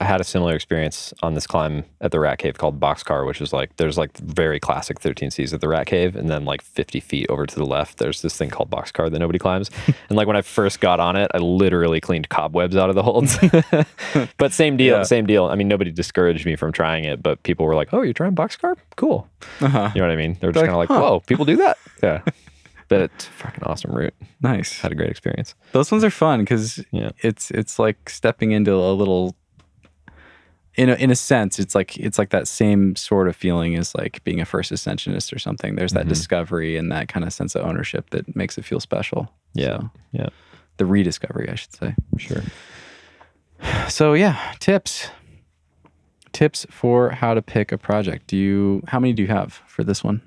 I 0.00 0.04
had 0.04 0.20
a 0.20 0.24
similar 0.24 0.54
experience 0.54 1.14
on 1.22 1.32
this 1.34 1.46
climb 1.46 1.84
at 2.02 2.10
the 2.10 2.20
Rat 2.20 2.38
Cave 2.38 2.58
called 2.58 2.78
Boxcar, 2.78 3.26
which 3.26 3.40
is 3.40 3.52
like 3.54 3.76
there's 3.76 3.96
like 3.96 4.16
very 4.18 4.60
classic 4.60 5.00
13Cs 5.00 5.54
at 5.54 5.60
the 5.62 5.68
Rat 5.68 5.86
Cave, 5.86 6.14
and 6.14 6.28
then 6.28 6.44
like 6.44 6.60
50 6.60 7.00
feet 7.00 7.26
over 7.30 7.46
to 7.46 7.54
the 7.54 7.64
left, 7.64 7.96
there's 7.98 8.20
this 8.20 8.36
thing 8.36 8.50
called 8.50 8.68
Boxcar 8.70 9.10
that 9.10 9.18
nobody 9.18 9.38
climbs. 9.38 9.70
and 10.08 10.16
like 10.18 10.26
when 10.26 10.36
I 10.36 10.42
first 10.42 10.80
got 10.80 11.00
on 11.00 11.16
it, 11.16 11.30
I 11.32 11.38
literally 11.38 12.00
cleaned 12.00 12.28
cobwebs 12.28 12.76
out 12.76 12.90
of 12.90 12.94
the 12.96 13.02
holds. 13.02 13.38
but 14.36 14.52
same 14.52 14.76
deal, 14.76 14.98
Yeah. 14.98 15.02
same 15.04 15.26
deal. 15.26 15.46
I 15.46 15.54
mean, 15.54 15.68
nobody 15.68 15.90
discouraged 15.90 16.44
me 16.44 16.54
from 16.56 16.70
trying 16.72 17.04
it, 17.04 17.22
but 17.22 17.42
people 17.42 17.64
were 17.64 17.74
like, 17.74 17.94
"Oh, 17.94 18.02
you're 18.02 18.12
trying 18.12 18.34
Boxcar? 18.34 18.76
Cool." 18.96 19.26
Uh-huh. 19.60 19.90
You 19.94 20.00
know 20.02 20.06
what 20.06 20.12
I 20.12 20.16
mean? 20.16 20.36
They're 20.40 20.52
just 20.52 20.62
Like, 20.62 20.70
kind 20.70 20.82
of 20.82 20.90
like, 20.90 21.00
huh. 21.00 21.00
"Whoa, 21.00 21.20
people 21.20 21.44
do 21.44 21.56
that?" 21.56 21.78
Yeah. 22.02 22.20
But 22.88 23.02
it's 23.02 23.26
a 23.26 23.30
fucking 23.30 23.64
awesome 23.64 23.92
route. 23.92 24.14
Nice. 24.40 24.80
Had 24.80 24.92
a 24.92 24.94
great 24.94 25.10
experience. 25.10 25.54
Those 25.72 25.90
ones 25.90 26.04
are 26.04 26.10
fun 26.10 26.40
because 26.40 26.82
Yeah. 26.90 27.10
it's 27.20 27.50
it's 27.50 27.78
like 27.78 28.08
stepping 28.08 28.52
into 28.52 28.72
a 28.74 28.92
little 28.92 29.34
in 30.78 30.88
a 30.88 30.94
in 30.94 31.10
a 31.10 31.14
sense 31.16 31.58
it's 31.58 31.74
like 31.74 31.96
it's 31.98 32.18
like 32.18 32.30
that 32.30 32.46
same 32.48 32.94
sort 32.96 33.26
of 33.28 33.34
feeling 33.36 33.76
as 33.76 33.94
like 33.94 34.22
being 34.24 34.40
a 34.40 34.44
first 34.44 34.70
ascensionist 34.72 35.32
or 35.32 35.38
something 35.38 35.74
there's 35.76 35.92
that 35.92 36.06
Mhm. 36.06 36.08
discovery 36.08 36.76
and 36.78 36.90
that 36.92 37.08
kind 37.08 37.24
of 37.26 37.32
sense 37.32 37.54
of 37.56 37.66
ownership 37.66 38.10
that 38.10 38.24
makes 38.36 38.56
it 38.58 38.64
feel 38.64 38.80
special 38.80 39.20
Yeah. 39.54 39.78
So, 39.80 39.90
Yeah. 40.12 40.28
the 40.76 40.86
rediscovery 40.86 41.48
i 41.50 41.56
should 41.56 41.74
say 41.74 41.94
Sure. 42.16 42.42
so 43.88 44.14
yeah 44.14 44.36
tips 44.60 45.10
tips 46.32 46.66
for 46.70 47.10
how 47.10 47.34
to 47.34 47.42
pick 47.42 47.72
a 47.72 47.78
project 47.78 48.26
do 48.28 48.36
you 48.36 48.82
how 48.88 49.00
many 49.00 49.12
do 49.12 49.22
you 49.22 49.28
have 49.28 49.60
for 49.66 49.84
this 49.84 50.02
one 50.04 50.20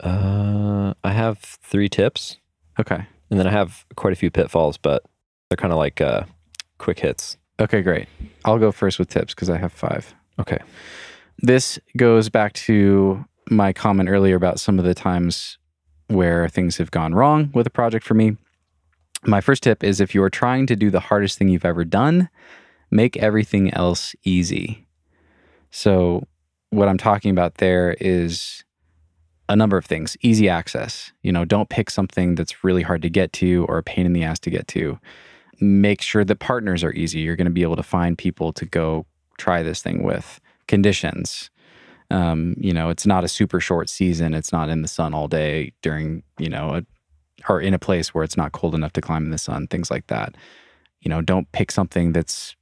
Uh, 0.00 0.94
I 1.02 1.10
have 1.12 1.38
three 1.70 1.88
tips, 1.88 2.38
okay 2.78 3.00
and 3.30 3.38
then 3.40 3.46
I 3.48 3.50
have 3.50 3.84
quite 3.96 4.12
a 4.12 4.16
few 4.16 4.30
pitfalls, 4.30 4.78
but 4.78 5.02
they're 5.48 5.56
kind 5.56 5.72
of 5.72 5.78
like 5.78 6.00
uh, 6.00 6.22
quick 6.78 7.00
hits. 7.00 7.36
Okay 7.60 7.82
great 7.82 8.08
i'll 8.44 8.58
go 8.58 8.72
first 8.72 8.98
with 8.98 9.08
tips 9.08 9.34
because 9.34 9.50
i 9.50 9.56
have 9.56 9.72
five 9.72 10.14
Okay. 10.40 10.58
this 11.38 11.80
goes 11.96 12.28
back 12.28 12.52
to 12.52 13.24
my 13.50 13.72
comment 13.72 14.08
earlier 14.08 14.36
about 14.36 14.60
some 14.60 14.78
of 14.78 14.84
the 14.84 14.94
times 14.94 15.58
where 16.08 16.48
things 16.48 16.76
have 16.76 16.90
gone 16.90 17.14
wrong 17.14 17.50
with 17.54 17.66
a 17.66 17.70
project 17.70 18.04
for 18.04 18.14
me. 18.14 18.36
My 19.24 19.40
first 19.40 19.62
tip 19.62 19.82
is 19.82 20.00
if 20.00 20.14
you're 20.14 20.30
trying 20.30 20.66
to 20.66 20.76
do 20.76 20.90
the 20.90 21.00
hardest 21.00 21.38
thing 21.38 21.48
you've 21.48 21.64
ever 21.64 21.84
done, 21.84 22.28
make 22.90 23.16
everything 23.16 23.72
else 23.74 24.14
easy. 24.24 24.86
So, 25.70 26.26
what 26.70 26.88
I'm 26.88 26.98
talking 26.98 27.30
about 27.30 27.56
there 27.56 27.96
is 28.00 28.64
a 29.48 29.56
number 29.56 29.76
of 29.76 29.86
things. 29.86 30.16
Easy 30.20 30.48
access. 30.48 31.12
You 31.22 31.32
know, 31.32 31.44
don't 31.44 31.68
pick 31.68 31.90
something 31.90 32.34
that's 32.34 32.62
really 32.62 32.82
hard 32.82 33.02
to 33.02 33.10
get 33.10 33.32
to 33.34 33.66
or 33.68 33.78
a 33.78 33.82
pain 33.82 34.06
in 34.06 34.12
the 34.12 34.22
ass 34.22 34.38
to 34.40 34.50
get 34.50 34.68
to. 34.68 34.98
Make 35.60 36.02
sure 36.02 36.24
that 36.24 36.36
partners 36.36 36.84
are 36.84 36.92
easy. 36.92 37.20
You're 37.20 37.36
going 37.36 37.46
to 37.46 37.50
be 37.50 37.62
able 37.62 37.76
to 37.76 37.82
find 37.82 38.16
people 38.16 38.52
to 38.52 38.64
go 38.64 39.06
try 39.38 39.62
this 39.62 39.82
thing 39.82 40.02
with. 40.02 40.40
Conditions. 40.66 41.50
Um, 42.10 42.54
you 42.58 42.72
know, 42.72 42.90
it's 42.90 43.06
not 43.06 43.24
a 43.24 43.28
super 43.28 43.60
short 43.60 43.88
season. 43.88 44.34
It's 44.34 44.52
not 44.52 44.68
in 44.68 44.82
the 44.82 44.88
sun 44.88 45.14
all 45.14 45.28
day 45.28 45.72
during, 45.82 46.22
you 46.38 46.48
know, 46.48 46.76
a, 46.76 46.82
or 47.48 47.60
in 47.60 47.74
a 47.74 47.78
place 47.78 48.14
where 48.14 48.24
it's 48.24 48.36
not 48.36 48.52
cold 48.52 48.74
enough 48.74 48.92
to 48.94 49.00
climb 49.00 49.24
in 49.24 49.30
the 49.30 49.38
sun, 49.38 49.66
things 49.66 49.90
like 49.90 50.06
that. 50.08 50.34
You 51.00 51.08
know, 51.10 51.20
don't 51.22 51.50
pick 51.52 51.70
something 51.70 52.12
that's 52.12 52.56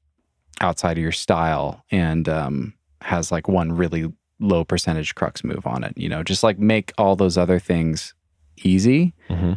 outside 0.60 0.98
of 0.98 1.02
your 1.02 1.12
style 1.12 1.84
and 1.90 2.28
um, 2.28 2.74
has 3.02 3.30
like 3.30 3.48
one 3.48 3.72
really 3.72 4.12
low 4.40 4.64
percentage 4.64 5.14
crux 5.14 5.44
move 5.44 5.66
on 5.66 5.84
it. 5.84 5.96
You 5.96 6.08
know, 6.08 6.22
just 6.22 6.42
like 6.42 6.58
make 6.58 6.92
all 6.98 7.16
those 7.16 7.38
other 7.38 7.58
things 7.58 8.14
easy 8.62 9.14
Mm-hmm. 9.28 9.54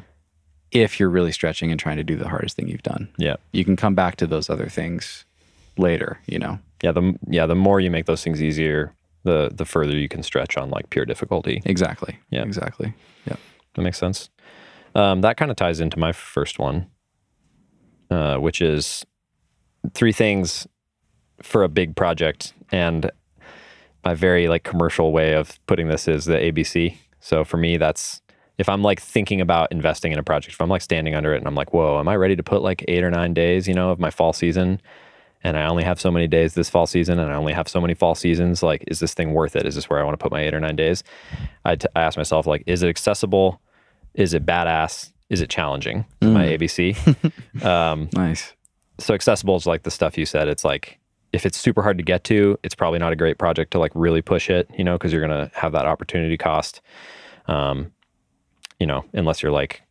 If 0.71 0.99
you're 0.99 1.10
really 1.10 1.32
stretching 1.32 1.71
and 1.71 1.79
trying 1.79 1.97
to 1.97 2.03
do 2.03 2.15
the 2.15 2.27
hardest 2.27 2.55
thing 2.55 2.67
you've 2.67 2.84
done. 2.84 3.10
Yeah. 3.17 3.38
You 3.51 3.65
can 3.65 3.75
come 3.75 3.95
back 3.95 4.17
to 4.17 4.27
those 4.27 4.49
other 4.49 4.67
things 4.67 5.25
later, 5.77 6.19
you 6.27 6.39
know. 6.39 6.60
Yeah. 6.84 6.91
The 6.91 7.17
yeah 7.27 7.45
the 7.45 7.55
more 7.55 7.79
you 7.79 7.91
make 7.91 8.05
those 8.05 8.23
things 8.23 8.41
easier, 8.41 8.93
the 9.23 9.51
the 9.53 9.65
further 9.65 9.97
you 9.97 10.08
can 10.08 10.23
stretch 10.23 10.58
on 10.58 10.69
like 10.69 10.89
pure 10.89 11.05
difficulty. 11.05 11.62
Exactly. 11.65 12.19
Yeah. 12.29 12.43
Exactly. 12.43 12.93
Yeah. 13.25 13.36
That 13.75 13.82
makes 13.82 13.97
sense. 13.97 14.29
Um, 14.95 15.21
that 15.21 15.38
kind 15.38 15.51
of 15.51 15.58
ties 15.58 15.79
into 15.79 15.99
my 15.99 16.12
first 16.12 16.60
one, 16.60 16.88
uh, 18.10 18.38
which 18.38 18.62
is 18.62 19.05
three 19.93 20.12
things 20.12 20.67
for 21.41 21.63
a 21.63 21.69
big 21.69 21.95
project. 21.95 22.53
And 22.71 23.12
my 24.03 24.13
very 24.13 24.47
like 24.47 24.63
commercial 24.63 25.12
way 25.12 25.34
of 25.34 25.60
putting 25.67 25.88
this 25.88 26.08
is 26.08 26.25
the 26.25 26.38
ABC. 26.38 26.97
So 27.19 27.43
for 27.43 27.58
me, 27.58 27.77
that's 27.77 28.21
if 28.60 28.67
I'm 28.69 28.82
like 28.82 29.02
thinking 29.02 29.39
about 29.41 29.72
investing 29.72 30.12
in 30.12 30.19
a 30.19 30.24
project, 30.24 30.54
if 30.54 30.62
I'm 30.62 30.69
like 30.69 30.82
standing 30.82 31.15
under 31.15 31.34
it 31.34 31.38
and 31.38 31.48
I'm 31.48 31.56
like, 31.56 31.74
whoa, 31.74 31.98
am 31.98 32.10
I 32.10 32.15
ready 32.17 32.36
to 32.36 32.43
put 32.43 32.62
like 32.62 32.84
eight 32.89 33.04
or 33.04 33.10
nine 33.10 33.34
days, 33.34 33.67
you 33.67 33.74
know, 33.74 33.89
of 33.89 34.00
my 34.00 34.12
fall 34.12 34.34
season? 34.34 34.82
And 35.41 35.58
I 35.58 35.65
only 35.67 35.86
have 35.86 36.02
so 36.02 36.12
many 36.12 36.28
days 36.28 36.54
this 36.54 36.69
fall 36.69 36.86
season, 36.86 37.17
and 37.17 37.32
I 37.32 37.36
only 37.36 37.54
have 37.54 37.69
so 37.69 37.80
many 37.80 37.93
fall 37.93 38.13
seasons. 38.13 38.62
Like, 38.62 38.84
is 38.88 39.00
this 39.00 39.13
thing 39.13 39.34
worth 39.34 39.56
it? 39.56 39.65
Is 39.65 39.76
this 39.76 39.89
where 39.89 39.98
I 39.98 40.04
want 40.04 40.19
to 40.19 40.22
put 40.22 40.34
my 40.34 40.41
eight 40.41 40.54
or 40.54 40.60
nine 40.60 40.76
days? 40.76 41.02
I, 41.63 41.78
t- 41.78 41.88
I 41.95 42.02
ask 42.02 42.17
myself, 42.17 42.45
like, 42.45 42.62
is 42.67 42.84
it 42.84 42.89
accessible? 42.89 43.62
Is 44.15 44.34
it 44.34 44.45
badass? 44.45 45.13
Is 45.30 45.39
it 45.39 45.50
challenging? 45.50 46.06
My 46.22 46.45
ABC. 46.48 47.63
um, 47.63 48.10
Nice. 48.12 48.52
so 48.98 49.13
accessible 49.13 49.56
is 49.56 49.65
like 49.65 49.84
the 49.84 49.91
stuff 49.91 50.17
you 50.17 50.26
said. 50.26 50.50
It's 50.50 50.65
like 50.65 51.00
if 51.32 51.45
it's 51.45 51.58
super 51.58 51.84
hard 51.84 51.98
to 52.00 52.04
get 52.04 52.26
to, 52.26 52.60
it's 52.63 52.76
probably 52.76 53.00
not 53.00 53.13
a 53.13 53.15
great 53.15 53.38
project 53.38 53.72
to 53.72 53.80
like 53.80 53.93
really 53.95 54.22
push 54.22 54.50
it, 54.50 54.69
you 54.78 54.84
know, 54.84 54.98
because 54.98 55.13
you're 55.13 55.22
gonna 55.22 55.50
have 55.54 55.72
that 55.72 55.86
opportunity 55.86 56.36
cost. 56.36 56.82
Um, 57.48 57.93
you 58.80 58.88
know, 58.88 59.06
unless 59.13 59.42
you're 59.44 59.52
like 59.52 59.82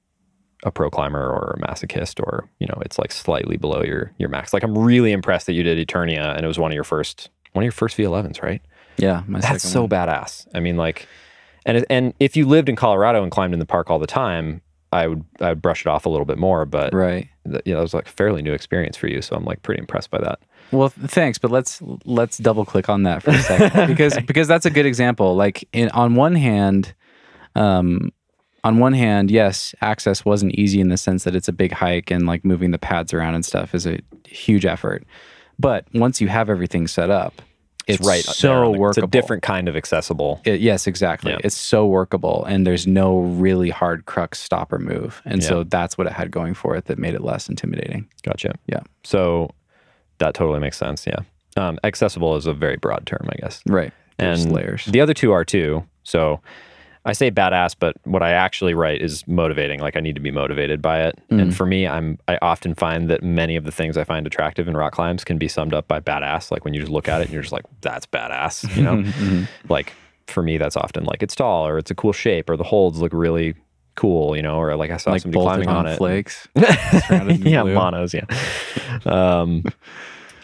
a 0.64 0.70
pro 0.70 0.90
climber 0.90 1.20
or 1.20 1.56
a 1.56 1.66
masochist, 1.66 2.20
or 2.20 2.48
you 2.58 2.66
know, 2.66 2.78
it's 2.84 2.98
like 2.98 3.12
slightly 3.12 3.56
below 3.56 3.82
your 3.82 4.12
your 4.18 4.28
max. 4.28 4.52
Like 4.52 4.62
I'm 4.62 4.76
really 4.76 5.12
impressed 5.12 5.46
that 5.46 5.52
you 5.54 5.62
did 5.62 5.78
Eternia, 5.86 6.34
and 6.36 6.44
it 6.44 6.48
was 6.48 6.58
one 6.58 6.70
of 6.70 6.74
your 6.74 6.84
first 6.84 7.30
one 7.52 7.62
of 7.62 7.64
your 7.66 7.72
first 7.72 7.96
V11s, 7.96 8.42
right? 8.42 8.60
Yeah. 8.96 9.22
My 9.26 9.40
That's 9.40 9.62
so 9.68 9.82
one. 9.82 9.90
badass. 9.90 10.46
I 10.54 10.60
mean, 10.60 10.76
like, 10.76 11.06
and 11.64 11.84
and 11.88 12.14
if 12.18 12.36
you 12.36 12.46
lived 12.46 12.68
in 12.68 12.76
Colorado 12.76 13.22
and 13.22 13.30
climbed 13.30 13.52
in 13.54 13.60
the 13.60 13.66
park 13.66 13.90
all 13.90 13.98
the 14.00 14.06
time, 14.08 14.60
I 14.92 15.06
would 15.06 15.24
I 15.40 15.50
would 15.50 15.62
brush 15.62 15.82
it 15.82 15.86
off 15.86 16.04
a 16.06 16.08
little 16.08 16.26
bit 16.26 16.38
more, 16.38 16.64
but 16.64 16.92
Right. 16.92 17.28
th- 17.48 17.62
you 17.64 17.72
know, 17.74 17.78
it 17.78 17.82
was 17.82 17.94
like 17.94 18.06
a 18.06 18.10
fairly 18.12 18.42
new 18.42 18.52
experience 18.52 18.96
for 18.96 19.06
you. 19.06 19.22
So 19.22 19.36
I'm 19.36 19.44
like 19.44 19.62
pretty 19.62 19.78
impressed 19.80 20.10
by 20.10 20.18
that. 20.18 20.40
Well, 20.72 20.88
thanks, 20.88 21.38
but 21.38 21.50
let's 21.52 21.80
let's 22.04 22.38
double 22.38 22.64
click 22.64 22.88
on 22.88 23.04
that 23.04 23.22
for 23.22 23.30
a 23.30 23.38
second 23.42 23.86
because 23.86 24.18
because 24.26 24.48
that's 24.48 24.66
a 24.66 24.70
good 24.70 24.84
example. 24.86 25.36
Like 25.36 25.66
in 25.72 25.88
on 25.90 26.14
one 26.16 26.34
hand, 26.34 26.94
um, 27.54 28.12
on 28.68 28.76
one 28.78 28.92
hand, 28.92 29.30
yes, 29.30 29.74
access 29.80 30.26
wasn't 30.26 30.52
easy 30.54 30.78
in 30.78 30.90
the 30.90 30.98
sense 30.98 31.24
that 31.24 31.34
it's 31.34 31.48
a 31.48 31.52
big 31.54 31.72
hike 31.72 32.10
and 32.10 32.26
like 32.26 32.44
moving 32.44 32.70
the 32.70 32.78
pads 32.78 33.14
around 33.14 33.34
and 33.34 33.42
stuff 33.42 33.74
is 33.74 33.86
a 33.86 33.98
huge 34.26 34.66
effort. 34.66 35.04
But 35.58 35.86
once 35.94 36.20
you 36.20 36.28
have 36.28 36.50
everything 36.50 36.86
set 36.86 37.08
up, 37.08 37.40
it's, 37.86 38.06
right 38.06 38.22
so 38.22 38.52
on 38.66 38.72
the- 38.72 38.78
workable. 38.78 39.06
It's 39.06 39.16
a 39.16 39.18
different 39.18 39.42
kind 39.42 39.68
of 39.68 39.74
accessible. 39.74 40.42
It- 40.44 40.60
yes, 40.60 40.86
exactly. 40.86 41.32
Yeah. 41.32 41.38
It's 41.42 41.56
so 41.56 41.86
workable, 41.86 42.44
and 42.44 42.66
there's 42.66 42.86
no 42.86 43.20
really 43.20 43.70
hard 43.70 44.04
crux 44.04 44.38
stopper 44.38 44.78
move, 44.78 45.22
and 45.24 45.42
so 45.42 45.64
that's 45.64 45.96
what 45.96 46.06
it 46.06 46.12
had 46.12 46.30
going 46.30 46.52
for 46.52 46.76
it 46.76 46.84
that 46.84 46.98
made 46.98 47.14
it 47.14 47.22
less 47.22 47.48
intimidating. 47.48 48.06
Gotcha. 48.22 48.52
Yeah. 48.66 48.80
So 49.02 49.50
that 50.18 50.34
totally 50.34 50.60
makes 50.60 50.76
sense. 50.76 51.06
Yeah. 51.06 51.20
Um, 51.56 51.78
accessible 51.84 52.36
is 52.36 52.44
a 52.44 52.52
very 52.52 52.76
broad 52.76 53.06
term, 53.06 53.26
I 53.30 53.36
guess. 53.40 53.62
Right. 53.66 53.94
There's 54.18 54.44
and 54.44 54.52
layers. 54.52 54.84
The 54.84 55.00
other 55.00 55.14
two 55.14 55.32
are 55.32 55.46
too. 55.46 55.84
So 56.02 56.42
I 57.04 57.12
say 57.12 57.30
badass, 57.30 57.74
but 57.78 57.96
what 58.04 58.22
I 58.22 58.32
actually 58.32 58.74
write 58.74 59.00
is 59.00 59.26
motivating. 59.26 59.80
Like 59.80 59.96
I 59.96 60.00
need 60.00 60.14
to 60.16 60.20
be 60.20 60.30
motivated 60.30 60.82
by 60.82 61.04
it. 61.06 61.18
Mm. 61.30 61.42
And 61.42 61.56
for 61.56 61.64
me, 61.66 61.86
I'm 61.86 62.18
I 62.28 62.38
often 62.42 62.74
find 62.74 63.08
that 63.08 63.22
many 63.22 63.56
of 63.56 63.64
the 63.64 63.72
things 63.72 63.96
I 63.96 64.04
find 64.04 64.26
attractive 64.26 64.68
in 64.68 64.76
rock 64.76 64.92
climbs 64.94 65.24
can 65.24 65.38
be 65.38 65.48
summed 65.48 65.72
up 65.74 65.88
by 65.88 66.00
badass. 66.00 66.50
Like 66.50 66.64
when 66.64 66.74
you 66.74 66.80
just 66.80 66.92
look 66.92 67.08
at 67.08 67.20
it 67.20 67.24
and 67.24 67.32
you're 67.32 67.42
just 67.42 67.52
like, 67.52 67.64
that's 67.80 68.06
badass. 68.06 68.76
You 68.76 68.82
know, 68.82 68.96
Mhm. 69.02 69.48
like 69.68 69.92
for 70.26 70.42
me, 70.42 70.58
that's 70.58 70.76
often 70.76 71.04
like 71.04 71.22
it's 71.22 71.34
tall 71.34 71.66
or 71.66 71.78
it's 71.78 71.90
a 71.90 71.94
cool 71.94 72.12
shape 72.12 72.50
or 72.50 72.56
the 72.56 72.64
holds 72.64 72.98
look 73.00 73.12
really 73.14 73.54
cool. 73.94 74.36
You 74.36 74.42
know, 74.42 74.56
or 74.58 74.76
like 74.76 74.90
I 74.90 74.96
saw 74.98 75.12
like 75.12 75.22
somebody 75.22 75.42
climbing 75.42 75.68
on, 75.68 75.86
on, 75.86 75.92
it. 75.92 75.96
flakes. 75.96 76.46
yeah, 76.56 77.62
blue. 77.62 77.74
monos. 77.74 78.12
Yeah. 78.14 78.24
Um, 79.06 79.64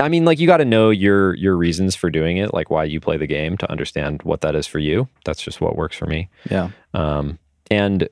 I 0.00 0.08
mean, 0.08 0.24
like 0.24 0.38
you 0.38 0.46
got 0.46 0.58
to 0.58 0.64
know 0.64 0.90
your 0.90 1.34
your 1.34 1.56
reasons 1.56 1.94
for 1.94 2.10
doing 2.10 2.36
it, 2.36 2.52
like 2.52 2.70
why 2.70 2.84
you 2.84 3.00
play 3.00 3.16
the 3.16 3.26
game, 3.26 3.56
to 3.58 3.70
understand 3.70 4.22
what 4.22 4.40
that 4.42 4.54
is 4.54 4.66
for 4.66 4.78
you. 4.78 5.08
That's 5.24 5.42
just 5.42 5.60
what 5.60 5.76
works 5.76 5.96
for 5.96 6.06
me. 6.06 6.28
Yeah. 6.50 6.70
Um, 6.94 7.38
and 7.70 8.08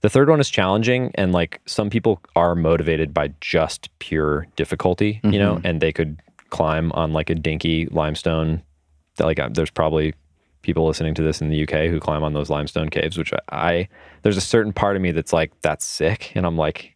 the 0.00 0.08
third 0.08 0.28
one 0.28 0.40
is 0.40 0.48
challenging, 0.48 1.10
and 1.16 1.32
like 1.32 1.60
some 1.66 1.90
people 1.90 2.20
are 2.36 2.54
motivated 2.54 3.12
by 3.12 3.32
just 3.40 3.90
pure 3.98 4.46
difficulty, 4.56 5.20
you 5.24 5.38
know, 5.38 5.60
and 5.64 5.80
they 5.80 5.92
could 5.92 6.22
climb 6.50 6.92
on 6.92 7.12
like 7.12 7.30
a 7.30 7.34
dinky 7.34 7.86
limestone. 7.86 8.62
Like, 9.18 9.40
uh, 9.40 9.48
there's 9.52 9.70
probably 9.70 10.14
people 10.62 10.86
listening 10.86 11.14
to 11.14 11.22
this 11.22 11.40
in 11.40 11.48
the 11.48 11.62
UK 11.62 11.90
who 11.90 11.98
climb 11.98 12.22
on 12.22 12.32
those 12.34 12.50
limestone 12.50 12.88
caves, 12.88 13.18
which 13.18 13.32
I, 13.32 13.38
I 13.50 13.88
there's 14.22 14.36
a 14.36 14.40
certain 14.42 14.72
part 14.72 14.94
of 14.96 15.02
me 15.02 15.10
that's 15.10 15.32
like, 15.32 15.52
that's 15.62 15.84
sick, 15.84 16.32
and 16.36 16.46
I'm 16.46 16.56
like 16.56 16.94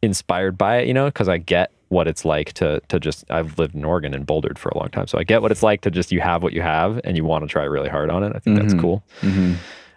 inspired 0.00 0.56
by 0.56 0.78
it, 0.78 0.86
you 0.86 0.94
know, 0.94 1.06
because 1.06 1.28
I 1.28 1.38
get 1.38 1.72
what 1.88 2.06
it's 2.06 2.24
like 2.24 2.52
to 2.54 2.80
to 2.88 3.00
just 3.00 3.24
I've 3.30 3.58
lived 3.58 3.74
in 3.74 3.84
Oregon 3.84 4.14
and 4.14 4.26
bouldered 4.26 4.58
for 4.58 4.68
a 4.70 4.78
long 4.78 4.88
time, 4.90 5.06
so 5.06 5.18
I 5.18 5.24
get 5.24 5.42
what 5.42 5.50
it's 5.50 5.62
like 5.62 5.80
to 5.82 5.90
just 5.90 6.12
you 6.12 6.20
have 6.20 6.42
what 6.42 6.52
you 6.52 6.62
have 6.62 7.00
and 7.04 7.16
you 7.16 7.24
want 7.24 7.44
to 7.44 7.48
try 7.48 7.64
really 7.64 7.88
hard 7.88 8.10
on 8.10 8.22
it. 8.22 8.32
I 8.34 8.38
think 8.38 8.58
Mhm. 8.58 8.62
that's 8.62 8.80
cool. 8.80 9.02
hmm 9.20 9.54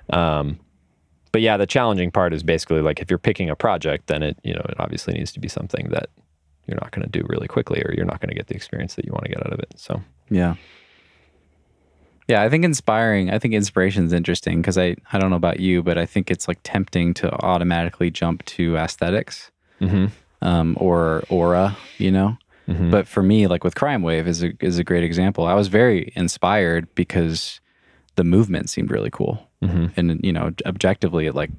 Um, 0.10 0.60
but 1.32 1.42
yeah, 1.42 1.56
the 1.58 1.66
challenging 1.66 2.12
part 2.12 2.34
is 2.34 2.44
basically 2.44 2.82
like 2.82 3.00
if 3.02 3.10
you're 3.10 3.18
picking 3.20 3.50
a 3.50 3.56
project, 3.56 4.08
then 4.08 4.22
it 4.24 4.38
you 4.44 4.54
know 4.54 4.66
it 4.70 4.76
obviously 4.80 5.14
needs 5.14 5.32
to 5.34 5.40
be 5.40 5.48
something 5.48 5.88
that 5.90 6.10
you're 6.68 6.80
not 6.80 6.92
going 6.92 7.04
to 7.04 7.10
do 7.20 7.26
really 7.30 7.48
quickly, 7.48 7.82
or 7.84 7.94
you're 7.94 8.06
not 8.06 8.20
going 8.22 8.30
to 8.30 8.36
get 8.36 8.48
the 8.48 8.56
experience 8.56 8.96
that 8.96 9.06
you 9.06 9.12
want 9.12 9.26
to 9.26 9.30
get 9.32 9.46
out 9.46 9.52
of 9.54 9.60
it. 9.60 9.72
So 9.78 10.02
Yeah. 10.30 10.56
Yeah, 12.28 12.44
I 12.44 12.50
think 12.50 12.64
inspiring. 12.64 13.30
I 13.32 13.40
think 13.40 13.54
inspiration 13.54 14.06
is 14.06 14.14
interesting 14.14 14.62
because 14.62 14.78
I 14.78 14.96
I 15.12 15.20
don't 15.20 15.30
know 15.30 15.36
about 15.36 15.60
you, 15.60 15.84
but 15.84 15.98
I 15.98 16.06
think 16.06 16.32
it's 16.32 16.48
like 16.48 16.60
tempting 16.64 17.14
to 17.16 17.32
automatically 17.44 18.10
jump 18.12 18.46
to 18.46 18.78
aesthetics 18.78 19.52
mm-hmm. 19.82 20.06
Um, 20.42 20.76
or 20.80 21.24
aura, 21.30 21.78
you 21.98 22.12
know. 22.12 22.38
Mm-hmm. 22.68 22.92
But 22.92 23.08
for 23.08 23.24
me, 23.24 23.48
like 23.48 23.64
with 23.64 23.76
Crime 23.76 24.02
Wave 24.04 24.28
is 24.28 24.44
a 24.44 24.52
is 24.60 24.78
a 24.80 24.84
great 24.84 25.04
example. 25.04 25.46
I 25.46 25.54
was 25.54 25.68
very 25.68 26.12
inspired 26.16 26.94
because 26.96 27.60
the 28.16 28.24
movement 28.24 28.70
seemed 28.70 28.92
really 28.92 29.10
cool, 29.12 29.48
Mm-hmm. 29.64 29.88
and 29.96 30.20
you 30.24 30.34
know, 30.34 30.52
objectively, 30.66 31.28
it 31.28 31.36
like 31.36 31.52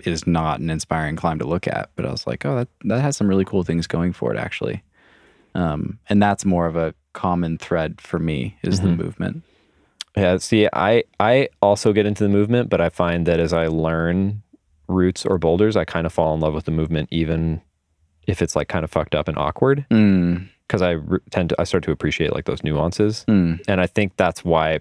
is 0.00 0.26
not 0.26 0.60
an 0.60 0.70
inspiring 0.70 1.16
climb 1.16 1.38
to 1.38 1.46
look 1.46 1.66
at. 1.66 1.90
But 1.96 2.06
I 2.06 2.10
was 2.10 2.26
like, 2.26 2.44
oh, 2.46 2.56
that 2.56 2.68
that 2.84 3.00
has 3.00 3.16
some 3.16 3.28
really 3.28 3.44
cool 3.44 3.62
things 3.64 3.86
going 3.86 4.12
for 4.12 4.32
it, 4.34 4.38
actually. 4.38 4.82
Um, 5.54 5.98
and 6.08 6.22
that's 6.22 6.44
more 6.44 6.66
of 6.66 6.76
a 6.76 6.94
common 7.12 7.58
thread 7.58 8.00
for 8.00 8.18
me 8.18 8.56
is 8.62 8.80
the 8.80 8.88
movement. 8.88 9.42
Yeah, 10.16 10.36
see, 10.38 10.68
I 10.72 11.04
I 11.20 11.48
also 11.60 11.92
get 11.92 12.06
into 12.06 12.22
the 12.22 12.28
movement, 12.28 12.68
but 12.70 12.80
I 12.80 12.88
find 12.88 13.26
that 13.26 13.40
as 13.40 13.52
I 13.52 13.66
learn 13.66 14.42
roots 14.88 15.24
or 15.26 15.38
boulders, 15.38 15.76
I 15.76 15.84
kind 15.84 16.06
of 16.06 16.12
fall 16.12 16.34
in 16.34 16.40
love 16.40 16.54
with 16.54 16.64
the 16.64 16.70
movement, 16.70 17.08
even 17.10 17.60
if 18.26 18.42
it's 18.42 18.56
like 18.56 18.68
kind 18.68 18.84
of 18.84 18.90
fucked 18.90 19.14
up 19.14 19.28
and 19.28 19.36
awkward, 19.38 19.86
Mm, 19.90 20.48
because 20.66 20.82
I 20.82 20.92
re- 20.92 21.18
tend 21.30 21.50
to 21.50 21.60
I 21.60 21.64
start 21.64 21.84
to 21.84 21.90
appreciate 21.90 22.32
like 22.34 22.44
those 22.46 22.62
nuances, 22.64 23.24
mm, 23.28 23.60
and 23.68 23.80
I 23.80 23.86
think 23.86 24.16
that's 24.16 24.44
why 24.44 24.80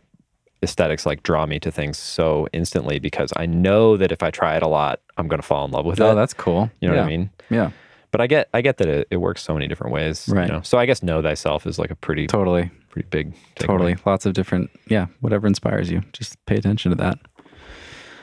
aesthetics 0.63 1.05
like 1.05 1.23
draw 1.23 1.45
me 1.45 1.59
to 1.59 1.69
things 1.71 1.97
so 1.97 2.47
instantly 2.53 2.97
because 2.97 3.33
I 3.35 3.45
know 3.45 3.97
that 3.97 4.13
if 4.13 4.23
I 4.23 4.31
try 4.31 4.55
it 4.55 4.63
a 4.63 4.67
lot, 4.67 5.01
I'm 5.17 5.27
gonna 5.27 5.41
fall 5.41 5.65
in 5.65 5.71
love 5.71 5.85
with 5.85 5.99
oh, 5.99 6.07
it. 6.07 6.11
Oh, 6.11 6.15
that's 6.15 6.33
cool. 6.33 6.71
You 6.79 6.87
know 6.87 6.95
yeah. 6.95 7.01
what 7.01 7.07
I 7.07 7.09
mean? 7.09 7.29
Yeah, 7.49 7.71
But 8.11 8.21
I 8.21 8.27
get 8.27 8.47
I 8.53 8.61
get 8.61 8.77
that 8.77 8.87
it, 8.87 9.07
it 9.11 9.17
works 9.17 9.43
so 9.43 9.53
many 9.53 9.67
different 9.67 9.93
ways. 9.93 10.29
Right. 10.29 10.47
You 10.47 10.53
know? 10.53 10.61
So 10.61 10.77
I 10.77 10.85
guess 10.85 11.03
know 11.03 11.21
thyself 11.21 11.67
is 11.67 11.77
like 11.77 11.91
a 11.91 11.95
pretty 11.95 12.27
totally, 12.27 12.71
pretty 12.89 13.07
big 13.09 13.33
totally. 13.55 13.97
Lots 14.05 14.25
of 14.25 14.33
different. 14.33 14.69
Yeah, 14.87 15.07
whatever 15.19 15.47
inspires 15.47 15.91
you, 15.91 16.01
just 16.13 16.37
pay 16.45 16.55
attention 16.55 16.91
to 16.91 16.95
that. 16.97 17.19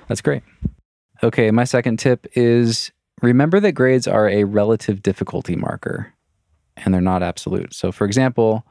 That's 0.09 0.23
great. 0.23 0.43
Okay, 1.23 1.51
my 1.51 1.65
second 1.65 1.99
tip 1.99 2.27
is 2.35 2.91
remember 3.23 3.61
that 3.61 3.73
grades 3.73 4.07
are 4.07 4.29
a 4.29 4.45
relative 4.45 5.03
difficulty 5.03 5.57
marker, 5.57 6.13
and 6.77 6.93
they're 6.95 7.01
not 7.01 7.23
absolute. 7.23 7.75
So, 7.75 7.93
for 7.93 8.05
example, 8.05 8.67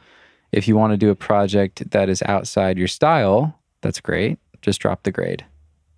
if 0.51 0.67
you 0.67 0.75
want 0.75 0.91
to 0.93 0.97
do 0.97 1.09
a 1.09 1.15
project 1.15 1.91
that 1.91 2.09
is 2.09 2.23
outside 2.25 2.77
your 2.77 2.87
style, 2.87 3.59
that's 3.81 3.99
great. 3.99 4.39
Just 4.61 4.79
drop 4.81 5.03
the 5.03 5.11
grade 5.11 5.45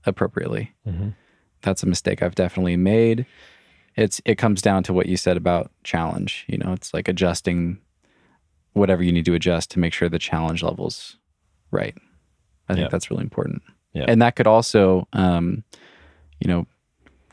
appropriately. 0.05 0.71
Mhm. 0.87 1.13
That's 1.61 1.83
a 1.83 1.87
mistake 1.87 2.21
I've 2.21 2.35
definitely 2.35 2.75
made. 2.77 3.25
It's 3.95 4.21
it 4.25 4.37
comes 4.37 4.61
down 4.61 4.83
to 4.83 4.93
what 4.93 5.05
you 5.07 5.17
said 5.17 5.37
about 5.37 5.71
challenge. 5.83 6.45
You 6.47 6.57
know, 6.57 6.73
it's 6.73 6.93
like 6.93 7.07
adjusting 7.07 7.77
whatever 8.73 9.03
you 9.03 9.11
need 9.11 9.25
to 9.25 9.33
adjust 9.33 9.69
to 9.71 9.79
make 9.79 9.93
sure 9.93 10.09
the 10.09 10.17
challenge 10.19 10.63
levels 10.63 11.17
right. 11.71 11.95
I 12.69 12.73
think 12.73 12.85
Yeah. 12.85 12.89
that's 12.89 13.11
really 13.11 13.23
important. 13.23 13.61
Yeah. 13.93 14.05
And 14.07 14.21
that 14.21 14.35
could 14.37 14.47
also, 14.47 15.07
um, 15.13 15.63
you 16.39 16.47
know, 16.47 16.67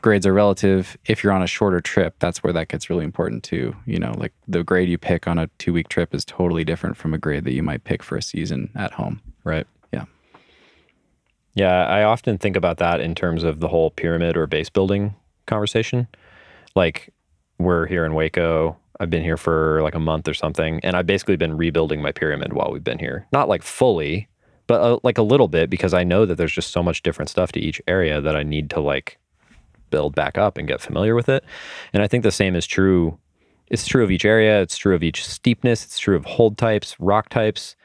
grades 0.01 0.25
are 0.25 0.33
relative. 0.33 0.97
If 1.05 1.23
you're 1.23 1.33
on 1.33 1.43
a 1.43 1.47
shorter 1.47 1.81
trip, 1.81 2.15
that's 2.19 2.43
where 2.43 2.53
that 2.53 2.67
gets 2.67 2.89
really 2.89 3.03
important 3.03 3.43
too. 3.43 3.75
You 3.85 3.99
know, 3.99 4.13
like 4.17 4.33
the 4.47 4.63
grade 4.63 4.89
you 4.89 4.97
pick 4.97 5.27
on 5.27 5.37
a 5.37 5.47
two 5.57 5.73
week 5.73 5.89
trip 5.89 6.13
is 6.13 6.25
totally 6.25 6.63
different 6.63 6.97
from 6.97 7.13
a 7.13 7.17
grade 7.17 7.43
that 7.45 7.53
you 7.53 7.63
might 7.63 7.83
pick 7.83 8.03
for 8.03 8.17
a 8.17 8.21
season 8.21 8.69
at 8.75 8.91
home. 8.91 9.21
Right. 9.43 9.67
Yeah. 9.91 10.05
Yeah, 11.53 11.85
I 11.85 12.03
often 12.03 12.37
think 12.37 12.55
about 12.55 12.77
that 12.77 13.01
in 13.01 13.15
terms 13.15 13.43
of 13.43 13.59
the 13.59 13.67
whole 13.67 13.91
pyramid 13.91 14.37
or 14.37 14.47
base 14.47 14.69
building 14.69 15.15
conversation. 15.45 16.07
Like 16.75 17.13
we're 17.57 17.85
here 17.85 18.05
in 18.05 18.13
Hueco. 18.13 18.75
I've 18.99 19.09
been 19.09 19.23
here 19.23 19.37
for 19.37 19.81
like 19.81 19.95
a 19.95 19.99
month 19.99 20.27
or 20.27 20.33
something, 20.33 20.79
and 20.83 20.95
I've 20.95 21.07
basically 21.07 21.37
been 21.37 21.55
rebuilding 21.55 22.01
my 22.01 22.11
pyramid 22.11 22.53
while 22.53 22.71
we've 22.71 22.83
been 22.83 22.99
here. 22.99 23.27
Not 23.31 23.47
like 23.47 23.63
fully, 23.63 24.27
but 24.67 24.81
uh 24.81 24.99
like 25.03 25.17
a 25.17 25.23
little 25.23 25.47
bit 25.47 25.69
because 25.69 25.93
I 25.93 26.03
know 26.03 26.25
that 26.25 26.35
there's 26.35 26.53
just 26.53 26.71
so 26.71 26.83
much 26.83 27.01
different 27.01 27.29
stuff 27.29 27.51
to 27.53 27.59
each 27.59 27.81
area 27.87 28.21
that 28.21 28.35
I 28.35 28.43
need 28.43 28.69
to 28.71 28.79
like 28.79 29.18
build 29.89 30.15
back 30.15 30.37
up 30.37 30.57
and 30.57 30.67
get 30.67 30.81
familiar 30.81 31.15
with 31.15 31.29
it. 31.29 31.43
And 31.93 32.03
I 32.03 32.07
think 32.07 32.23
the 32.23 32.31
same 32.31 32.55
is 32.55 32.65
true. 32.65 33.17
It's 33.69 33.87
true 33.87 34.03
of 34.03 34.11
each 34.11 34.25
area. 34.25 34.61
It's 34.61 34.77
true 34.77 34.95
of 34.95 35.03
each 35.03 35.25
steepness. 35.25 35.83
It's 35.85 35.99
true 35.99 36.15
of 36.15 36.25
hold 36.25 36.57
types, 36.57 36.95
rock 36.99 37.29
types. 37.29 37.75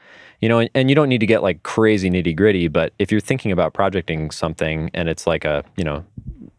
You 0.41 0.49
know, 0.49 0.59
and, 0.59 0.69
and 0.75 0.89
you 0.89 0.95
don't 0.95 1.09
need 1.09 1.19
to 1.19 1.25
get 1.25 1.41
like 1.43 1.63
crazy 1.63 2.09
nitty 2.09 2.35
gritty, 2.35 2.67
but 2.67 2.93
if 2.99 3.11
you're 3.11 3.21
thinking 3.21 3.51
about 3.51 3.73
projecting 3.73 4.31
something 4.31 4.91
and 4.93 5.07
it's 5.09 5.25
like 5.25 5.45
a, 5.45 5.63
you 5.77 5.83
know, 5.83 6.05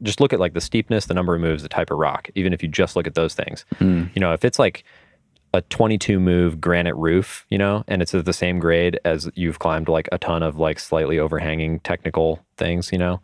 just 0.02 0.20
look 0.20 0.32
at 0.32 0.40
like 0.40 0.54
the 0.54 0.61
steepness, 0.61 1.06
the 1.06 1.14
number 1.14 1.35
of 1.35 1.40
moves, 1.40 1.62
the 1.62 1.68
type 1.68 1.90
of 1.90 1.98
rock, 1.98 2.28
even 2.35 2.52
if 2.52 2.62
you 2.62 2.68
just 2.68 2.96
look 2.96 3.06
at 3.06 3.14
those 3.14 3.35
things. 3.35 3.64
Hmm. 3.78 4.04
You 4.14 4.20
know, 4.20 4.32
if 4.32 4.44
it's 4.44 4.59
like 4.59 4.85
a 5.56 5.62
22 5.62 6.20
move 6.20 6.61
granite 6.61 6.94
roof, 6.96 7.46
you 7.48 7.59
know, 7.59 7.85
and 7.88 8.02
it's 8.02 8.14
at 8.14 8.24
the 8.24 8.32
same 8.32 8.59
grade 8.59 9.00
as 9.04 9.28
you've 9.35 9.59
climbed 9.59 9.88
like 9.88 10.09
a 10.12 10.18
ton 10.18 10.42
of 10.42 10.59
like 10.59 10.78
slightly 10.78 11.18
overhanging 11.18 11.80
technical 11.80 12.44
things, 12.56 12.92
you 12.92 12.98
know, 12.98 13.20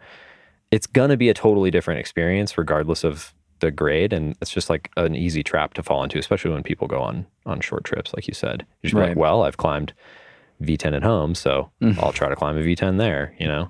it's 0.72 0.86
going 0.88 1.10
to 1.10 1.16
be 1.16 1.28
a 1.28 1.34
totally 1.34 1.70
different 1.70 2.00
experience 2.00 2.58
regardless 2.58 3.04
of 3.04 3.32
the 3.60 3.70
grade 3.70 4.12
and 4.12 4.34
it's 4.42 4.50
just 4.50 4.68
like 4.68 4.90
an 4.96 5.14
easy 5.14 5.44
trap 5.44 5.74
to 5.74 5.82
fall 5.84 6.02
into 6.02 6.18
especially 6.18 6.50
when 6.50 6.64
people 6.64 6.88
go 6.88 7.00
on 7.00 7.24
on 7.46 7.60
short 7.60 7.84
trips 7.84 8.12
like 8.14 8.26
you 8.26 8.34
said 8.34 8.66
you 8.82 8.88
just 8.90 8.94
Right. 8.98 9.10
like 9.10 9.16
well 9.16 9.44
i've 9.44 9.56
climbed 9.58 9.92
v10 10.60 10.96
at 10.96 11.04
home 11.04 11.36
so 11.36 11.70
i'll 11.98 12.12
try 12.12 12.28
to 12.28 12.34
climb 12.34 12.56
a 12.58 12.62
v10 12.62 12.98
there 12.98 13.34
you 13.38 13.46
know 13.46 13.68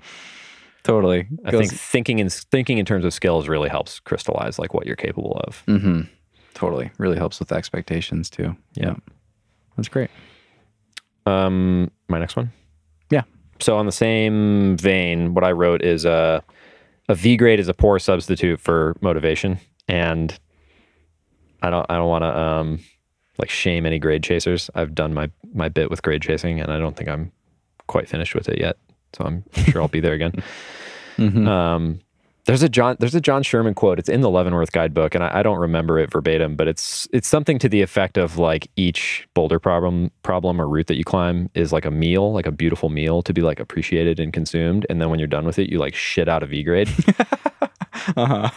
Totally. 0.81 1.27
i 1.45 1.51
think 1.51 1.71
thinking 1.71 2.17
in 2.19 2.29
thinking 2.29 2.79
in 2.79 2.85
terms 2.85 3.05
of 3.05 3.13
skills 3.13 3.47
really 3.47 3.69
helps 3.69 3.99
crystallize 3.99 4.57
like 4.57 4.73
what 4.73 4.87
you're 4.87 4.95
capable 4.95 5.39
of 5.45 5.61
hmm 5.67 6.01
Totally. 6.55 6.91
Really 6.99 7.17
helps 7.17 7.39
with 7.39 7.51
expectations 7.51 8.29
too. 8.29 8.55
Yeah. 8.75 8.93
That's 9.75 9.89
great. 9.89 10.11
Um, 11.25 11.89
my 12.07 12.19
next 12.19 12.35
one. 12.35 12.51
Yeah. 13.09 13.23
So 13.59 13.75
on 13.77 13.87
the 13.87 13.91
same 13.91 14.77
vein, 14.77 15.33
what 15.33 15.43
I 15.43 15.51
wrote 15.51 15.81
is 15.83 16.05
uh, 16.05 16.41
a 17.09 17.15
V 17.15 17.37
grade 17.37 17.59
is 17.59 17.67
a 17.67 17.73
poor 17.73 17.99
substitute 17.99 18.59
for 18.59 18.95
motivation, 19.01 19.59
and 19.87 20.37
I 21.61 21.69
don't 21.69 21.85
I 21.89 21.95
don't 21.95 22.09
want 22.09 22.23
to 22.23 22.37
um, 22.37 22.79
like 23.37 23.49
shame 23.49 23.85
any 23.85 23.99
grade 23.99 24.23
chasers. 24.23 24.69
I've 24.75 24.93
done 24.95 25.13
my 25.13 25.29
my 25.53 25.69
bit 25.69 25.89
with 25.89 26.01
grade 26.01 26.21
chasing, 26.21 26.59
and 26.59 26.71
I 26.71 26.77
don't 26.79 26.95
think 26.95 27.09
I'm 27.09 27.31
quite 27.87 28.07
finished 28.07 28.35
with 28.35 28.47
it 28.49 28.59
yet. 28.59 28.77
So 29.13 29.25
I'm 29.25 29.43
sure 29.69 29.81
I'll 29.81 29.87
be 29.87 29.99
there 29.99 30.13
again. 30.13 30.33
Mhm. 31.17 31.47
Um, 31.47 31.99
there's 32.45 32.61
a 32.63 32.69
John 32.69 32.97
there's 32.99 33.15
a 33.15 33.21
John 33.21 33.41
Sherman 33.43 33.73
quote. 33.73 33.99
It's 33.99 34.09
in 34.09 34.21
the 34.21 34.29
Leavenworth 34.29 34.71
guidebook, 34.71 35.15
and 35.15 35.23
I, 35.23 35.39
I 35.39 35.43
don't 35.43 35.59
remember 35.59 35.97
it 35.99 36.11
verbatim, 36.11 36.55
but 36.55 36.67
it's 36.67 37.07
it's 37.13 37.27
something 37.27 37.57
to 37.59 37.69
the 37.69 37.81
effect 37.81 38.17
of 38.17 38.37
like 38.37 38.69
each 38.75 39.27
boulder 39.33 39.59
problem 39.59 40.11
problem 40.23 40.59
or 40.61 40.67
route 40.67 40.87
that 40.87 40.97
you 40.97 41.03
climb 41.03 41.49
is 41.53 41.71
like 41.71 41.85
a 41.85 41.91
meal, 41.91 42.33
like 42.33 42.45
a 42.45 42.51
beautiful 42.51 42.89
meal 42.89 43.21
to 43.21 43.33
be 43.33 43.41
like 43.41 43.59
appreciated 43.59 44.19
and 44.19 44.33
consumed, 44.33 44.85
and 44.89 45.01
then 45.01 45.09
when 45.09 45.19
you're 45.19 45.27
done 45.27 45.45
with 45.45 45.57
it, 45.57 45.69
you 45.69 45.79
like 45.79 45.95
shit 45.95 46.27
out 46.27 46.43
of 46.43 46.49
V 46.49 46.63
grade. 46.63 46.89
Uh-huh. 48.17 48.49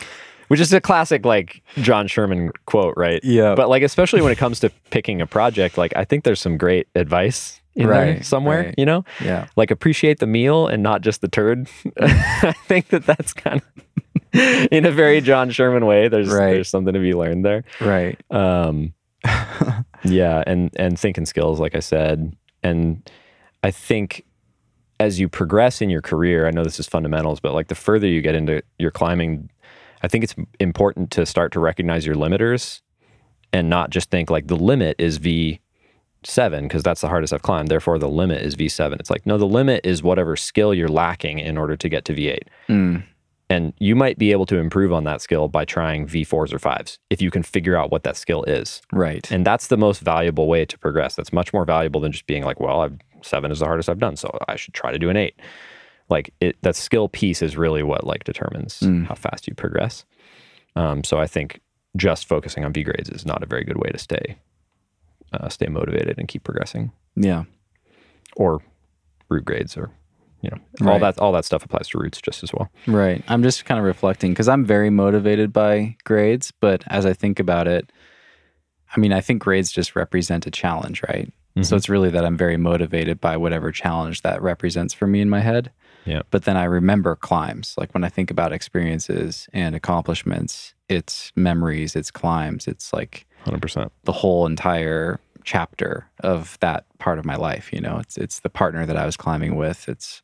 which 0.49 0.59
is 0.59 0.73
a 0.73 0.81
classic 0.81 1.25
like 1.27 1.63
John 1.77 2.09
Sherman 2.09 2.51
quote, 2.65 2.95
right? 2.97 3.21
Yeah. 3.23 3.55
But 3.55 3.69
like 3.69 3.83
especially 3.83 4.23
when 4.23 4.33
it 4.33 4.39
comes 4.39 4.59
to 4.61 4.71
picking 4.91 5.21
a 5.21 5.27
project, 5.27 5.77
like 5.77 5.93
I 5.95 6.05
think 6.05 6.25
there's 6.25 6.41
some 6.41 6.57
great 6.57 6.89
advice 6.95 7.61
in 7.77 7.87
there 7.89 8.15
Right, 8.15 8.25
somewhere, 8.25 8.65
right. 8.65 8.75
you 8.79 8.85
know? 8.87 9.05
Yeah. 9.23 9.47
Like 9.57 9.71
appreciate 9.71 10.19
the 10.19 10.27
meal 10.27 10.67
and 10.67 10.83
not 10.83 11.03
just 11.03 11.21
the 11.21 11.29
turd. 11.29 11.69
I 12.01 12.53
think 12.67 12.89
that 12.89 13.05
that's 13.07 13.33
kind 13.33 13.61
of 13.63 14.69
in 14.73 14.85
a 14.87 14.91
very 14.91 15.21
John 15.21 15.51
Sherman 15.51 15.87
way. 15.87 16.09
There's 16.09 16.29
Right. 16.29 16.53
there's 16.55 16.69
something 16.69 16.95
to 16.95 17.01
be 17.01 17.13
learned 17.15 17.45
there. 17.45 17.65
Right. 17.81 18.19
Um, 18.31 18.93
yeah, 20.05 20.43
and 20.47 20.71
and 20.77 20.99
thinking 20.99 21.27
skills, 21.27 21.61
like 21.61 21.75
I 21.75 21.81
said, 21.81 22.35
and 22.63 23.09
I 23.63 23.71
think 23.71 24.25
as 25.01 25.21
you 25.21 25.29
progress 25.29 25.83
in 25.83 25.91
your 25.91 26.01
career, 26.03 26.47
I 26.47 26.51
know 26.51 26.65
this 26.65 26.81
is 26.81 26.87
fundamentals, 26.87 27.41
but 27.41 27.53
like 27.55 27.69
the 27.69 27.75
further 27.75 28.07
you 28.07 28.23
get 28.23 28.35
into 28.35 28.63
your 28.79 28.91
climbing, 28.91 29.51
I 30.03 30.09
think 30.09 30.25
it's 30.25 30.35
important 30.61 31.11
to 31.13 31.27
start 31.27 31.53
to 31.53 31.61
recognize 31.61 32.07
your 32.07 32.15
limiters 32.15 32.81
and 33.53 33.69
not 33.69 33.91
just 33.91 34.11
think 34.11 34.31
like 34.31 34.47
the 34.47 34.57
limit 34.57 34.97
is 34.99 35.19
V 35.19 35.61
seven 36.25 36.65
because 36.65 36.83
that's 36.83 37.01
the 37.01 37.09
hardest 37.09 37.33
I've 37.33 37.43
climbed. 37.43 37.69
Therefore, 37.69 37.99
the 37.99 38.09
limit 38.09 38.43
is 38.43 38.55
V 38.55 38.69
seven. 38.69 38.99
It's 38.99 39.11
like 39.11 39.27
no, 39.27 39.39
the 39.39 39.47
limit 39.47 39.85
is 39.85 40.03
whatever 40.03 40.37
skill 40.37 40.75
you're 40.75 40.89
lacking 40.89 41.39
in 41.39 41.57
order 41.59 41.77
to 41.77 41.89
get 41.89 42.05
to 42.07 42.15
V 42.15 42.29
eight. 42.29 42.49
Mm. 42.69 43.05
And 43.49 43.73
you 43.79 43.95
might 43.95 44.19
be 44.19 44.33
able 44.33 44.47
to 44.47 44.57
improve 44.57 44.93
on 44.93 45.05
that 45.05 45.21
skill 45.21 45.47
by 45.47 45.65
trying 45.65 46.09
V4s 46.09 46.53
or 46.53 46.59
5s 46.59 46.99
if 47.11 47.23
you 47.23 47.31
can 47.31 47.45
figure 47.45 47.77
out 47.77 47.93
what 47.93 48.03
that 48.03 48.17
skill 48.17 48.43
is. 48.43 48.83
Right. 48.93 49.31
And 49.31 49.47
that's 49.47 49.69
the 49.69 49.77
most 49.77 50.01
valuable 50.01 50.49
way 50.49 50.65
to 50.65 50.77
progress. 50.79 51.15
That's 51.15 51.33
much 51.33 51.53
more 51.53 51.65
valuable 51.65 52.01
than 52.01 52.11
just 52.11 52.27
being 52.27 52.43
like, 52.43 52.59
well, 52.59 52.81
I've, 52.81 52.99
seven 53.23 53.53
is 53.53 53.61
the 53.61 53.67
hardest 53.67 53.89
I've 53.89 54.01
done, 54.01 54.17
so 54.17 54.37
I 54.49 54.57
should 54.57 54.75
try 54.75 54.91
to 54.91 54.99
do 54.99 55.11
an 55.11 55.17
eight. 55.17 55.37
Like 56.09 56.35
it, 56.41 56.57
that 56.63 56.75
skill 56.75 57.09
piece 57.09 57.41
is 57.41 57.57
really 57.57 57.85
what 57.85 58.05
like 58.05 58.25
determines 58.25 58.81
Mm. 58.81 59.07
how 59.07 59.15
fast 59.15 59.47
you 59.47 59.55
progress. 59.55 60.05
Um, 60.75 61.05
so 61.05 61.19
I 61.21 61.29
think 61.29 61.61
just 61.97 62.27
focusing 62.27 62.65
on 62.65 62.73
V 62.73 62.83
grades 62.83 63.09
is 63.11 63.25
not 63.25 63.45
a 63.45 63.47
very 63.47 63.63
good 63.63 63.77
way 63.79 63.91
to 63.91 63.99
stay 63.99 64.37
uh, 65.33 65.49
stay 65.49 65.67
motivated 65.67 66.19
and 66.19 66.29
keep 66.29 66.45
progressing. 66.45 66.93
yeah. 67.15 67.45
Or 68.37 68.61
root 69.31 69.45
grades, 69.47 69.77
or 69.77 69.91
you 70.43 70.51
know, 70.51 70.59
all 70.83 70.93
Right. 70.93 71.01
that 71.01 71.19
all 71.19 71.33
that 71.33 71.45
stuff 71.47 71.65
applies 71.65 71.89
to 71.89 71.99
roots 71.99 72.21
just 72.21 72.43
as 72.45 72.53
well. 72.53 72.71
Right. 72.87 73.25
I'm 73.29 73.43
just 73.43 73.65
kind 73.65 73.79
of 73.79 73.85
reflecting 73.87 74.33
because 74.33 74.49
I'm 74.49 74.65
very 74.65 74.91
motivated 74.91 75.53
by 75.53 75.97
grades, 76.05 76.53
but 76.61 76.85
as 76.89 77.07
I 77.07 77.15
think 77.15 77.41
about 77.41 77.67
it, 77.67 77.91
I 78.95 79.01
mean, 79.01 79.13
I 79.13 79.21
think 79.23 79.43
grades 79.43 79.73
just 79.73 79.97
represent 79.97 80.47
a 80.47 80.51
challenge, 80.51 81.03
right? 81.09 81.33
So 81.63 81.75
Mhm. 81.75 81.79
it's 81.79 81.89
really 81.89 82.11
that 82.11 82.25
I'm 82.27 82.37
very 82.37 82.59
motivated 82.59 83.19
by 83.19 83.39
whatever 83.39 83.73
challenge 83.73 84.21
that 84.21 84.43
represents 84.43 84.93
for 84.93 85.07
me 85.07 85.23
in 85.23 85.31
my 85.31 85.41
head. 85.41 85.73
Yeah. 86.05 86.21
But 86.31 86.45
then 86.45 86.59
I 86.59 86.65
remember 86.65 87.17
climbs. 87.17 87.75
Like 87.79 87.95
when 87.95 88.05
I 88.05 88.11
think 88.11 88.31
about 88.31 88.53
experiences 88.53 89.49
and 89.55 89.75
accomplishments, 89.75 90.75
it's 90.91 91.33
memories, 91.35 91.97
it's 91.97 92.11
climbs, 92.11 92.69
it's 92.69 92.93
like 92.93 93.27
Hundred 93.47 93.63
percent. 93.63 93.93
the 94.05 94.13
whole 94.13 94.47
entire 94.47 95.21
chapter 95.45 96.07
of 96.21 96.59
that 96.61 96.85
part 96.99 97.19
of 97.19 97.25
my 97.25 97.37
life. 97.37 97.73
You 97.73 97.81
know, 97.81 97.99
it's 97.99 98.17
it's 98.19 98.41
the 98.41 98.51
partner 98.51 98.85
that 98.87 98.97
I 98.97 99.07
was 99.07 99.17
climbing 99.17 99.57
with. 99.57 99.89
It's 99.89 100.23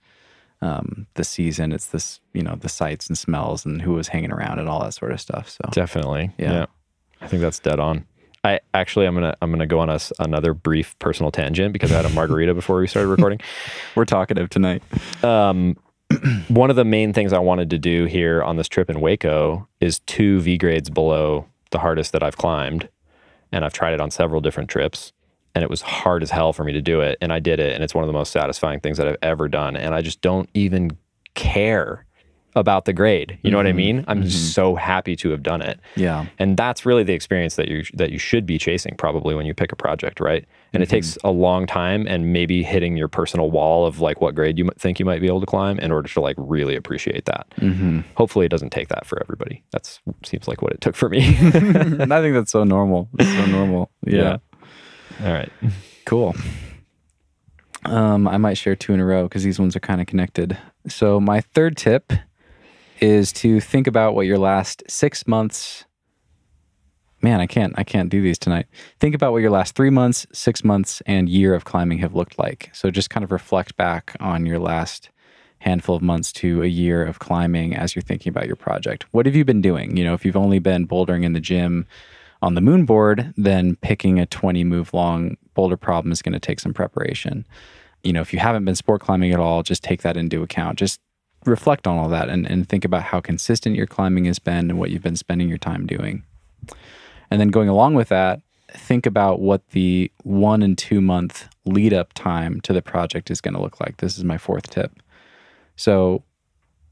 um, 0.61 1.06
the 1.14 1.24
season. 1.24 1.72
It's 1.72 1.87
this, 1.87 2.20
you 2.32 2.42
know, 2.42 2.54
the 2.54 2.68
sights 2.68 3.08
and 3.08 3.18
smells 3.18 3.66
and 3.66 3.82
who 3.82 3.92
was 3.94 4.08
hanging 4.08 4.32
around 4.32 4.58
and 4.58 4.68
all 4.68 4.80
that 4.82 4.94
sort 4.94 5.12
of 5.12 5.20
stuff. 5.20 5.50
So 5.50 5.68
Definitely. 5.72 6.30
Yeah. 6.38 6.52
Yeah. 6.52 6.66
I 7.20 7.26
think 7.26 7.42
that's 7.42 7.58
dead 7.58 7.80
on. 7.80 8.06
I 8.44 8.58
actually 8.74 9.06
I'm 9.06 9.14
gonna 9.14 9.37
I'm 9.40 9.52
gonna 9.52 9.66
go 9.66 9.78
on 9.78 9.88
a 9.88 10.00
another 10.18 10.52
brief 10.52 10.98
personal 10.98 11.30
tangent 11.30 11.72
because 11.72 11.92
I 11.92 11.96
had 11.96 12.04
a 12.04 12.11
margarita 12.11 12.54
before 12.54 12.78
we 12.80 12.88
started 12.88 13.08
recording. 13.08 13.40
we're 13.94 14.04
talkative 14.04 14.50
tonight. 14.50 14.82
Um, 15.22 15.76
one 16.48 16.68
of 16.68 16.74
the 16.76 16.85
main 16.85 17.12
things 17.12 17.32
I 17.32 17.38
wanted 17.38 17.70
to 17.70 17.78
do 17.78 18.06
here 18.06 18.42
on 18.42 18.56
this 18.56 18.68
trip 18.68 18.90
in 18.90 18.96
Hueco 18.96 19.66
is 19.80 20.00
two 20.00 20.40
V 20.40 20.58
grades 20.58 20.90
below 20.90 21.46
the 21.70 21.78
hardest 21.78 22.12
that 22.12 22.22
I've 22.24 22.37
climbed, 22.37 22.88
and 23.52 23.64
I've 23.64 23.72
tried 23.72 23.94
it 23.94 24.00
on 24.00 24.10
several 24.10 24.40
different 24.40 24.70
trips, 24.70 25.12
and 25.54 25.62
it 25.62 25.70
was 25.70 25.82
hard 25.82 26.22
as 26.22 26.30
hell 26.30 26.52
for 26.52 26.64
me 26.64 26.72
to 26.72 26.82
do 26.82 27.00
it, 27.00 27.18
and 27.20 27.32
I 27.32 27.38
did 27.38 27.60
it, 27.60 27.74
and 27.74 27.84
it's 27.84 27.94
one 27.94 28.04
of 28.04 28.08
the 28.08 28.14
most 28.14 28.32
satisfying 28.32 28.80
things 28.80 28.98
that 28.98 29.06
I've 29.06 29.18
ever 29.22 29.48
done, 29.48 29.76
and 29.76 29.94
I 29.94 30.00
just 30.02 30.20
don't 30.20 30.48
even 30.54 30.96
care 31.34 32.06
about 32.54 32.84
the 32.84 32.92
grade. 32.92 33.38
You 33.42 33.50
know 33.50 33.56
what 33.56 33.66
I 33.66 33.72
Mhm. 33.72 33.76
mean? 33.76 34.04
I'm 34.08 34.22
Mhm. 34.24 34.30
so 34.30 34.74
happy 34.74 35.16
to 35.16 35.30
have 35.30 35.42
done 35.42 35.62
it. 35.62 35.80
Yeah. 35.96 36.26
And 36.38 36.56
that's 36.56 36.84
really 36.84 37.02
the 37.02 37.14
experience 37.14 37.56
that 37.56 37.68
you 37.68 37.82
that 37.94 38.10
you 38.12 38.18
should 38.18 38.44
be 38.46 38.58
chasing 38.58 38.94
probably 38.98 39.34
when 39.34 39.46
you 39.46 39.54
pick 39.54 39.72
a 39.72 39.76
project, 39.76 40.20
right? 40.20 40.44
And 40.74 40.82
it 40.82 40.88
takes 40.88 41.16
a 41.24 41.30
long 41.30 41.66
time 41.66 42.06
and 42.08 42.32
maybe 42.32 42.62
hitting 42.62 42.96
your 42.96 43.08
personal 43.08 43.50
wall 43.50 43.86
of 43.86 44.00
like 44.00 44.20
what 44.20 44.34
grade 44.34 44.58
you 44.58 44.64
might 44.64 44.80
think 44.80 44.98
you 44.98 45.04
might 45.04 45.20
be 45.20 45.26
able 45.26 45.40
to 45.40 45.46
climb 45.46 45.78
in 45.78 45.90
order 45.92 46.08
to 46.08 46.20
like 46.20 46.36
really 46.38 46.76
appreciate 46.76 47.24
that. 47.26 47.46
hmm 47.58 48.00
Hopefully 48.16 48.46
it 48.46 48.50
doesn't 48.50 48.70
take 48.70 48.88
that 48.88 49.06
for 49.06 49.20
everybody. 49.22 49.62
That's 49.72 50.00
seems 50.24 50.46
like 50.48 50.62
what 50.62 50.72
it 50.72 50.80
took 50.80 50.94
for 50.96 51.08
me. 51.08 51.20
And 51.40 52.12
I 52.12 52.20
think 52.20 52.34
that's 52.34 52.50
so 52.52 52.64
normal. 52.64 53.08
It's 53.18 53.32
so 53.32 53.46
normal. 53.46 53.90
Yeah. 54.06 54.38
All 55.24 55.32
right. 55.32 55.50
Cool. 56.06 56.34
Um, 57.84 58.28
I 58.28 58.36
might 58.36 58.54
share 58.54 58.76
two 58.76 58.92
in 58.94 59.00
a 59.00 59.04
row 59.04 59.24
because 59.24 59.42
these 59.42 59.58
ones 59.58 59.74
are 59.74 59.80
kind 59.80 60.00
of 60.00 60.06
connected. 60.06 60.56
So 60.88 61.20
my 61.20 61.40
third 61.40 61.76
tip 61.76 62.12
is 63.02 63.32
to 63.32 63.60
think 63.60 63.86
about 63.86 64.14
what 64.14 64.26
your 64.26 64.38
last 64.38 64.82
six 64.88 65.26
months. 65.26 65.84
Man, 67.20 67.40
I 67.40 67.46
can't. 67.46 67.74
I 67.76 67.82
can't 67.82 68.08
do 68.08 68.22
these 68.22 68.38
tonight. 68.38 68.66
Think 69.00 69.14
about 69.14 69.32
what 69.32 69.42
your 69.42 69.50
last 69.50 69.74
three 69.74 69.90
months, 69.90 70.26
six 70.32 70.62
months, 70.62 71.02
and 71.04 71.28
year 71.28 71.54
of 71.54 71.64
climbing 71.64 71.98
have 71.98 72.14
looked 72.14 72.38
like. 72.38 72.70
So 72.72 72.90
just 72.90 73.10
kind 73.10 73.24
of 73.24 73.32
reflect 73.32 73.76
back 73.76 74.16
on 74.20 74.46
your 74.46 74.58
last 74.58 75.10
handful 75.58 75.96
of 75.96 76.02
months 76.02 76.32
to 76.32 76.62
a 76.62 76.66
year 76.66 77.04
of 77.04 77.18
climbing 77.18 77.74
as 77.74 77.94
you're 77.94 78.02
thinking 78.02 78.30
about 78.30 78.46
your 78.46 78.56
project. 78.56 79.06
What 79.12 79.26
have 79.26 79.36
you 79.36 79.44
been 79.44 79.60
doing? 79.60 79.96
You 79.96 80.04
know, 80.04 80.14
if 80.14 80.24
you've 80.24 80.36
only 80.36 80.58
been 80.60 80.86
bouldering 80.86 81.24
in 81.24 81.32
the 81.32 81.40
gym 81.40 81.86
on 82.40 82.54
the 82.54 82.60
moon 82.60 82.84
board, 82.84 83.32
then 83.36 83.76
picking 83.76 84.18
a 84.18 84.26
20 84.26 84.64
move 84.64 84.94
long 84.94 85.36
boulder 85.54 85.76
problem 85.76 86.12
is 86.12 86.22
going 86.22 86.32
to 86.32 86.40
take 86.40 86.60
some 86.60 86.74
preparation. 86.74 87.46
You 88.02 88.12
know, 88.12 88.20
if 88.20 88.32
you 88.32 88.40
haven't 88.40 88.64
been 88.64 88.74
sport 88.74 89.00
climbing 89.00 89.32
at 89.32 89.38
all, 89.38 89.62
just 89.62 89.84
take 89.84 90.02
that 90.02 90.16
into 90.16 90.42
account. 90.42 90.78
Just 90.78 91.00
reflect 91.44 91.87
on 91.87 91.98
all 91.98 92.09
that 92.09 92.28
and, 92.28 92.46
and 92.46 92.68
think 92.68 92.85
about 92.85 93.02
how 93.02 93.20
consistent 93.20 93.76
your 93.76 93.87
climbing 93.87 94.26
has 94.26 94.38
been 94.38 94.70
and 94.70 94.78
what 94.78 94.90
you've 94.90 95.02
been 95.02 95.16
spending 95.16 95.48
your 95.48 95.59
time 95.59 95.87
doing. 95.87 96.22
And 97.31 97.40
then 97.40 97.48
going 97.48 97.68
along 97.68 97.94
with 97.94 98.09
that, 98.09 98.40
think 98.70 99.07
about 99.07 99.40
what 99.40 99.66
the 99.70 100.11
one 100.22 100.62
and 100.62 100.76
two 100.76 101.00
month 101.00 101.48
lead 101.64 101.92
up 101.92 102.12
time 102.12 102.61
to 102.62 102.72
the 102.72 102.83
project 102.83 103.31
is 103.31 103.40
going 103.40 103.55
to 103.55 103.61
look 103.61 103.81
like. 103.81 103.98
This 103.98 104.18
is 104.18 104.24
my 104.24 104.38
fourth 104.38 104.70
tip. 104.70 104.92
So, 105.76 106.22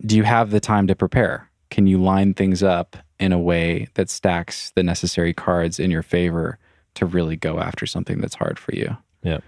do 0.05 0.17
you 0.17 0.23
have 0.23 0.51
the 0.51 0.61
time 0.61 0.87
to 0.87 0.97
prepare? 0.97 1.51
Can 1.69 1.87
you 1.87 2.03
line 2.03 2.33
things 2.33 2.63
up 2.63 2.97
in 3.19 3.33
a 3.33 3.39
way 3.39 3.89
that 3.95 4.09
stacks 4.09 4.71
the 4.71 4.83
necessary 4.83 5.35
cards 5.35 5.79
in 5.79 5.91
your 5.91 6.03
favor 6.03 6.59
to 6.95 7.05
really 7.05 7.37
go 7.37 7.61
after 7.61 7.85
something 7.85 8.19
that's 8.19 8.35
hard 8.35 8.59
for 8.59 8.75
you? 8.75 8.97
Yeah. 9.23 9.41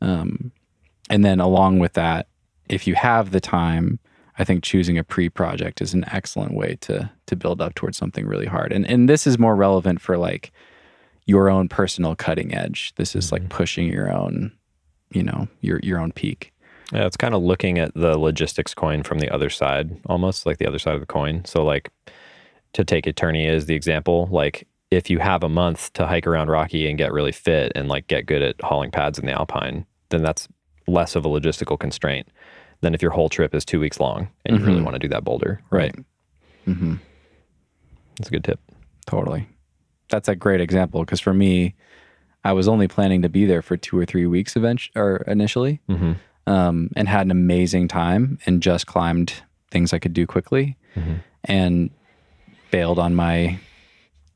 Um, 0.00 0.50
and 1.08 1.24
then 1.24 1.38
along 1.38 1.78
with 1.78 1.92
that, 1.92 2.26
if 2.68 2.86
you 2.86 2.96
have 2.96 3.30
the 3.30 3.40
time, 3.40 4.00
I 4.40 4.44
think 4.44 4.64
choosing 4.64 4.96
a 4.96 5.04
pre-project 5.04 5.82
is 5.82 5.92
an 5.92 6.06
excellent 6.10 6.54
way 6.54 6.78
to 6.80 7.10
to 7.26 7.36
build 7.36 7.60
up 7.60 7.74
towards 7.74 7.98
something 7.98 8.26
really 8.26 8.46
hard. 8.46 8.72
And 8.72 8.86
and 8.86 9.06
this 9.06 9.26
is 9.26 9.38
more 9.38 9.54
relevant 9.54 10.00
for 10.00 10.16
like 10.16 10.50
your 11.26 11.50
own 11.50 11.68
personal 11.68 12.16
cutting 12.16 12.54
edge. 12.54 12.94
This 12.96 13.14
is 13.14 13.30
like 13.30 13.42
mm-hmm. 13.42 13.50
pushing 13.50 13.92
your 13.92 14.10
own, 14.10 14.52
you 15.12 15.22
know, 15.22 15.46
your 15.60 15.78
your 15.82 16.00
own 16.00 16.10
peak. 16.12 16.54
Yeah, 16.90 17.04
it's 17.04 17.18
kind 17.18 17.34
of 17.34 17.42
looking 17.42 17.78
at 17.78 17.92
the 17.94 18.16
logistics 18.18 18.72
coin 18.72 19.02
from 19.02 19.18
the 19.18 19.28
other 19.28 19.50
side, 19.50 20.00
almost 20.06 20.46
like 20.46 20.56
the 20.56 20.66
other 20.66 20.78
side 20.78 20.94
of 20.94 21.00
the 21.00 21.06
coin. 21.06 21.44
So, 21.44 21.62
like, 21.62 21.90
to 22.72 22.82
take 22.82 23.04
Eternia 23.04 23.50
as 23.50 23.66
the 23.66 23.74
example, 23.74 24.26
like, 24.32 24.66
if 24.90 25.10
you 25.10 25.18
have 25.18 25.44
a 25.44 25.50
month 25.50 25.92
to 25.92 26.06
hike 26.06 26.26
around 26.26 26.48
Rocky 26.48 26.88
and 26.88 26.96
get 26.96 27.12
really 27.12 27.30
fit 27.30 27.72
and 27.74 27.88
like 27.88 28.06
get 28.06 28.26
good 28.26 28.42
at 28.42 28.60
hauling 28.62 28.90
pads 28.90 29.18
in 29.18 29.26
the 29.26 29.32
Alpine, 29.32 29.84
then 30.08 30.22
that's 30.22 30.48
less 30.88 31.14
of 31.14 31.26
a 31.26 31.28
logistical 31.28 31.78
constraint 31.78 32.26
than 32.80 32.94
if 32.94 33.02
your 33.02 33.10
whole 33.10 33.28
trip 33.28 33.54
is 33.54 33.64
two 33.64 33.78
weeks 33.80 34.00
long 34.00 34.28
and 34.44 34.58
you 34.58 34.64
really 34.64 34.80
Mhm. 34.80 34.84
want 34.84 34.94
to 34.94 34.98
do 34.98 35.08
that 35.08 35.24
boulder. 35.24 35.60
Right. 35.70 35.94
Mm-hmm. 36.66 36.94
That's 38.18 38.28
a 38.28 38.32
good 38.32 38.44
tip. 38.44 38.60
Totally. 39.06 39.46
That's 40.08 40.28
a 40.28 40.34
great 40.34 40.60
example 40.60 41.00
because 41.04 41.20
for 41.20 41.34
me, 41.34 41.74
I 42.44 42.52
was 42.52 42.68
only 42.68 42.88
planning 42.88 43.22
to 43.22 43.28
be 43.28 43.44
there 43.44 43.62
for 43.62 43.76
two 43.76 43.98
or 43.98 44.06
three 44.06 44.26
weeks 44.26 44.56
eventually 44.56 44.92
or 45.00 45.16
initially, 45.26 45.80
Mm-hmm. 45.88 46.12
um, 46.46 46.90
and 46.96 47.08
had 47.08 47.26
an 47.26 47.30
amazing 47.30 47.88
time 47.88 48.38
and 48.46 48.62
just 48.62 48.86
climbed 48.86 49.34
things 49.70 49.92
I 49.92 49.98
could 49.98 50.12
do 50.14 50.26
quickly 50.26 50.76
Mhm. 50.96 51.20
and 51.44 51.90
bailed 52.70 52.98
on 52.98 53.14
my 53.14 53.58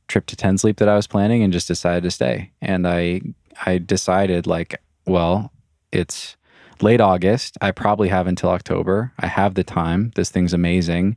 trip 0.07 0.27
to 0.27 0.37
Ten 0.37 0.59
Sleep 0.59 0.77
that 0.79 0.89
I 0.89 0.97
was 0.97 1.07
planning 1.07 1.43
and 1.43 1.53
just 1.53 1.67
decided 1.67 2.03
to 2.03 2.11
stay. 2.11 2.51
And 2.61 2.87
I 2.87 3.21
I 3.67 3.79
decided 3.79 4.47
like, 4.47 4.75
well, 5.07 5.53
it's 5.93 6.37
late 6.81 7.01
August. 7.01 7.57
I 7.61 7.71
probably 7.71 8.09
have 8.09 8.27
until 8.27 8.51
October. 8.51 9.13
I 9.19 9.27
have 9.27 9.55
the 9.55 9.65
time. 9.65 10.13
This 10.15 10.31
thing's 10.31 10.53
amazing, 10.53 11.17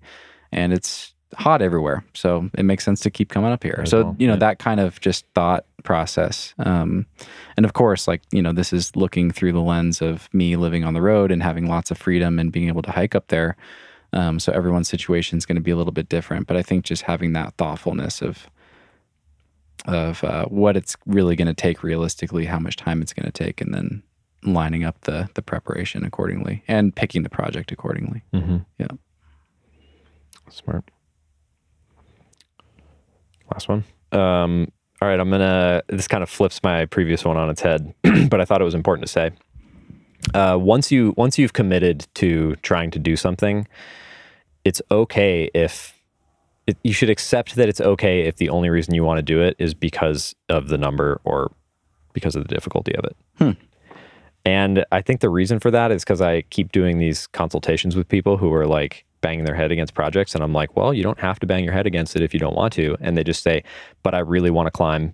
and 0.52 0.74
it's 0.74 1.13
hot 1.36 1.62
everywhere. 1.62 2.04
So 2.13 2.50
it 2.58 2.63
makes 2.63 2.84
sense 2.86 3.02
to 3.02 3.10
keep 3.10 3.30
coming 3.30 3.52
up 3.52 3.63
here. 3.63 3.84
So 3.86 4.15
you 4.17 4.28
know 4.28 4.34
yeah. 4.34 4.39
that 4.39 4.60
kind 4.60 4.80
of 4.80 5.00
just 5.02 5.26
thought 5.36 5.65
process. 5.84 6.54
Um, 6.60 7.06
and 7.56 7.65
of 7.65 7.74
course, 7.74 8.08
like 8.08 8.22
you 8.32 8.41
know, 8.41 8.54
this 8.54 8.74
is 8.74 8.96
looking 8.96 9.32
through 9.32 9.54
the 9.54 9.62
lens 9.62 10.02
of 10.02 10.30
me 10.34 10.56
living 10.56 10.84
on 10.84 10.93
the 10.93 11.02
road 11.02 11.32
and 11.32 11.43
having 11.43 11.67
lots 11.67 11.91
of 11.91 11.98
freedom 11.98 12.39
and 12.39 12.52
being 12.52 12.67
able 12.67 12.82
to 12.84 12.91
hike 12.91 13.15
up 13.15 13.28
there. 13.28 13.58
Um, 14.13 14.39
so 14.39 14.52
everyone's 14.54 14.88
situation 14.88 15.38
is 15.38 15.46
going 15.46 15.58
to 15.58 15.62
be 15.62 15.72
a 15.72 15.76
little 15.76 15.91
bit 15.91 16.10
different. 16.10 16.48
But 16.48 16.58
I 16.58 16.62
think 16.62 16.86
just 16.86 17.04
having 17.04 17.34
that 17.34 17.54
thoughtfulness 17.58 18.22
of 18.22 18.50
of 19.86 20.24
uh, 20.24 20.46
what 20.46 20.76
it's 20.76 20.98
really 21.06 21.36
going 21.36 21.48
to 21.48 21.54
take 21.54 21.84
realistically, 21.84 22.46
how 22.46 22.60
much 22.60 22.76
time 22.76 23.02
it's 23.02 23.13
going 23.13 23.26
to 23.26 23.32
take, 23.32 23.62
and 23.62 23.74
then 23.74 24.04
lining 24.43 24.84
up 24.84 25.02
the 25.02 25.30
the 25.34 25.41
preparation 25.41 26.04
accordingly 26.04 26.63
and 26.67 26.95
picking 26.95 27.23
the 27.23 27.30
project 27.30 27.71
accordingly. 27.71 28.23
Mm-hmm. 28.34 28.58
Yeah. 28.78 28.88
Smart. 30.50 30.89
Last 33.52 33.67
one. 33.69 33.84
Um, 34.12 34.71
all 35.02 35.08
right, 35.08 35.19
I'm 35.19 35.30
gonna. 35.30 35.84
This 35.88 36.08
kind 36.08 36.23
of 36.23 36.30
flips 36.30 36.62
my 36.63 36.86
previous 36.86 37.23
one 37.23 37.38
on 37.38 37.50
its 37.50 37.62
head, 37.62 37.93
but 38.30 38.41
I 38.41 38.45
thought 38.45 38.62
it 38.62 38.65
was 38.65 38.73
important 38.73 39.06
to 39.06 39.12
say. 39.12 39.32
Uh, 40.34 40.58
once 40.60 40.91
you 40.91 41.13
once 41.17 41.38
you've 41.38 41.54
committed 41.54 42.08
to 42.15 42.56
trying 42.58 42.91
to 42.91 43.00
do 43.00 43.15
something, 43.15 43.67
it's 44.65 44.82
okay 44.91 45.50
if 45.54 45.93
it, 46.65 46.78
you 46.84 46.93
should 46.93 47.10
accept 47.10 47.56
that 47.56 47.69
it's 47.69 47.80
okay 47.80 48.21
if 48.21 48.38
the 48.38 48.50
only 48.50 48.69
reason 48.69 48.93
you 48.93 49.04
want 49.04 49.17
to 49.17 49.21
do 49.21 49.41
it 49.41 49.56
is 49.60 49.73
because 49.73 50.36
of 50.50 50.67
the 50.67 50.78
number 50.78 51.21
or 51.23 51.52
because 52.13 52.36
of 52.36 52.45
the 52.45 52.54
difficulty 52.54 52.95
of 52.95 53.06
it. 53.06 53.15
Hmm. 53.38 53.52
And 54.48 54.86
I 54.94 55.02
think 55.02 55.20
the 55.20 55.30
reason 55.30 55.60
for 55.60 55.70
that 55.72 55.92
is 55.92 56.06
because 56.06 56.22
I 56.22 56.44
keep 56.44 56.72
doing 56.72 57.00
these 57.00 57.28
consultations 57.28 57.98
with 57.98 58.08
people 58.08 58.38
who 58.38 58.54
are 58.54 58.66
like 58.66 59.04
banging 59.20 59.44
their 59.44 59.56
head 59.56 59.74
against 59.74 59.94
projects. 59.94 60.34
And 60.36 60.42
I'm 60.42 60.54
like, 60.54 60.78
well, 60.78 60.94
you 60.94 61.04
don't 61.04 61.20
have 61.20 61.38
to 61.40 61.46
bang 61.46 61.66
your 61.66 61.74
head 61.74 61.86
against 61.86 62.16
it 62.16 62.22
if 62.22 62.34
you 62.34 62.40
don't 62.40 62.56
want 62.56 62.72
to. 62.74 62.96
And 63.02 63.18
they 63.18 63.26
just 63.26 63.44
say, 63.44 63.62
but 64.04 64.16
I 64.16 64.20
really 64.20 64.50
want 64.50 64.68
to 64.68 64.72
climb 64.72 65.14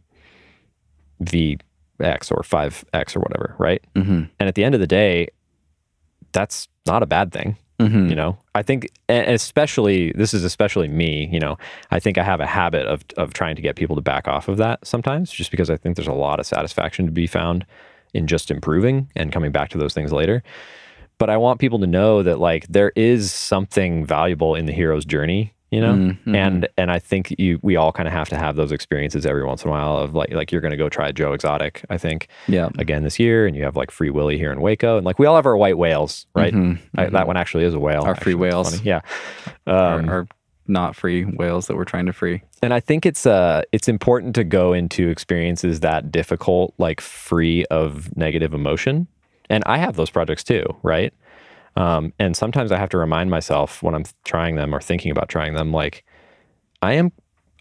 VX 1.24 2.32
or 2.32 2.44
5X 2.44 3.16
or 3.16 3.22
whatever. 3.22 3.56
Right. 3.58 3.84
Mm-hmm. 3.96 4.26
And 4.40 4.48
at 4.48 4.54
the 4.54 4.64
end 4.64 4.76
of 4.76 4.82
the 4.82 4.86
day, 4.86 5.30
that's 6.32 6.68
not 6.86 7.02
a 7.02 7.08
bad 7.08 7.32
thing. 7.32 7.58
Mm-hmm. 7.80 8.10
You 8.10 8.16
know, 8.16 8.38
I 8.54 8.62
think, 8.62 8.88
especially, 9.10 10.12
this 10.12 10.36
is 10.36 10.44
especially 10.44 10.90
me, 10.90 11.28
you 11.34 11.40
know, 11.40 11.58
I 11.90 12.00
think 12.00 12.20
I 12.20 12.24
have 12.24 12.40
a 12.40 12.46
habit 12.46 12.86
of, 12.86 13.04
of 13.18 13.34
trying 13.34 13.56
to 13.56 13.64
get 13.64 13.78
people 13.78 13.96
to 13.96 14.02
back 14.04 14.28
off 14.28 14.48
of 14.48 14.58
that 14.58 14.86
sometimes 14.86 15.32
just 15.32 15.50
because 15.50 15.72
I 15.72 15.78
think 15.78 15.96
there's 15.96 16.08
a 16.08 16.14
lot 16.14 16.40
of 16.40 16.46
satisfaction 16.46 17.08
to 17.08 17.12
be 17.12 17.26
found 17.26 17.66
in 18.14 18.28
just 18.28 18.52
improving 18.52 19.10
and 19.16 19.32
coming 19.32 19.52
back 19.52 19.70
to 19.70 19.78
those 19.78 19.94
things 19.94 20.12
later. 20.12 20.44
But 21.18 21.30
I 21.30 21.38
want 21.38 21.60
people 21.60 21.80
to 21.80 21.88
know 21.88 22.24
that 22.24 22.40
like 22.40 22.66
there 22.68 22.92
is 22.96 23.32
something 23.32 24.06
valuable 24.06 24.56
in 24.56 24.66
the 24.66 24.74
hero's 24.74 25.06
journey, 25.06 25.54
you 25.72 25.80
know? 25.80 25.94
Mhm. 25.94 26.36
And 26.36 26.68
and 26.78 26.92
I 26.92 27.00
think 27.00 27.34
you 27.40 27.60
we 27.62 27.76
all 27.76 27.92
kind 27.92 28.08
of 28.08 28.14
have 28.14 28.30
to 28.30 28.38
have 28.38 28.56
those 28.56 28.72
experiences 28.72 29.26
every 29.26 29.44
once 29.46 29.64
in 29.64 29.70
a 29.70 29.72
while 29.72 29.98
of 29.98 30.14
like 30.16 30.32
like 30.34 30.52
you're 30.52 30.60
gonna 30.62 30.76
go 30.78 30.90
try 30.90 31.12
Joe 31.12 31.34
Exotic, 31.34 31.86
I 31.90 31.98
think, 31.98 32.28
Yeah. 32.48 32.70
again 32.78 33.04
this 33.04 33.20
year, 33.20 33.46
and 33.48 33.56
you 33.56 33.64
have 33.64 33.76
like 33.76 33.92
Free 33.92 34.10
Willy 34.10 34.38
here 34.38 34.52
in 34.52 34.60
Hueco. 34.60 34.98
And 34.98 35.06
like 35.06 35.18
we 35.20 35.26
all 35.28 35.36
have 35.36 35.46
our 35.46 35.56
white 35.56 35.78
whales, 35.78 36.26
right? 36.36 36.54
Mhm. 36.54 36.80
I, 36.98 37.06
that 37.08 37.28
one 37.28 37.38
actually 37.38 37.64
is 37.64 37.74
a 37.76 37.80
whale. 37.80 38.02
Our 38.04 38.16
free 38.16 38.34
actually. 38.34 38.50
It's 38.50 38.54
whales. 38.54 38.82
Yeah. 38.84 39.02
Our- 39.68 40.00
Um, 40.00 40.10
our 40.10 40.28
not 40.68 40.96
free 40.96 41.24
whales 41.26 41.68
that 41.68 41.76
we're 41.76 41.84
trying 41.86 42.06
to 42.06 42.14
free. 42.14 42.42
and 42.62 42.74
I 42.74 42.80
think 42.80 43.06
it's 43.06 43.26
uh 43.26 43.64
it's 43.72 43.88
important 43.88 44.34
to 44.36 44.44
go 44.44 44.74
into 44.74 45.10
experiences 45.10 45.82
that 45.82 46.12
difficult, 46.12 46.74
like 46.78 47.02
free 47.02 47.66
of 47.66 48.16
negative 48.16 48.54
emotion. 48.54 49.08
And 49.50 49.64
I 49.66 49.78
have 49.78 49.96
those 49.98 50.10
projects 50.10 50.44
too, 50.44 50.64
right? 50.84 51.14
Um, 51.76 52.14
and 52.20 52.38
sometimes 52.38 52.72
I 52.72 52.78
have 52.78 52.90
to 52.90 52.98
remind 52.98 53.30
myself 53.30 53.82
when 53.84 53.94
I'm 53.96 54.06
trying 54.26 54.56
them 54.56 54.74
or 54.74 54.80
thinking 54.80 55.12
about 55.12 55.28
trying 55.28 55.54
them, 55.56 55.72
like 55.72 56.06
I 56.82 56.94
am, 56.94 57.12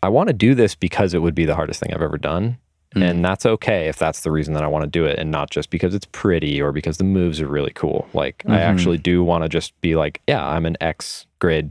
I 0.03 0.09
want 0.09 0.29
to 0.29 0.33
do 0.35 0.55
this 0.55 0.75
because 0.75 1.15
it 1.15 1.23
would 1.23 1.35
be 1.35 1.45
the 1.45 1.55
hardest 1.55 1.81
thing 1.81 1.93
I've 1.95 2.03
ever 2.03 2.19
done. 2.19 2.59
Mm. 2.95 3.03
And 3.11 3.25
that's 3.25 3.47
okay 3.47 3.89
if 3.89 3.97
that's 3.99 4.21
the 4.21 4.31
reason 4.31 4.53
that 4.55 4.63
I 4.63 4.67
want 4.67 4.83
to 4.85 4.91
do 4.91 5.07
it 5.07 5.19
and 5.19 5.31
not 5.31 5.51
just 5.51 5.71
because 5.71 5.95
it's 5.95 6.07
pretty 6.13 6.61
or 6.61 6.73
because 6.73 6.99
the 6.99 7.05
moves 7.05 7.41
are 7.41 7.47
really 7.49 7.73
cool. 7.73 8.07
Like 8.13 8.43
I 8.47 8.51
Mhm. 8.59 8.59
actually 8.59 8.99
do 8.99 9.25
want 9.25 9.45
to 9.45 9.49
just 9.49 9.79
be 9.81 9.97
like, 9.97 10.21
yeah, 10.29 10.47
I'm 10.47 10.67
an 10.67 10.77
X 10.81 11.27
grade 11.39 11.71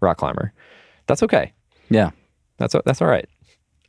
rock 0.00 0.18
climber. 0.18 0.52
That's 1.06 1.22
okay. 1.22 1.52
Yeah. 1.88 2.10
That's 2.58 2.74
that's 2.84 3.00
all 3.02 3.08
right. 3.08 3.28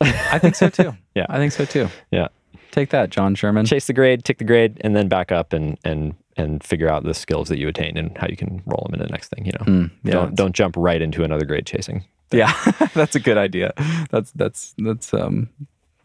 I 0.02 0.40
think 0.40 0.56
so 0.56 0.70
too. 0.70 0.94
Yeah. 1.16 1.26
I 1.30 1.38
think 1.38 1.52
so 1.52 1.66
too. 1.66 1.90
Yeah. 2.12 2.30
Take 2.72 2.90
that, 2.92 3.10
John 3.10 3.36
Sherman. 3.36 3.66
Chase 3.66 3.88
the 3.88 3.94
grade, 3.94 4.24
tick 4.24 4.38
the 4.38 4.46
grade, 4.46 4.80
and 4.82 4.96
then 4.96 5.10
back 5.10 5.32
up 5.32 5.52
and 5.52 5.78
and 5.84 6.16
and 6.38 6.64
figure 6.64 6.88
out 6.90 7.04
the 7.04 7.14
skills 7.14 7.50
that 7.50 7.60
you 7.60 7.68
attain 7.68 7.98
and 7.98 8.18
how 8.18 8.28
you 8.30 8.38
can 8.38 8.62
roll 8.66 8.84
them 8.86 8.94
into 8.94 9.06
the 9.08 9.12
next 9.12 9.28
thing. 9.30 9.46
You 9.46 9.52
know, 9.60 9.66
Mm, 9.66 9.92
yeah. 10.04 10.12
don't 10.14 10.36
don't 10.36 10.56
jump 10.56 10.76
right 10.78 11.02
into 11.02 11.24
another 11.26 11.44
grade 11.46 11.66
chasing. 11.66 12.06
Yeah, 12.32 12.54
that's 12.94 13.14
a 13.16 13.20
good 13.20 13.38
idea. 13.38 13.74
That's 14.10 14.32
that's 14.32 14.74
that's 14.78 15.14
um 15.14 15.50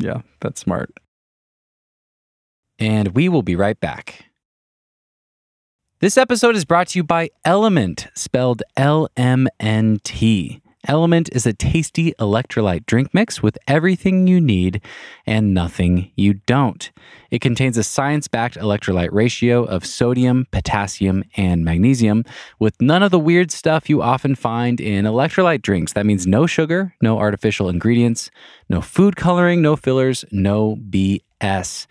yeah, 0.00 0.22
that's 0.40 0.60
smart. 0.60 0.90
And 2.78 3.14
we 3.14 3.28
will 3.28 3.42
be 3.42 3.54
right 3.56 3.78
back. 3.78 4.24
This 5.98 6.18
episode 6.18 6.56
is 6.56 6.66
brought 6.66 6.88
to 6.88 6.98
you 6.98 7.04
by 7.04 7.30
Element, 7.42 8.08
spelled 8.12 8.62
L 8.76 9.08
M 9.16 9.48
N 9.58 9.98
T. 10.04 10.60
Element 10.86 11.30
is 11.32 11.46
a 11.46 11.54
tasty 11.54 12.12
electrolyte 12.20 12.84
drink 12.84 13.14
mix 13.14 13.42
with 13.42 13.56
everything 13.66 14.26
you 14.26 14.38
need 14.38 14.82
and 15.26 15.54
nothing 15.54 16.12
you 16.14 16.34
don't. 16.34 16.90
It 17.30 17.40
contains 17.40 17.78
a 17.78 17.82
science 17.82 18.28
backed 18.28 18.58
electrolyte 18.58 19.08
ratio 19.10 19.64
of 19.64 19.86
sodium, 19.86 20.46
potassium, 20.50 21.24
and 21.34 21.64
magnesium 21.64 22.24
with 22.58 22.78
none 22.78 23.02
of 23.02 23.10
the 23.10 23.18
weird 23.18 23.50
stuff 23.50 23.88
you 23.88 24.02
often 24.02 24.34
find 24.34 24.82
in 24.82 25.06
electrolyte 25.06 25.62
drinks. 25.62 25.94
That 25.94 26.04
means 26.04 26.26
no 26.26 26.46
sugar, 26.46 26.94
no 27.00 27.18
artificial 27.18 27.70
ingredients, 27.70 28.30
no 28.68 28.82
food 28.82 29.16
coloring, 29.16 29.62
no 29.62 29.76
fillers, 29.76 30.26
no 30.30 30.76
BS. 30.76 31.86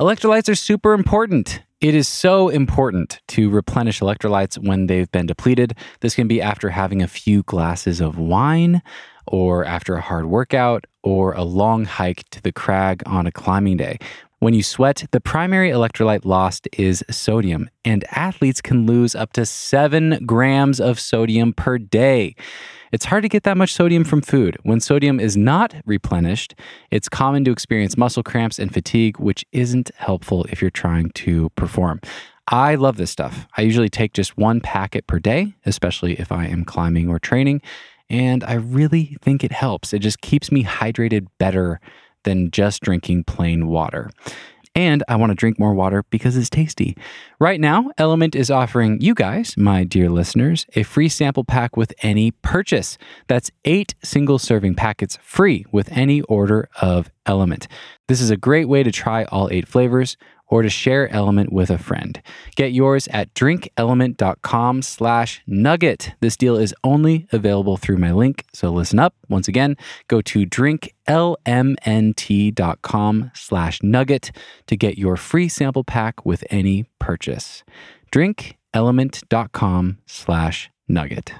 Electrolytes 0.00 0.48
are 0.48 0.56
super 0.56 0.92
important. 0.92 1.62
It 1.84 1.94
is 1.94 2.08
so 2.08 2.48
important 2.48 3.20
to 3.28 3.50
replenish 3.50 4.00
electrolytes 4.00 4.56
when 4.56 4.86
they've 4.86 5.12
been 5.12 5.26
depleted. 5.26 5.76
This 6.00 6.14
can 6.14 6.26
be 6.26 6.40
after 6.40 6.70
having 6.70 7.02
a 7.02 7.06
few 7.06 7.42
glasses 7.42 8.00
of 8.00 8.16
wine, 8.16 8.80
or 9.26 9.66
after 9.66 9.94
a 9.94 10.00
hard 10.00 10.24
workout, 10.24 10.86
or 11.02 11.34
a 11.34 11.42
long 11.42 11.84
hike 11.84 12.26
to 12.30 12.40
the 12.40 12.52
crag 12.52 13.02
on 13.04 13.26
a 13.26 13.30
climbing 13.30 13.76
day. 13.76 13.98
When 14.38 14.54
you 14.54 14.62
sweat, 14.62 15.04
the 15.10 15.20
primary 15.20 15.70
electrolyte 15.70 16.24
lost 16.24 16.66
is 16.72 17.04
sodium, 17.10 17.68
and 17.84 18.02
athletes 18.12 18.62
can 18.62 18.86
lose 18.86 19.14
up 19.14 19.34
to 19.34 19.44
seven 19.44 20.24
grams 20.24 20.80
of 20.80 20.98
sodium 20.98 21.52
per 21.52 21.76
day. 21.76 22.34
It's 22.94 23.06
hard 23.06 23.24
to 23.24 23.28
get 23.28 23.42
that 23.42 23.56
much 23.56 23.72
sodium 23.72 24.04
from 24.04 24.22
food. 24.22 24.56
When 24.62 24.78
sodium 24.78 25.18
is 25.18 25.36
not 25.36 25.74
replenished, 25.84 26.54
it's 26.92 27.08
common 27.08 27.44
to 27.44 27.50
experience 27.50 27.96
muscle 27.96 28.22
cramps 28.22 28.60
and 28.60 28.72
fatigue, 28.72 29.18
which 29.18 29.44
isn't 29.50 29.90
helpful 29.96 30.46
if 30.50 30.62
you're 30.62 30.70
trying 30.70 31.10
to 31.10 31.50
perform. 31.56 32.00
I 32.46 32.76
love 32.76 32.96
this 32.96 33.10
stuff. 33.10 33.48
I 33.56 33.62
usually 33.62 33.88
take 33.88 34.12
just 34.12 34.38
one 34.38 34.60
packet 34.60 35.08
per 35.08 35.18
day, 35.18 35.54
especially 35.66 36.20
if 36.20 36.30
I 36.30 36.46
am 36.46 36.64
climbing 36.64 37.08
or 37.08 37.18
training, 37.18 37.62
and 38.08 38.44
I 38.44 38.54
really 38.54 39.16
think 39.20 39.42
it 39.42 39.50
helps. 39.50 39.92
It 39.92 39.98
just 39.98 40.20
keeps 40.20 40.52
me 40.52 40.62
hydrated 40.62 41.26
better 41.38 41.80
than 42.22 42.52
just 42.52 42.80
drinking 42.80 43.24
plain 43.24 43.66
water. 43.66 44.12
And 44.74 45.04
I 45.08 45.16
want 45.16 45.30
to 45.30 45.36
drink 45.36 45.58
more 45.58 45.72
water 45.72 46.04
because 46.10 46.36
it's 46.36 46.50
tasty. 46.50 46.96
Right 47.38 47.60
now, 47.60 47.90
Element 47.96 48.34
is 48.34 48.50
offering 48.50 49.00
you 49.00 49.14
guys, 49.14 49.56
my 49.56 49.84
dear 49.84 50.10
listeners, 50.10 50.66
a 50.74 50.82
free 50.82 51.08
sample 51.08 51.44
pack 51.44 51.76
with 51.76 51.94
any 52.02 52.32
purchase. 52.32 52.98
That's 53.28 53.52
eight 53.64 53.94
single 54.02 54.38
serving 54.38 54.74
packets 54.74 55.18
free 55.22 55.64
with 55.70 55.88
any 55.92 56.22
order 56.22 56.68
of 56.80 57.08
Element. 57.24 57.68
This 58.08 58.20
is 58.20 58.30
a 58.30 58.36
great 58.36 58.68
way 58.68 58.82
to 58.82 58.90
try 58.90 59.24
all 59.24 59.48
eight 59.50 59.68
flavors 59.68 60.16
or 60.48 60.62
to 60.62 60.68
share 60.68 61.10
Element 61.12 61.52
with 61.52 61.70
a 61.70 61.78
friend. 61.78 62.20
Get 62.56 62.72
yours 62.72 63.06
at 63.08 63.32
drinkelement.com 63.34 64.82
slash 64.82 65.42
nugget. 65.46 66.14
This 66.20 66.36
deal 66.36 66.56
is 66.56 66.74
only 66.84 67.26
available 67.32 67.76
through 67.76 67.98
my 67.98 68.12
link, 68.12 68.44
so 68.52 68.70
listen 68.70 68.98
up. 68.98 69.14
Once 69.28 69.48
again, 69.48 69.76
go 70.08 70.20
to 70.22 70.46
drinklmnt.com 70.46 73.30
slash 73.34 73.82
nugget 73.82 74.32
to 74.66 74.76
get 74.76 74.98
your 74.98 75.16
free 75.16 75.48
sample 75.48 75.84
pack 75.84 76.24
with 76.24 76.44
any 76.50 76.86
purchase. 76.98 77.64
drinkelement.com 78.12 79.98
slash 80.06 80.70
nugget. 80.88 81.32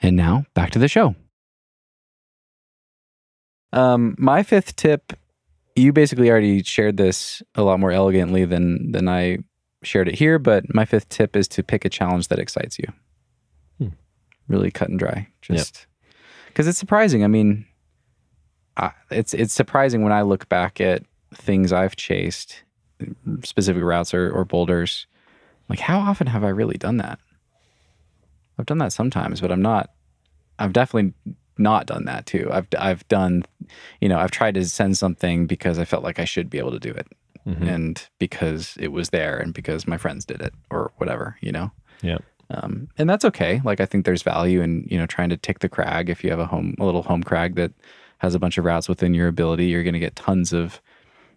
And 0.00 0.16
now 0.16 0.44
back 0.54 0.70
to 0.72 0.78
the 0.78 0.88
show. 0.88 1.14
Um, 3.72 4.14
my 4.18 4.42
fifth 4.42 4.76
tip, 4.76 5.14
you 5.76 5.92
basically 5.92 6.30
already 6.30 6.62
shared 6.62 6.96
this 6.96 7.42
a 7.54 7.62
lot 7.62 7.80
more 7.80 7.90
elegantly 7.90 8.44
than 8.44 8.92
than 8.92 9.08
I 9.08 9.38
shared 9.82 10.08
it 10.08 10.14
here, 10.14 10.38
but 10.38 10.72
my 10.74 10.84
fifth 10.84 11.08
tip 11.08 11.36
is 11.36 11.48
to 11.48 11.62
pick 11.62 11.84
a 11.84 11.88
challenge 11.88 12.28
that 12.28 12.38
excites 12.38 12.78
you. 12.78 12.86
Hmm. 13.78 13.94
Really 14.48 14.70
cut 14.70 14.88
and 14.88 14.98
dry. 14.98 15.28
Just 15.42 15.86
because 16.48 16.66
it's 16.66 16.78
surprising. 16.78 17.24
I 17.24 17.26
mean, 17.26 17.66
I, 18.76 18.92
it's 19.10 19.34
it's 19.34 19.52
surprising 19.52 20.02
when 20.02 20.12
I 20.12 20.22
look 20.22 20.48
back 20.48 20.80
at 20.80 21.02
things 21.34 21.72
I've 21.72 21.96
chased, 21.96 22.62
specific 23.42 23.82
routes 23.82 24.14
or, 24.14 24.30
or 24.30 24.44
boulders. 24.44 25.06
Like, 25.68 25.80
how 25.80 25.98
often 25.98 26.26
have 26.26 26.44
I 26.44 26.50
really 26.50 26.76
done 26.76 26.98
that? 26.98 27.18
I've 28.58 28.66
done 28.66 28.78
that 28.78 28.92
sometimes, 28.92 29.40
but 29.40 29.50
I'm 29.50 29.62
not. 29.62 29.90
I've 30.58 30.72
definitely 30.72 31.14
not 31.58 31.86
done 31.86 32.04
that 32.06 32.26
too. 32.26 32.48
I've 32.52 32.66
I've 32.78 33.06
done, 33.08 33.44
you 34.00 34.08
know, 34.08 34.18
I've 34.18 34.30
tried 34.30 34.54
to 34.54 34.64
send 34.66 34.96
something 34.98 35.46
because 35.46 35.78
I 35.78 35.84
felt 35.84 36.02
like 36.04 36.18
I 36.18 36.24
should 36.24 36.50
be 36.50 36.58
able 36.58 36.72
to 36.72 36.80
do 36.80 36.90
it, 36.90 37.06
Mhm. 37.46 37.68
and 37.68 38.08
because 38.18 38.76
it 38.80 38.88
was 38.92 39.10
there, 39.10 39.38
and 39.38 39.52
because 39.54 39.86
my 39.86 39.96
friends 39.98 40.24
did 40.24 40.40
it, 40.42 40.54
or 40.70 40.92
whatever, 40.96 41.36
you 41.40 41.52
know. 41.52 41.70
Yeah. 42.02 42.18
Um, 42.50 42.88
and 42.98 43.08
that's 43.08 43.24
okay. 43.24 43.60
Like 43.64 43.80
I 43.80 43.86
think 43.86 44.04
there's 44.04 44.22
value 44.22 44.60
in 44.60 44.86
you 44.90 44.98
know 44.98 45.06
trying 45.06 45.30
to 45.30 45.36
tick 45.36 45.60
the 45.60 45.68
crag. 45.68 46.10
If 46.10 46.22
you 46.24 46.30
have 46.30 46.38
a 46.40 46.46
home 46.46 46.74
a 46.78 46.84
little 46.84 47.02
home 47.02 47.22
crag 47.22 47.54
that 47.54 47.72
has 48.18 48.34
a 48.34 48.38
bunch 48.38 48.58
of 48.58 48.64
routes 48.64 48.88
within 48.88 49.14
your 49.14 49.28
ability, 49.28 49.66
you're 49.66 49.82
going 49.82 49.94
to 49.94 49.98
get 50.00 50.16
tons 50.16 50.52
of 50.52 50.80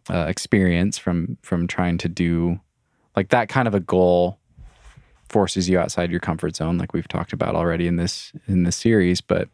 uh, 0.09 0.26
experience 0.28 0.97
from 0.97 1.38
from 1.41 1.68
trying 1.68 1.97
to 1.99 2.09
do 2.09 2.59
like 3.15 3.30
that 3.30 3.49
kind 3.49 3.68
of 3.68 3.74
a 3.76 3.80
goal 3.80 4.39
forces 5.30 5.68
you 5.68 5.78
outside 5.78 6.09
your 6.09 6.20
comfort 6.22 6.55
zone 6.55 6.78
like 6.78 6.93
we've 6.93 7.07
talked 7.09 7.34
about 7.34 7.55
already 7.55 7.86
in 7.88 7.97
this 7.97 8.32
in 8.47 8.63
this 8.63 8.78
series 8.78 9.20
but 9.20 9.49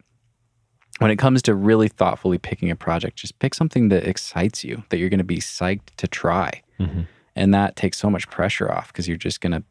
when 0.99 1.11
it 1.11 1.17
comes 1.17 1.41
to 1.43 1.53
really 1.55 1.87
thoughtfully 1.87 2.37
picking 2.37 2.69
a 2.71 2.75
project 2.75 3.17
just 3.17 3.37
pick 3.39 3.53
something 3.53 3.89
that 3.89 4.05
excites 4.07 4.63
you 4.63 4.83
that 4.89 4.97
you're 4.97 5.09
going 5.09 5.17
to 5.17 5.23
be 5.23 5.37
psyched 5.39 5.89
to 5.97 6.07
try 6.07 6.61
Mhm. 6.79 7.07
and 7.35 7.53
that 7.53 7.75
takes 7.75 7.97
so 7.97 8.09
much 8.09 8.29
pressure 8.29 8.71
off 8.71 8.87
because 8.87 9.07
you're 9.07 9.17
just 9.17 9.41
going 9.41 9.53
to 9.53 9.63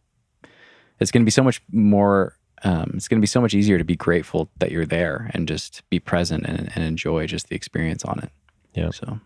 it's 1.01 1.11
going 1.11 1.23
to 1.23 1.27
be 1.27 1.31
so 1.31 1.43
much 1.43 1.61
more 1.71 2.37
um, 2.65 2.93
it's 2.95 3.09
going 3.09 3.19
to 3.19 3.23
be 3.23 3.27
so 3.27 3.41
much 3.41 3.55
easier 3.55 3.77
to 3.77 3.85
be 3.85 3.97
grateful 3.97 4.49
that 4.59 4.71
you're 4.71 4.87
there 4.87 5.31
and 5.35 5.49
just 5.49 5.83
be 5.91 5.99
present 5.99 6.45
and, 6.47 6.71
and 6.77 6.85
enjoy 6.85 7.27
just 7.27 7.49
the 7.49 7.57
experience 7.57 8.05
on 8.05 8.21
it 8.21 8.31
Yeah. 8.75 8.91
so 8.91 9.19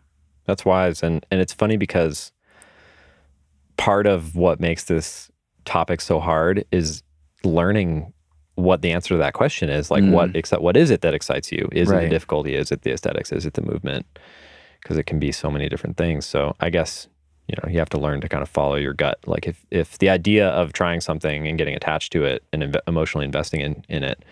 That's 0.47 0.65
wise, 0.65 1.03
and 1.03 1.25
and 1.31 1.41
it's 1.41 1.53
funny 1.53 1.77
because 1.77 2.33
part 3.77 4.07
of 4.07 4.35
what 4.37 4.59
makes 4.61 4.85
this 4.85 5.31
topic 5.65 6.01
so 6.01 6.19
hard 6.21 6.65
is 6.71 7.03
learning 7.45 8.13
what 8.57 8.83
the 8.83 8.91
answer 8.93 9.15
to 9.15 9.19
that 9.19 9.35
question 9.35 9.71
is. 9.71 9.91
Like, 9.91 10.05
what 10.05 10.31
mm. 10.31 10.37
except 10.37 10.63
what 10.63 10.77
is 10.77 10.91
it 10.91 11.03
that 11.03 11.15
excites 11.15 11.53
you? 11.53 11.69
Is 11.73 11.91
it 11.91 12.01
the 12.01 12.09
difficulty? 12.09 12.55
Is 12.55 12.73
it 12.73 12.83
the 12.83 12.93
aesthetics? 12.93 13.31
Is 13.33 13.47
it 13.47 13.55
the 13.55 13.63
movement? 13.63 14.07
Because 14.83 14.99
it 14.99 15.05
can 15.05 15.19
be 15.19 15.33
so 15.33 15.51
many 15.51 15.69
different 15.69 15.97
things. 15.97 16.27
So 16.27 16.57
I 16.61 16.71
guess 16.71 17.09
you 17.49 17.55
know 17.63 17.71
you 17.71 17.79
have 17.79 17.89
to 17.91 17.99
learn 17.99 18.21
to 18.23 18.29
kind 18.29 18.43
of 18.43 18.49
follow 18.49 18.75
your 18.75 18.95
gut. 18.95 19.19
Like 19.27 19.47
if 19.47 19.65
if 19.71 19.99
the 19.99 20.11
idea 20.11 20.49
of 20.49 20.73
trying 20.73 21.01
something 21.01 21.47
and 21.47 21.57
getting 21.57 21.75
attached 21.75 22.13
to 22.13 22.25
it 22.25 22.43
and 22.53 22.63
inve- 22.63 22.81
emotionally 22.89 23.25
investing 23.25 23.61
in 23.61 23.85
in 23.89 24.03
it 24.03 24.25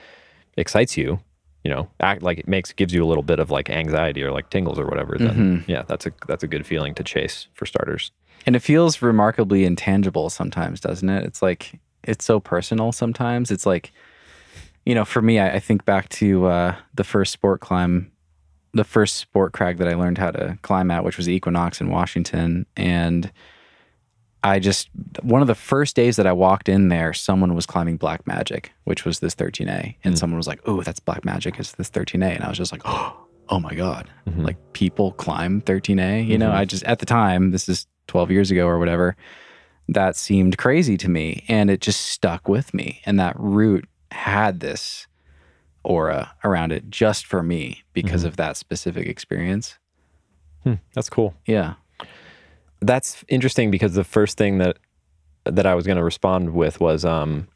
excites 0.57 0.97
you. 0.97 1.21
You 1.63 1.71
know, 1.71 1.89
act 2.01 2.23
like 2.23 2.39
it 2.39 2.47
makes 2.47 2.73
gives 2.73 2.93
you 2.93 3.03
a 3.03 3.07
little 3.07 3.23
bit 3.23 3.39
of 3.39 3.51
like 3.51 3.71
anxiety 3.71 4.23
or 4.23 4.33
like 4.33 4.51
tingles 4.51 4.79
or 4.79 4.85
whatever. 4.85 5.17
Then 5.19 5.31
mm-hmm. 5.31 5.71
yeah, 5.71 5.83
that's 5.87 6.05
a 6.05 6.13
that's 6.27 6.43
a 6.43 6.47
good 6.47 6.67
feeling 6.67 6.95
to 6.97 7.03
chase 7.03 7.49
for 7.55 7.65
starters. 7.65 8.13
And 8.47 8.55
it 8.55 8.61
feels 8.61 9.01
remarkably 9.01 9.65
intangible 9.65 10.29
sometimes, 10.29 10.79
doesn't 10.81 11.09
it? 11.09 11.25
It's 11.25 11.41
like 11.41 11.81
it's 12.07 12.25
so 12.25 12.41
personal 12.41 12.93
sometimes. 12.93 13.51
It's 13.51 13.67
like, 13.67 13.93
you 14.85 14.95
know, 14.95 15.05
for 15.05 15.23
me, 15.23 15.39
I, 15.39 15.55
I 15.55 15.59
think 15.61 15.85
back 15.85 16.09
to 16.11 16.47
uh, 16.47 16.77
the 16.95 17.05
first 17.05 17.33
sport 17.33 17.61
climb, 17.61 18.13
the 18.73 18.85
first 18.85 19.17
sport 19.17 19.53
crag 19.53 19.79
that 19.79 19.89
I 19.89 19.95
learned 19.95 20.19
how 20.19 20.31
to 20.31 20.59
climb 20.63 20.91
at, 20.91 21.05
which 21.05 21.17
was 21.17 21.29
Equinox 21.29 21.81
in 21.81 21.91
Washington. 21.91 22.67
And 22.77 23.33
I 24.43 24.59
just, 24.59 24.91
one 25.23 25.41
of 25.41 25.49
the 25.49 25.55
first 25.55 25.97
days 25.97 26.17
that 26.17 26.27
I 26.27 26.33
walked 26.33 26.69
in 26.69 26.89
there, 26.89 27.15
someone 27.15 27.55
was 27.55 27.65
climbing 27.65 27.97
Black 27.97 28.27
Magic, 28.27 28.73
which 28.85 29.05
was 29.05 29.21
this 29.21 29.35
13A. 29.35 29.97
And 30.05 30.15
hmm. 30.15 30.19
someone 30.19 30.37
was 30.37 30.47
like, 30.47 30.61
oh, 30.67 30.83
that's 30.83 31.01
Black 31.01 31.25
Magic, 31.25 31.59
it's 31.59 31.73
this 31.73 31.91
13A. 31.91 32.35
And 32.35 32.45
I 32.45 32.49
was 32.49 32.59
just 32.59 32.73
like, 32.73 32.83
oh, 32.85 33.17
oh 33.49 33.61
my 33.61 33.75
God, 33.75 34.11
mm-hmm. 34.27 34.43
like 34.43 34.57
people 34.75 35.13
climb 35.13 35.63
13A. 35.63 36.27
You 36.27 36.37
know, 36.37 36.49
mm-hmm. 36.49 36.59
I 36.59 36.65
just, 36.67 36.85
at 36.85 36.99
the 36.99 37.07
time, 37.07 37.53
this 37.53 37.69
is 37.71 37.87
12 38.09 38.31
years 38.31 38.51
ago 38.51 38.67
or 38.67 38.79
whatever, 38.79 39.17
that 39.89 40.17
seemed 40.17 40.59
crazy 40.59 40.99
to 40.99 41.09
me. 41.09 41.45
And 41.49 41.71
it 41.71 41.81
just 41.81 42.03
stuck 42.03 42.49
with 42.49 42.75
me. 42.75 43.01
And 43.07 43.19
that 43.19 43.35
route 43.39 43.87
had 44.15 44.61
this 44.61 45.07
aura 45.83 46.35
around 46.43 46.73
it 46.73 46.89
just 46.89 47.27
for 47.27 47.43
me 47.43 47.83
because 47.93 48.25
of 48.25 48.37
that 48.37 48.57
specific 48.57 49.07
experience. 49.07 49.79
Hmm, 50.63 50.75
that's 50.95 51.11
cool. 51.11 51.35
Yeah. 51.47 51.75
That's 52.81 53.25
interesting 53.29 53.71
because 53.71 53.95
the 53.95 54.05
first 54.05 54.39
thing 54.39 54.59
that 54.59 54.79
that 55.45 55.67
I 55.67 55.75
was 55.75 55.87
going 55.87 55.99
to 55.99 56.05
respond 56.05 56.55
with 56.55 56.81
was 56.81 57.05
um 57.05 57.49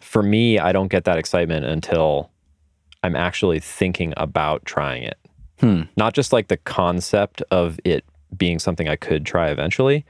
for 0.00 0.22
me 0.22 0.58
I 0.58 0.72
don't 0.72 0.88
get 0.88 1.04
that 1.04 1.18
excitement 1.18 1.66
until 1.66 2.30
I'm 3.02 3.14
actually 3.14 3.60
thinking 3.60 4.14
about 4.16 4.64
trying 4.64 5.02
it. 5.02 5.18
Hmm. 5.60 5.82
Not 5.96 6.14
just 6.14 6.32
like 6.32 6.48
the 6.48 6.56
concept 6.56 7.42
of 7.50 7.78
it 7.84 8.04
being 8.36 8.58
something 8.58 8.88
I 8.88 8.96
could 8.96 9.24
try 9.26 9.48
eventually. 9.48 10.04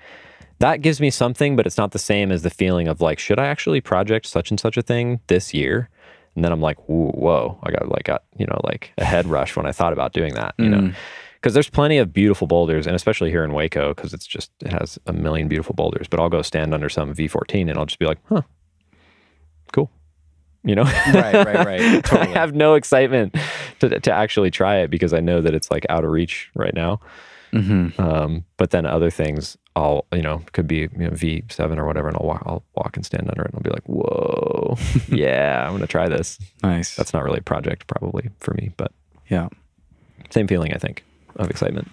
That 0.58 0.80
gives 0.80 1.00
me 1.00 1.10
something, 1.10 1.54
but 1.54 1.66
it's 1.66 1.76
not 1.76 1.92
the 1.92 1.98
same 1.98 2.32
as 2.32 2.42
the 2.42 2.50
feeling 2.50 2.88
of 2.88 3.00
like, 3.00 3.18
should 3.18 3.38
I 3.38 3.46
actually 3.46 3.80
project 3.80 4.26
such 4.26 4.50
and 4.50 4.58
such 4.58 4.76
a 4.76 4.82
thing 4.82 5.20
this 5.26 5.52
year? 5.52 5.90
And 6.34 6.44
then 6.44 6.52
I'm 6.52 6.60
like, 6.60 6.78
whoa, 6.88 7.10
whoa, 7.12 7.58
I 7.62 7.70
got 7.70 7.88
like 7.88 8.04
got 8.04 8.24
you 8.38 8.46
know 8.46 8.60
like 8.64 8.92
a 8.98 9.04
head 9.04 9.26
rush 9.26 9.56
when 9.56 9.66
I 9.66 9.72
thought 9.72 9.92
about 9.92 10.12
doing 10.12 10.34
that. 10.34 10.54
You 10.58 10.68
know, 10.68 10.78
mm. 10.78 10.94
because 11.34 11.54
there's 11.54 11.70
plenty 11.70 11.98
of 11.98 12.12
beautiful 12.12 12.46
boulders, 12.46 12.86
and 12.86 12.94
especially 12.94 13.30
here 13.30 13.42
in 13.42 13.50
Hueco, 13.50 13.96
because 13.96 14.12
it's 14.12 14.26
just 14.26 14.50
it 14.60 14.72
has 14.72 14.98
a 15.06 15.12
million 15.12 15.48
beautiful 15.48 15.74
boulders. 15.74 16.08
But 16.08 16.20
I'll 16.20 16.28
go 16.28 16.42
stand 16.42 16.74
under 16.74 16.90
some 16.90 17.14
V14, 17.14 17.70
and 17.70 17.78
I'll 17.78 17.86
just 17.86 17.98
be 17.98 18.06
like, 18.06 18.18
huh, 18.28 18.42
cool. 19.72 19.90
You 20.62 20.74
know, 20.74 20.82
Right, 20.82 21.34
right, 21.34 21.66
right. 21.66 21.80
Totally. 22.04 22.34
I 22.34 22.38
have 22.38 22.54
no 22.54 22.74
excitement 22.74 23.34
to 23.80 24.00
to 24.00 24.12
actually 24.12 24.50
try 24.50 24.76
it 24.78 24.90
because 24.90 25.14
I 25.14 25.20
know 25.20 25.40
that 25.40 25.54
it's 25.54 25.70
like 25.70 25.86
out 25.88 26.04
of 26.04 26.10
reach 26.10 26.50
right 26.54 26.74
now. 26.74 27.00
Mm-hmm. 27.62 28.00
Um, 28.00 28.44
but 28.56 28.70
then 28.70 28.86
other 28.86 29.10
things, 29.10 29.56
I'll 29.74 30.06
you 30.12 30.22
know 30.22 30.42
could 30.52 30.66
be 30.66 30.76
you 30.78 30.88
know, 30.96 31.10
V7 31.10 31.76
or 31.78 31.86
whatever, 31.86 32.08
and 32.08 32.16
I'll 32.16 32.26
walk, 32.26 32.42
I'll 32.46 32.64
walk 32.74 32.96
and 32.96 33.04
stand 33.06 33.28
under 33.28 33.42
it, 33.42 33.52
and 33.52 33.54
I'll 33.56 33.62
be 33.62 33.70
like, 33.70 33.86
whoa, 33.86 34.76
yeah, 35.08 35.64
I'm 35.66 35.72
gonna 35.72 35.86
try 35.86 36.08
this. 36.08 36.38
Nice. 36.62 36.94
That's 36.96 37.12
not 37.12 37.24
really 37.24 37.38
a 37.38 37.42
project 37.42 37.86
probably 37.86 38.30
for 38.40 38.54
me, 38.54 38.70
but 38.76 38.92
yeah. 39.28 39.48
same 40.30 40.46
feeling 40.48 40.72
I 40.72 40.78
think 40.78 41.04
of 41.36 41.50
excitement. 41.50 41.88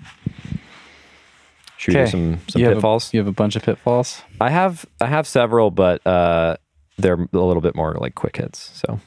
Should 1.77 1.95
we 1.95 1.99
do 2.01 2.07
some 2.07 2.39
some 2.47 2.59
you 2.61 2.65
have 2.67 2.73
a- 2.73 2.75
pitfalls? 2.77 3.13
you 3.13 3.19
have 3.19 3.27
a 3.27 3.31
bunch 3.33 3.55
of 3.55 3.63
pitfalls. 3.63 4.21
I 4.39 4.49
have 4.49 4.85
I 5.01 5.07
have 5.07 5.27
several, 5.27 5.69
but 5.71 6.05
uh, 6.07 6.55
they're 6.97 7.15
a 7.33 7.37
little 7.37 7.61
bit 7.61 7.75
more 7.75 7.93
like 7.95 8.15
quick 8.15 8.37
hits, 8.37 8.59
so 8.81 8.99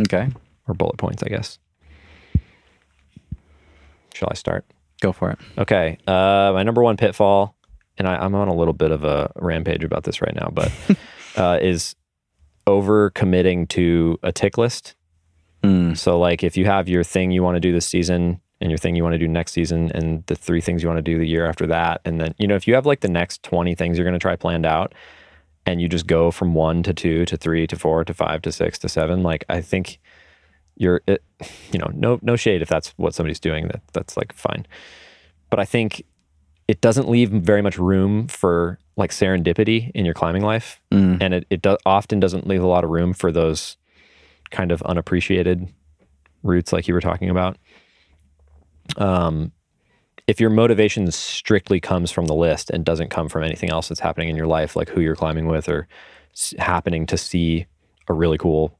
Okay. 0.00 0.28
or 0.66 0.74
bullet 0.74 0.96
points, 0.96 1.22
I 1.22 1.28
guess. 1.28 1.58
Shall 4.14 4.28
I 4.30 4.34
start? 4.34 4.64
Go 5.02 5.10
for 5.10 5.32
it. 5.32 5.38
Okay. 5.58 5.98
Uh, 6.06 6.52
my 6.54 6.62
number 6.62 6.80
one 6.80 6.96
pitfall, 6.96 7.56
and 7.98 8.06
I, 8.06 8.18
I'm 8.18 8.36
on 8.36 8.46
a 8.46 8.54
little 8.54 8.72
bit 8.72 8.92
of 8.92 9.02
a 9.02 9.32
rampage 9.34 9.82
about 9.82 10.04
this 10.04 10.22
right 10.22 10.32
now, 10.32 10.48
but 10.52 10.70
uh, 11.36 11.58
is 11.60 11.96
over 12.68 13.10
committing 13.10 13.66
to 13.66 14.20
a 14.22 14.30
tick 14.30 14.56
list. 14.56 14.94
Mm. 15.64 15.98
So, 15.98 16.20
like, 16.20 16.44
if 16.44 16.56
you 16.56 16.66
have 16.66 16.88
your 16.88 17.02
thing 17.02 17.32
you 17.32 17.42
want 17.42 17.56
to 17.56 17.60
do 17.60 17.72
this 17.72 17.84
season 17.84 18.40
and 18.60 18.70
your 18.70 18.78
thing 18.78 18.94
you 18.94 19.02
want 19.02 19.14
to 19.14 19.18
do 19.18 19.26
next 19.26 19.50
season 19.50 19.90
and 19.92 20.24
the 20.26 20.36
three 20.36 20.60
things 20.60 20.84
you 20.84 20.88
want 20.88 20.98
to 20.98 21.02
do 21.02 21.18
the 21.18 21.26
year 21.26 21.46
after 21.46 21.66
that, 21.66 22.00
and 22.04 22.20
then, 22.20 22.32
you 22.38 22.46
know, 22.46 22.54
if 22.54 22.68
you 22.68 22.74
have 22.74 22.86
like 22.86 23.00
the 23.00 23.08
next 23.08 23.42
20 23.42 23.74
things 23.74 23.98
you're 23.98 24.04
going 24.04 24.12
to 24.12 24.20
try 24.20 24.36
planned 24.36 24.64
out 24.64 24.94
and 25.66 25.80
you 25.80 25.88
just 25.88 26.06
go 26.06 26.30
from 26.30 26.54
one 26.54 26.84
to 26.84 26.94
two 26.94 27.24
to 27.26 27.36
three 27.36 27.66
to 27.66 27.74
four 27.74 28.04
to 28.04 28.14
five 28.14 28.40
to 28.42 28.52
six 28.52 28.78
to 28.78 28.88
seven, 28.88 29.24
like, 29.24 29.44
I 29.48 29.62
think 29.62 29.98
you're, 30.76 31.00
it, 31.06 31.22
you 31.72 31.78
know, 31.78 31.90
no, 31.94 32.18
no 32.22 32.36
shade 32.36 32.62
if 32.62 32.68
that's 32.68 32.90
what 32.96 33.14
somebody's 33.14 33.40
doing, 33.40 33.68
that 33.68 33.82
that's 33.92 34.16
like 34.16 34.32
fine. 34.32 34.66
But 35.50 35.58
I 35.60 35.64
think 35.64 36.02
it 36.68 36.80
doesn't 36.80 37.08
leave 37.08 37.30
very 37.30 37.60
much 37.62 37.76
room 37.78 38.26
for 38.28 38.78
like 38.96 39.10
serendipity 39.10 39.90
in 39.94 40.04
your 40.04 40.14
climbing 40.14 40.42
life 40.42 40.80
Mm. 40.90 41.18
and 41.20 41.34
it, 41.34 41.46
it 41.50 41.62
do, 41.62 41.76
often 41.86 42.20
doesn't 42.20 42.46
leave 42.46 42.62
a 42.62 42.66
lot 42.66 42.84
of 42.84 42.90
room 42.90 43.12
for 43.14 43.32
those 43.32 43.76
kind 44.50 44.70
of 44.70 44.82
unappreciated 44.82 45.66
routes 46.42 46.72
like 46.72 46.86
you 46.86 46.92
were 46.94 47.00
talking 47.00 47.30
about 47.30 47.56
um, 48.98 49.52
if 50.26 50.40
your 50.40 50.50
motivation 50.50 51.10
strictly 51.10 51.80
comes 51.80 52.10
from 52.10 52.26
the 52.26 52.34
list 52.34 52.70
and 52.70 52.84
doesn't 52.84 53.08
come 53.10 53.28
from 53.28 53.42
anything 53.42 53.70
else 53.70 53.88
that's 53.88 54.00
happening 54.00 54.28
in 54.28 54.36
your 54.36 54.46
life 54.46 54.76
like 54.76 54.88
who 54.90 55.00
you're 55.00 55.16
climbing 55.16 55.46
with 55.46 55.68
or 55.68 55.88
s- 56.32 56.54
happening 56.58 57.06
to 57.06 57.16
see 57.16 57.66
a 58.08 58.12
really 58.12 58.38
cool 58.38 58.78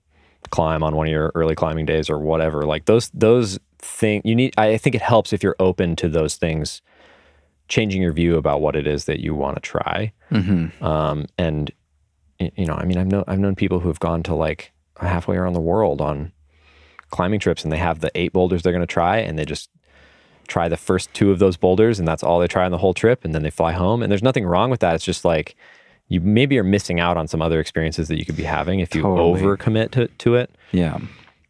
climb 0.53 0.85
on 0.85 0.95
one 0.95 1.09
of 1.09 1.11
your 1.11 1.33
early 1.35 1.57
climbing 1.57 1.87
days 1.87 2.09
or 2.09 2.19
whatever 2.19 2.63
like 2.63 2.85
those 2.85 3.11
those 3.13 3.59
things 3.79 4.23
you 4.25 4.37
need 4.37 4.55
i 4.57 4.77
think 4.77 4.95
it 4.95 5.03
helps 5.03 5.33
if 5.33 5.43
you're 5.43 5.57
open 5.59 5.97
to 5.97 6.09
those 6.09 6.37
things 6.37 6.81
changing 7.69 8.01
your 8.01 8.13
view 8.13 8.37
about 8.37 8.61
what 8.61 8.77
it 8.77 8.87
is 8.87 9.07
that 9.07 9.19
you 9.19 9.35
want 9.35 9.57
to 9.57 9.61
try 9.61 10.13
Mm-hmm. 10.31 10.85
um, 10.85 11.27
and 11.37 11.73
you 12.57 12.67
know, 12.67 12.75
I 12.75 12.85
mean, 12.85 12.99
I've 12.99 13.07
known 13.07 13.25
I've 13.27 13.39
known 13.39 13.55
people 13.55 13.81
who 13.81 13.89
have 13.89 14.01
gone 14.01 14.23
to 14.25 14.35
like 14.35 14.73
halfway 15.01 15.37
around 15.37 15.53
the 15.55 15.61
world 15.61 16.01
on 16.01 16.33
climbing 17.11 17.41
trips, 17.41 17.63
and 17.63 17.73
they 17.73 17.79
have 17.79 18.01
the 18.01 18.11
eight 18.15 18.33
boulders 18.33 18.63
they're 18.63 18.73
going 18.73 18.81
to 18.81 18.87
try, 18.87 19.19
and 19.19 19.39
they 19.39 19.45
just 19.45 19.71
try 20.49 20.69
the 20.69 20.77
first 20.77 21.13
two 21.15 21.31
of 21.31 21.39
those 21.39 21.57
boulders, 21.57 21.99
and 21.99 22.09
that's 22.09 22.23
all 22.23 22.41
they 22.41 22.49
try 22.49 22.65
on 22.65 22.73
the 22.73 22.79
whole 22.79 22.95
trip, 22.95 23.25
and 23.25 23.35
then 23.35 23.43
they 23.43 23.51
fly 23.51 23.73
home. 23.73 24.03
And 24.03 24.11
there's 24.11 24.23
nothing 24.23 24.45
wrong 24.45 24.71
with 24.71 24.81
that. 24.81 24.95
It's 24.95 25.05
just 25.05 25.25
like 25.25 25.55
you 26.09 26.21
maybe 26.21 26.59
are 26.59 26.65
missing 26.65 27.01
out 27.01 27.17
on 27.17 27.27
some 27.27 27.41
other 27.41 27.61
experiences 27.61 28.09
that 28.09 28.19
you 28.19 28.25
could 28.25 28.37
be 28.37 28.43
having 28.43 28.81
if 28.81 28.95
you 28.95 29.03
Totally. 29.03 29.41
overcommit 29.41 29.91
to 29.93 30.09
to 30.09 30.35
it. 30.35 30.51
Yeah. 30.73 30.99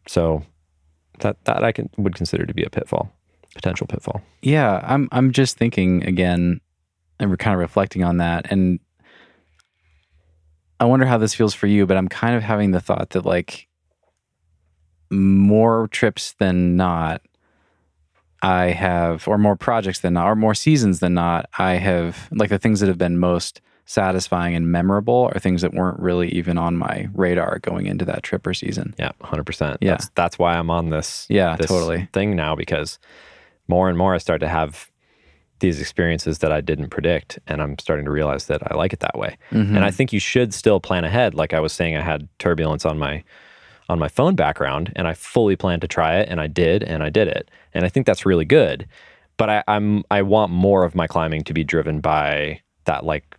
So 0.07 0.43
that 1.19 1.43
that 1.45 1.63
I 1.63 1.71
can 1.71 1.89
would 1.97 2.15
consider 2.15 2.45
to 2.45 2.53
be 2.53 2.63
a 2.63 2.69
pitfall, 2.69 3.11
potential 3.55 3.87
pitfall. 3.87 4.21
Yeah, 4.41 4.81
I'm 4.83 5.09
I'm 5.11 5.31
just 5.31 5.57
thinking 5.57 6.03
again 6.05 6.61
and 7.19 7.29
we're 7.29 7.37
kind 7.37 7.53
of 7.53 7.59
reflecting 7.59 8.03
on 8.03 8.17
that 8.17 8.51
and 8.51 8.79
I 10.79 10.85
wonder 10.85 11.05
how 11.05 11.17
this 11.17 11.33
feels 11.33 11.53
for 11.53 11.67
you, 11.67 11.85
but 11.85 11.95
I'm 11.95 12.09
kind 12.09 12.35
of 12.35 12.43
having 12.43 12.71
the 12.71 12.81
thought 12.81 13.11
that 13.11 13.25
like 13.25 13.67
more 15.09 15.87
trips 15.89 16.33
than 16.39 16.75
not 16.75 17.21
I 18.41 18.65
have 18.71 19.27
or 19.27 19.37
more 19.37 19.55
projects 19.55 19.99
than 19.99 20.13
not 20.15 20.27
or 20.27 20.35
more 20.35 20.55
seasons 20.55 20.99
than 20.99 21.13
not 21.13 21.49
I 21.57 21.73
have 21.75 22.27
like 22.31 22.49
the 22.49 22.59
things 22.59 22.79
that 22.81 22.87
have 22.87 22.97
been 22.97 23.17
most 23.17 23.61
satisfying 23.85 24.55
and 24.55 24.71
memorable 24.71 25.29
are 25.33 25.39
things 25.39 25.61
that 25.61 25.73
weren't 25.73 25.99
really 25.99 26.29
even 26.29 26.57
on 26.57 26.77
my 26.77 27.09
radar 27.13 27.59
going 27.59 27.85
into 27.85 28.05
that 28.05 28.23
trip 28.23 28.45
or 28.47 28.53
season. 28.53 28.95
Yeah, 28.97 29.11
hundred 29.21 29.45
percent. 29.45 29.77
Yeah. 29.81 29.91
that's, 29.91 30.09
that's 30.15 30.39
why 30.39 30.57
I'm 30.57 30.69
on 30.69 30.89
this. 30.89 31.25
Yeah, 31.29 31.55
this 31.57 31.67
totally. 31.67 32.07
thing 32.13 32.35
now 32.35 32.55
because 32.55 32.99
more 33.67 33.89
and 33.89 33.97
more 33.97 34.13
I 34.13 34.17
start 34.19 34.39
to 34.41 34.47
have 34.47 34.89
these 35.59 35.79
experiences 35.79 36.39
that 36.39 36.51
I 36.51 36.61
didn't 36.61 36.89
predict, 36.89 37.39
and 37.47 37.61
I'm 37.61 37.77
starting 37.79 38.05
to 38.05 38.11
realize 38.11 38.47
that 38.47 38.61
I 38.69 38.75
like 38.75 38.91
it 38.93 38.99
that 38.99 39.17
way. 39.17 39.37
Mm-hmm. 39.51 39.75
And 39.75 39.85
I 39.85 39.91
think 39.91 40.11
you 40.11 40.19
should 40.19 40.53
still 40.53 40.79
plan 40.79 41.05
ahead. 41.05 41.33
Like 41.33 41.53
I 41.53 41.59
was 41.59 41.71
saying, 41.71 41.95
I 41.95 42.01
had 42.01 42.27
turbulence 42.39 42.85
on 42.85 42.97
my 42.97 43.23
on 43.89 43.99
my 43.99 44.07
phone 44.07 44.35
background, 44.35 44.93
and 44.95 45.07
I 45.07 45.13
fully 45.13 45.55
planned 45.55 45.81
to 45.81 45.87
try 45.87 46.17
it, 46.17 46.29
and 46.29 46.39
I 46.39 46.47
did, 46.47 46.83
and 46.83 47.03
I 47.03 47.09
did 47.09 47.27
it, 47.27 47.51
and 47.73 47.85
I 47.85 47.89
think 47.89 48.05
that's 48.05 48.25
really 48.25 48.45
good. 48.45 48.87
But 49.37 49.49
I, 49.49 49.63
I'm 49.67 50.03
I 50.09 50.21
want 50.21 50.51
more 50.51 50.83
of 50.83 50.95
my 50.95 51.07
climbing 51.07 51.43
to 51.45 51.53
be 51.53 51.63
driven 51.63 51.99
by 51.99 52.61
that 52.85 53.05
like 53.05 53.37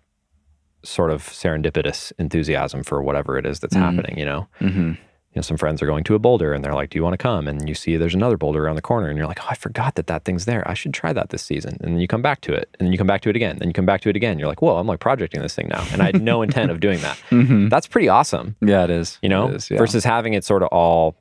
sort 0.84 1.10
of 1.10 1.22
serendipitous 1.24 2.12
enthusiasm 2.18 2.82
for 2.82 3.02
whatever 3.02 3.36
it 3.38 3.46
is 3.46 3.60
that's 3.60 3.74
happening. 3.76 4.18
You 4.18 4.24
know, 4.26 4.48
Mm-hmm. 4.60 4.88
you 4.90 5.40
know, 5.40 5.42
some 5.42 5.56
friends 5.56 5.82
are 5.82 5.86
going 5.86 6.04
to 6.04 6.14
a 6.14 6.18
boulder 6.20 6.52
and 6.52 6.64
they're 6.64 6.74
like, 6.74 6.90
"Do 6.90 6.98
you 6.98 7.02
want 7.02 7.14
to 7.14 7.18
come?" 7.18 7.48
And 7.48 7.68
you 7.68 7.74
see 7.74 7.96
there's 7.96 8.14
another 8.14 8.36
boulder 8.36 8.64
around 8.64 8.76
the 8.76 8.82
corner, 8.82 9.08
and 9.08 9.18
you're 9.18 9.26
like, 9.26 9.40
"Oh, 9.42 9.48
I 9.50 9.54
forgot 9.56 9.96
that 9.96 10.06
that 10.06 10.24
thing's 10.24 10.44
there. 10.44 10.62
I 10.68 10.74
should 10.74 10.94
try 10.94 11.12
that 11.12 11.30
this 11.30 11.42
season." 11.42 11.76
And 11.80 11.94
then 11.94 12.00
you 12.00 12.06
come 12.06 12.22
back 12.22 12.40
to 12.42 12.52
it, 12.52 12.68
and 12.78 12.86
then 12.86 12.92
you 12.92 12.98
come 12.98 13.06
back 13.08 13.20
to 13.22 13.30
it 13.30 13.36
again, 13.36 13.58
then 13.58 13.66
you 13.68 13.74
come 13.74 13.86
back 13.86 14.00
to 14.02 14.08
it 14.08 14.14
again. 14.16 14.38
You're 14.38 14.46
like, 14.48 14.62
"Whoa, 14.62 14.76
I'm 14.76 14.86
like 14.86 15.00
projecting 15.00 15.42
this 15.42 15.54
thing 15.54 15.68
now," 15.68 15.84
and 15.92 16.00
I 16.02 16.06
had 16.06 16.22
no 16.22 16.42
intent 16.42 16.70
of 16.70 16.78
doing 16.80 17.00
that. 17.00 17.18
Mm-hmm. 17.30 17.68
That's 17.68 17.88
pretty 17.88 18.08
awesome, 18.08 18.54
Yeah, 18.60 18.84
it 18.84 18.90
is. 18.90 19.18
you 19.22 19.28
know. 19.28 19.48
Is, 19.48 19.68
yeah. 19.70 19.78
Versus 19.78 20.04
having 20.04 20.34
it 20.34 20.44
sort 20.44 20.62
of 20.62 20.68
all 20.68 21.16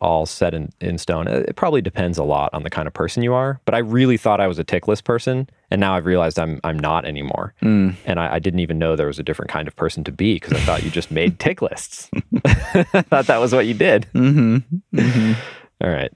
all 0.00 0.26
set 0.26 0.54
in, 0.54 0.70
in 0.80 0.98
stone. 0.98 1.28
It 1.28 1.56
probably 1.56 1.82
depends 1.82 2.18
a 2.18 2.24
lot 2.24 2.52
on 2.54 2.62
the 2.62 2.70
kind 2.70 2.86
of 2.86 2.94
person 2.94 3.22
you 3.22 3.34
are. 3.34 3.60
But 3.64 3.74
I 3.74 3.78
really 3.78 4.16
thought 4.16 4.40
I 4.40 4.46
was 4.46 4.58
a 4.58 4.64
tick 4.64 4.88
list 4.88 5.04
person, 5.04 5.48
and 5.70 5.80
now 5.80 5.94
I've 5.94 6.06
realized 6.06 6.38
I'm 6.38 6.60
I'm 6.64 6.78
not 6.78 7.04
anymore. 7.04 7.54
Mm. 7.62 7.94
And 8.04 8.18
I, 8.18 8.34
I 8.34 8.38
didn't 8.38 8.60
even 8.60 8.78
know 8.78 8.96
there 8.96 9.06
was 9.06 9.18
a 9.18 9.22
different 9.22 9.50
kind 9.50 9.68
of 9.68 9.76
person 9.76 10.04
to 10.04 10.12
be 10.12 10.34
because 10.34 10.52
I 10.54 10.60
thought 10.60 10.82
you 10.82 10.90
just 10.90 11.10
made 11.10 11.38
tick 11.38 11.62
lists. 11.62 12.10
I 12.44 13.02
thought 13.02 13.26
that 13.26 13.38
was 13.38 13.52
what 13.52 13.66
you 13.66 13.74
did. 13.74 14.06
Mm-hmm. 14.14 14.56
Mm-hmm. 14.96 15.32
All 15.82 15.90
right. 15.90 16.12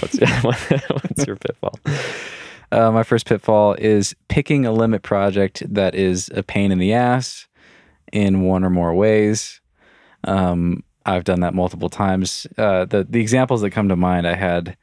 What's 0.00 0.18
your, 0.18 0.28
what's 0.88 1.26
your 1.26 1.36
pitfall? 1.36 1.78
Uh, 2.72 2.90
my 2.90 3.02
first 3.02 3.26
pitfall 3.26 3.74
is 3.74 4.16
picking 4.28 4.66
a 4.66 4.72
limit 4.72 5.02
project 5.02 5.62
that 5.72 5.94
is 5.94 6.30
a 6.34 6.42
pain 6.42 6.72
in 6.72 6.78
the 6.78 6.92
ass 6.92 7.46
in 8.12 8.42
one 8.42 8.64
or 8.64 8.70
more 8.70 8.94
ways. 8.94 9.60
Um, 10.24 10.82
I've 11.06 11.24
done 11.24 11.40
that 11.40 11.54
multiple 11.54 11.88
times. 11.88 12.46
Uh, 12.56 12.84
the 12.84 13.04
the 13.08 13.20
examples 13.20 13.60
that 13.60 13.70
come 13.70 13.88
to 13.88 13.96
mind, 13.96 14.26
I 14.26 14.34
had, 14.34 14.76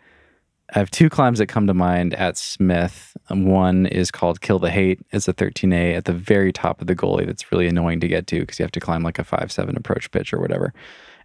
I 0.73 0.79
have 0.79 0.91
two 0.91 1.09
climbs 1.09 1.39
that 1.39 1.47
come 1.47 1.67
to 1.67 1.73
mind 1.73 2.13
at 2.13 2.37
Smith. 2.37 3.15
One 3.29 3.85
is 3.87 4.11
called 4.11 4.41
Kill 4.41 4.59
the 4.59 4.69
Hate. 4.69 4.99
It's 5.11 5.27
a 5.27 5.33
13A 5.33 5.97
at 5.97 6.05
the 6.05 6.13
very 6.13 6.51
top 6.51 6.81
of 6.81 6.87
the 6.87 6.95
Gully. 6.95 7.25
That's 7.25 7.51
really 7.51 7.67
annoying 7.67 7.99
to 8.01 8.07
get 8.07 8.27
to 8.27 8.39
because 8.39 8.59
you 8.59 8.63
have 8.63 8.71
to 8.71 8.79
climb 8.79 9.03
like 9.03 9.19
a 9.19 9.23
five 9.23 9.51
seven 9.51 9.75
approach 9.75 10.11
pitch 10.11 10.33
or 10.33 10.39
whatever. 10.39 10.73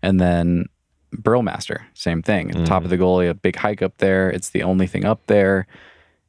And 0.02 0.20
then 0.20 0.66
Burlmaster, 1.14 1.84
same 1.94 2.22
thing. 2.22 2.48
The 2.48 2.64
top 2.66 2.84
of 2.84 2.90
the 2.90 2.96
Gully, 2.96 3.28
a 3.28 3.34
big 3.34 3.56
hike 3.56 3.82
up 3.82 3.98
there. 3.98 4.30
It's 4.30 4.50
the 4.50 4.62
only 4.62 4.86
thing 4.86 5.04
up 5.04 5.26
there. 5.26 5.66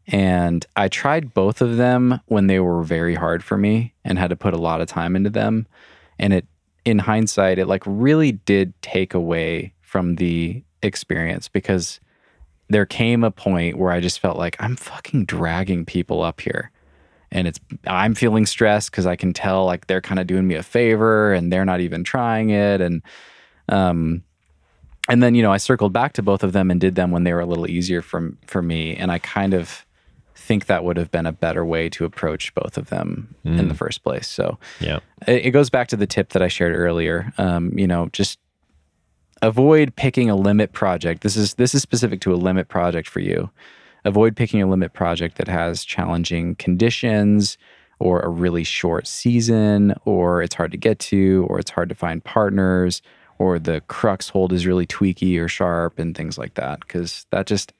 And 0.07 0.65
I 0.75 0.87
tried 0.87 1.33
both 1.33 1.61
of 1.61 1.75
them 1.77 2.21
when 2.27 2.47
they 2.47 2.59
were 2.59 2.83
very 2.83 3.15
hard 3.15 3.43
for 3.43 3.57
me 3.57 3.93
and 4.05 4.17
had 4.17 4.29
to 4.29 4.37
put 4.37 4.53
a 4.53 4.57
lot 4.57 4.79
of 4.79 4.87
time 4.87 5.15
into 5.15 5.29
them. 5.29 5.67
And 6.17 6.33
it, 6.33 6.47
in 6.87 6.99
hindsight, 6.99 7.59
it 7.59 7.67
like 7.67 7.83
really 7.85 8.31
did 8.31 8.73
take 8.81 9.13
away 9.13 9.73
from 9.81 10.15
the 10.15 10.63
experience 10.81 11.49
because 11.49 11.99
there 12.69 12.85
came 12.85 13.23
a 13.25 13.31
point 13.31 13.77
where 13.77 13.91
I 13.91 13.99
just 13.99 14.19
felt 14.19 14.37
like 14.37 14.55
I'm 14.59 14.77
fucking 14.77 15.25
dragging 15.25 15.85
people 15.85 16.21
up 16.21 16.39
here. 16.39 16.71
And 17.29 17.45
it's, 17.45 17.59
I'm 17.85 18.15
feeling 18.15 18.45
stressed 18.45 18.89
because 18.89 19.05
I 19.05 19.17
can 19.17 19.33
tell 19.33 19.65
like 19.65 19.87
they're 19.87 19.99
kind 19.99 20.19
of 20.19 20.27
doing 20.27 20.47
me 20.47 20.55
a 20.55 20.63
favor 20.63 21.33
and 21.33 21.51
they're 21.51 21.65
not 21.65 21.81
even 21.81 22.05
trying 22.05 22.51
it. 22.51 22.79
And, 22.79 23.01
um, 23.67 24.23
and 25.09 25.21
then 25.21 25.35
you 25.35 25.41
know 25.41 25.51
I 25.51 25.57
circled 25.57 25.93
back 25.93 26.13
to 26.13 26.21
both 26.21 26.43
of 26.43 26.53
them 26.53 26.71
and 26.71 26.79
did 26.79 26.95
them 26.95 27.11
when 27.11 27.23
they 27.23 27.33
were 27.33 27.39
a 27.39 27.45
little 27.45 27.69
easier 27.69 28.01
for 28.01 28.33
for 28.45 28.61
me, 28.61 28.93
and 28.95 29.09
I 29.09 29.19
kind 29.19 29.53
of 29.53 29.85
think 30.47 30.65
that 30.65 30.83
would 30.85 30.97
have 30.97 31.11
been 31.11 31.25
a 31.25 31.31
better 31.31 31.63
way 31.65 31.89
to 31.89 32.05
approach 32.05 32.55
both 32.55 32.77
of 32.77 32.89
them 32.89 33.35
in 33.43 33.67
the 33.67 33.73
first 33.73 34.03
place. 34.03 34.27
So 34.27 34.57
Yeah. 34.79 34.99
it, 35.27 35.47
it 35.47 35.51
goes 35.51 35.69
back 35.69 35.87
to 35.89 35.97
the 35.97 36.07
tip 36.07 36.29
that 36.29 36.41
I 36.41 36.47
shared 36.47 36.75
earlier. 36.75 37.33
Um, 37.37 37.77
you 37.77 37.85
know, 37.87 38.07
just 38.13 38.39
avoid 39.41 39.95
picking 39.95 40.29
a 40.29 40.35
limit 40.35 40.71
project. 40.73 41.21
This 41.23 41.35
is 41.37 41.53
this 41.55 41.75
is 41.75 41.81
specific 41.81 42.21
to 42.21 42.33
a 42.33 42.35
limit 42.37 42.67
project 42.69 43.07
for 43.07 43.19
you. 43.19 43.49
Avoid 44.05 44.35
picking 44.35 44.61
a 44.61 44.67
limit 44.67 44.93
project 44.93 45.37
that 45.37 45.47
has 45.47 45.83
challenging 45.83 46.55
conditions 46.55 47.57
or 47.99 48.21
a 48.21 48.29
really 48.29 48.63
short 48.63 49.05
season 49.07 49.93
or 50.05 50.41
it's 50.41 50.55
hard 50.55 50.71
to 50.71 50.77
get 50.77 50.99
to 50.99 51.45
or 51.49 51.59
it's 51.59 51.71
hard 51.71 51.89
to 51.89 51.95
find 51.95 52.23
partners 52.23 53.01
or 53.39 53.59
the 53.59 53.81
crux 53.87 54.29
hold 54.29 54.53
is 54.53 54.65
really 54.65 54.85
tweaky 54.87 55.37
or 55.39 55.47
sharp 55.47 55.99
and 55.99 56.15
things 56.15 56.37
like 56.37 56.53
that 56.53 56.79
because 56.81 57.25
that 57.31 57.45
just 57.47 57.73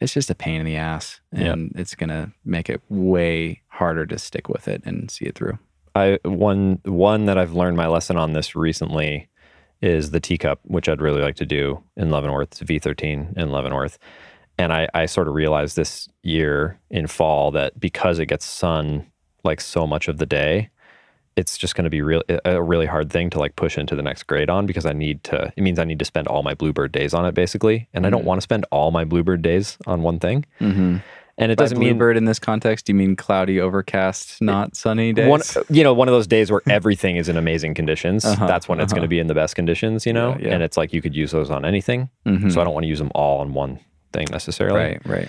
it's 0.00 0.14
just 0.14 0.30
a 0.30 0.34
pain 0.34 0.60
in 0.60 0.66
the 0.66 0.76
ass 0.76 1.20
and 1.30 1.72
it's 1.76 1.94
going 1.94 2.08
to 2.08 2.32
make 2.44 2.70
it 2.70 2.80
way 2.88 3.62
harder 3.68 4.06
to 4.06 4.18
stick 4.18 4.48
with 4.48 4.66
it 4.66 4.82
and 4.84 5.10
see 5.10 5.26
it 5.26 5.34
through. 5.34 5.58
I 5.94 6.18
one 6.24 6.80
one 6.84 7.26
that 7.26 7.36
I've 7.36 7.52
learned 7.52 7.76
my 7.76 7.86
lesson 7.86 8.16
on 8.16 8.32
this 8.32 8.54
recently 8.54 9.28
is 9.82 10.10
the 10.10 10.20
teacup, 10.20 10.60
which 10.64 10.88
I'd 10.88 11.00
really 11.00 11.22
like 11.22 11.36
to 11.36 11.46
do 11.46 11.82
in 11.96 12.10
Leavenworth, 12.10 12.60
it's 12.60 12.62
V13 12.62 13.36
in 13.36 13.50
Leavenworth. 13.50 13.98
And 14.58 14.72
I, 14.72 14.88
I 14.92 15.06
sort 15.06 15.26
of 15.26 15.34
realized 15.34 15.76
this 15.76 16.08
year 16.22 16.78
in 16.90 17.06
fall 17.06 17.50
that 17.52 17.80
because 17.80 18.18
it 18.18 18.26
gets 18.26 18.44
sun 18.44 19.06
like 19.42 19.60
so 19.60 19.86
much 19.86 20.06
of 20.06 20.18
the 20.18 20.26
day, 20.26 20.68
it's 21.36 21.56
just 21.56 21.74
going 21.74 21.84
to 21.84 21.90
be 21.90 22.02
real 22.02 22.22
a 22.44 22.62
really 22.62 22.86
hard 22.86 23.10
thing 23.10 23.30
to 23.30 23.38
like 23.38 23.56
push 23.56 23.78
into 23.78 23.94
the 23.96 24.02
next 24.02 24.24
grade 24.24 24.50
on 24.50 24.66
because 24.66 24.84
I 24.86 24.92
need 24.92 25.22
to. 25.24 25.52
It 25.56 25.62
means 25.62 25.78
I 25.78 25.84
need 25.84 25.98
to 26.00 26.04
spend 26.04 26.26
all 26.28 26.42
my 26.42 26.54
bluebird 26.54 26.92
days 26.92 27.14
on 27.14 27.24
it 27.24 27.32
basically, 27.34 27.88
and 27.94 28.06
I 28.06 28.10
don't 28.10 28.24
want 28.24 28.38
to 28.38 28.42
spend 28.42 28.66
all 28.70 28.90
my 28.90 29.04
bluebird 29.04 29.40
days 29.42 29.78
on 29.86 30.02
one 30.02 30.18
thing. 30.18 30.44
Mm-hmm. 30.60 30.96
And 31.38 31.50
it 31.50 31.56
By 31.56 31.64
doesn't 31.64 31.78
mean 31.78 31.90
bluebird 31.96 32.18
in 32.18 32.26
this 32.26 32.38
context, 32.38 32.86
you 32.90 32.94
mean 32.94 33.16
cloudy, 33.16 33.60
overcast, 33.60 34.42
not 34.42 34.76
sunny 34.76 35.14
days? 35.14 35.28
one 35.28 35.40
you 35.70 35.82
know 35.82 35.94
one 35.94 36.06
of 36.08 36.12
those 36.12 36.26
days 36.26 36.50
where 36.50 36.60
everything 36.68 37.16
is 37.16 37.30
in 37.30 37.38
amazing 37.38 37.72
conditions 37.74 38.24
Uh-huh, 38.26 38.46
that's 38.46 38.68
when 38.68 38.78
it's 38.78 38.92
going 38.92 38.98
uh-huh. 39.00 39.06
to 39.06 39.08
be 39.08 39.18
in 39.20 39.26
the 39.28 39.34
best 39.34 39.54
conditions 39.54 40.04
you 40.04 40.12
know 40.12 40.36
Yeah, 40.38 40.48
yeah. 40.48 40.54
and 40.54 40.62
it's 40.62 40.76
like 40.76 40.92
you 40.92 41.00
could 41.00 41.14
use 41.16 41.30
those 41.30 41.48
on 41.50 41.64
anything 41.64 42.10
Mhm. 42.26 42.52
so 42.52 42.60
i 42.60 42.64
don't 42.64 42.74
want 42.74 42.84
to 42.84 42.88
use 42.88 42.98
them 42.98 43.10
all 43.14 43.40
on 43.40 43.54
one 43.54 43.78
thing 44.12 44.26
necessarily 44.30 44.78
right, 44.80 45.06
right. 45.06 45.28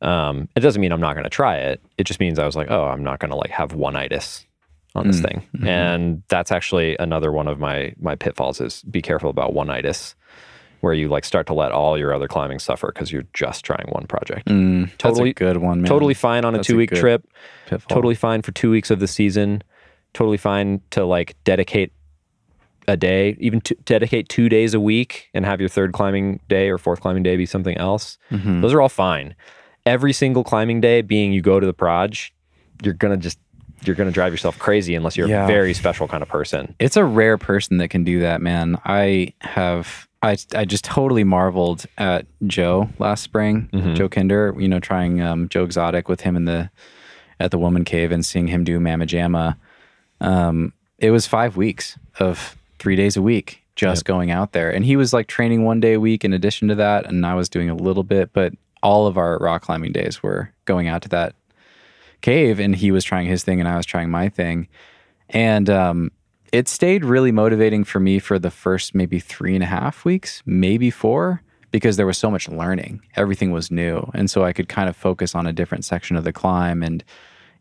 um, 0.00 0.48
it 0.56 0.60
doesn't 0.60 0.80
mean 0.80 0.90
i'm 0.92 1.00
not 1.00 1.12
going 1.14 1.24
to 1.24 1.30
try 1.30 1.56
it 1.58 1.82
it 1.98 2.04
just 2.04 2.18
means 2.20 2.38
i 2.38 2.46
was 2.46 2.56
like 2.56 2.70
oh 2.70 2.84
i'm 2.84 3.02
not 3.04 3.18
going 3.18 3.30
to 3.30 3.36
like 3.36 3.50
have 3.50 3.74
one 3.74 3.94
itis 3.94 4.46
on 4.94 5.06
this 5.06 5.20
Mm, 5.20 5.28
thing 5.28 5.42
mhm. 5.56 5.66
and 5.66 6.22
that's 6.28 6.52
actually 6.52 6.96
another 6.98 7.32
one 7.32 7.48
of 7.48 7.58
my 7.58 7.94
my 8.00 8.14
pitfalls 8.14 8.60
is 8.60 8.82
be 8.82 9.00
careful 9.02 9.30
about 9.30 9.54
one 9.54 9.70
itis 9.70 10.14
where 10.80 10.92
you 10.92 11.08
like 11.08 11.24
start 11.24 11.46
to 11.46 11.54
let 11.54 11.70
all 11.72 11.96
your 11.96 12.12
other 12.12 12.26
climbing 12.28 12.58
suffer 12.58 12.88
because 12.92 13.10
you're 13.12 13.24
just 13.34 13.64
trying 13.64 13.86
one 13.90 14.06
project 14.06 14.48
Mm, 14.48 14.86
that's 14.90 14.96
Totally- 14.98 15.30
a 15.30 15.34
good 15.34 15.56
one, 15.58 15.80
man. 15.82 15.88
totally 15.88 16.14
fine 16.14 16.44
on 16.44 16.54
a 16.54 16.58
That's 16.58 16.68
a 16.68 16.72
two 16.72 16.76
week 16.76 16.90
trip 16.90 17.26
pitfall. 17.66 17.94
totally 17.96 18.14
fine 18.16 18.42
for 18.42 18.52
two 18.52 18.70
weeks 18.70 18.90
of 18.90 18.98
the 19.00 19.06
season. 19.08 19.62
Totally 20.12 20.36
fine 20.36 20.80
to 20.90 21.04
like 21.06 21.36
dedicate 21.44 21.92
a 22.88 22.96
day, 22.96 23.36
even 23.38 23.60
to 23.62 23.74
dedicate 23.84 24.28
two 24.28 24.48
days 24.48 24.74
a 24.74 24.80
week 24.80 25.30
and 25.32 25.46
have 25.46 25.60
your 25.60 25.68
third 25.68 25.92
climbing 25.92 26.40
day 26.48 26.68
or 26.68 26.76
fourth 26.78 27.00
climbing 27.00 27.22
day 27.22 27.36
be 27.36 27.46
something 27.46 27.76
else. 27.78 28.18
Mhm. 28.32 28.60
Those 28.60 28.74
are 28.74 28.80
all 28.82 28.88
fine. 28.90 29.34
Every 29.86 30.12
single 30.12 30.42
climbing 30.44 30.80
day 30.80 31.00
being 31.00 31.32
you 31.32 31.40
go 31.40 31.60
to 31.60 31.66
the 31.66 31.72
proj, 31.72 32.32
you're 32.82 32.92
gonna 32.94 33.16
just 33.16 33.38
you're 33.84 33.96
gonna 33.96 34.10
drive 34.10 34.32
yourself 34.32 34.58
crazy 34.58 34.94
unless 34.94 35.16
you're 35.16 35.28
Yeah. 35.28 35.44
a 35.44 35.46
very 35.46 35.74
special 35.74 36.08
kind 36.08 36.22
of 36.22 36.28
person. 36.28 36.74
It's 36.78 36.96
a 36.96 37.04
rare 37.04 37.38
person 37.38 37.78
that 37.78 37.88
can 37.88 38.04
do 38.04 38.20
that, 38.20 38.40
man. 38.42 38.78
I 38.84 39.32
have 39.40 40.06
I 40.22 40.36
I 40.54 40.64
just 40.64 40.84
totally 40.84 41.24
marveled 41.24 41.84
at 41.98 42.26
Joe 42.46 42.88
last 42.98 43.22
spring, 43.22 43.68
Mhm. 43.72 43.96
Joe 43.96 44.08
Kinder, 44.08 44.54
you 44.58 44.68
know, 44.68 44.78
trying 44.80 45.20
um, 45.20 45.48
Joe 45.48 45.64
Exotic 45.64 46.08
with 46.08 46.20
him 46.20 46.36
in 46.36 46.44
the 46.44 46.70
at 47.40 47.50
the 47.50 47.58
Woman 47.58 47.84
Cave 47.84 48.12
and 48.12 48.24
seeing 48.24 48.46
him 48.46 48.62
do 48.62 48.78
Mama 48.78 49.04
Jamma. 49.06 49.56
Um, 50.20 50.72
it 50.98 51.10
was 51.10 51.26
five 51.26 51.56
weeks 51.56 51.98
of 52.20 52.56
three 52.78 52.94
days 52.96 53.16
a 53.16 53.22
week 53.22 53.62
just 53.74 54.04
going 54.04 54.30
out 54.30 54.52
there, 54.52 54.70
and 54.70 54.84
he 54.84 54.96
was 54.96 55.12
like 55.12 55.26
training 55.26 55.64
one 55.64 55.80
day 55.80 55.94
a 55.94 56.00
week 56.00 56.24
in 56.24 56.32
addition 56.32 56.68
to 56.68 56.74
that, 56.76 57.06
and 57.06 57.24
I 57.26 57.34
was 57.34 57.48
doing 57.48 57.70
a 57.70 57.74
little 57.74 58.04
bit, 58.04 58.30
but 58.32 58.52
all 58.82 59.06
of 59.06 59.16
our 59.16 59.38
rock 59.38 59.62
climbing 59.62 59.92
days 59.92 60.22
were 60.22 60.50
going 60.66 60.88
out 60.88 61.02
to 61.02 61.08
that 61.08 61.34
cave, 62.22 62.58
and 62.58 62.74
he 62.74 62.90
was 62.90 63.04
trying 63.04 63.26
his 63.26 63.44
thing, 63.44 63.60
and 63.60 63.68
I 63.68 63.76
was 63.76 63.86
trying 63.86 64.10
my 64.10 64.28
thing, 64.28 64.68
and 65.28 65.68
um, 65.68 66.10
it 66.52 66.68
stayed 66.68 67.04
really 67.04 67.32
motivating 67.32 67.82
for 67.82 67.98
me 67.98 68.18
for 68.18 68.38
the 68.38 68.50
first 68.50 68.94
maybe 68.94 69.18
three 69.18 69.54
and 69.54 69.62
a 69.64 69.66
half 69.66 70.04
weeks, 70.04 70.42
maybe 70.44 70.90
four, 70.90 71.42
because 71.70 71.96
there 71.96 72.06
was 72.06 72.18
so 72.18 72.30
much 72.30 72.48
learning. 72.48 73.00
Everything 73.16 73.50
was 73.50 73.70
new. 73.70 74.08
And 74.14 74.30
so 74.30 74.44
I 74.44 74.52
could 74.52 74.68
kind 74.68 74.88
of 74.88 74.94
focus 74.94 75.34
on 75.34 75.46
a 75.46 75.52
different 75.52 75.86
section 75.86 76.16
of 76.16 76.24
the 76.24 76.32
climb 76.32 76.82
and, 76.82 77.02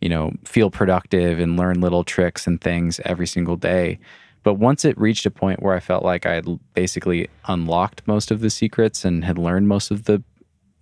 you 0.01 0.09
know, 0.09 0.33
feel 0.43 0.69
productive 0.69 1.39
and 1.39 1.57
learn 1.57 1.79
little 1.79 2.03
tricks 2.03 2.45
and 2.45 2.59
things 2.59 2.99
every 3.05 3.25
single 3.25 3.55
day. 3.55 3.97
But 4.43 4.55
once 4.55 4.83
it 4.83 4.97
reached 4.97 5.25
a 5.25 5.31
point 5.31 5.63
where 5.63 5.73
I 5.73 5.79
felt 5.79 6.03
like 6.03 6.25
I 6.25 6.33
had 6.33 6.59
basically 6.73 7.29
unlocked 7.45 8.05
most 8.05 8.29
of 8.29 8.41
the 8.41 8.49
secrets 8.49 9.05
and 9.05 9.23
had 9.23 9.37
learned 9.37 9.69
most 9.69 9.91
of 9.91 10.03
the, 10.03 10.21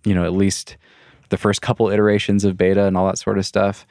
you 0.04 0.14
know, 0.14 0.24
at 0.24 0.32
least 0.32 0.76
the 1.30 1.36
first 1.38 1.62
couple 1.62 1.88
iterations 1.90 2.44
of 2.44 2.56
beta 2.56 2.84
and 2.84 2.96
all 2.96 3.06
that 3.06 3.18
sort 3.18 3.38
of 3.38 3.46
stuff, 3.46 3.86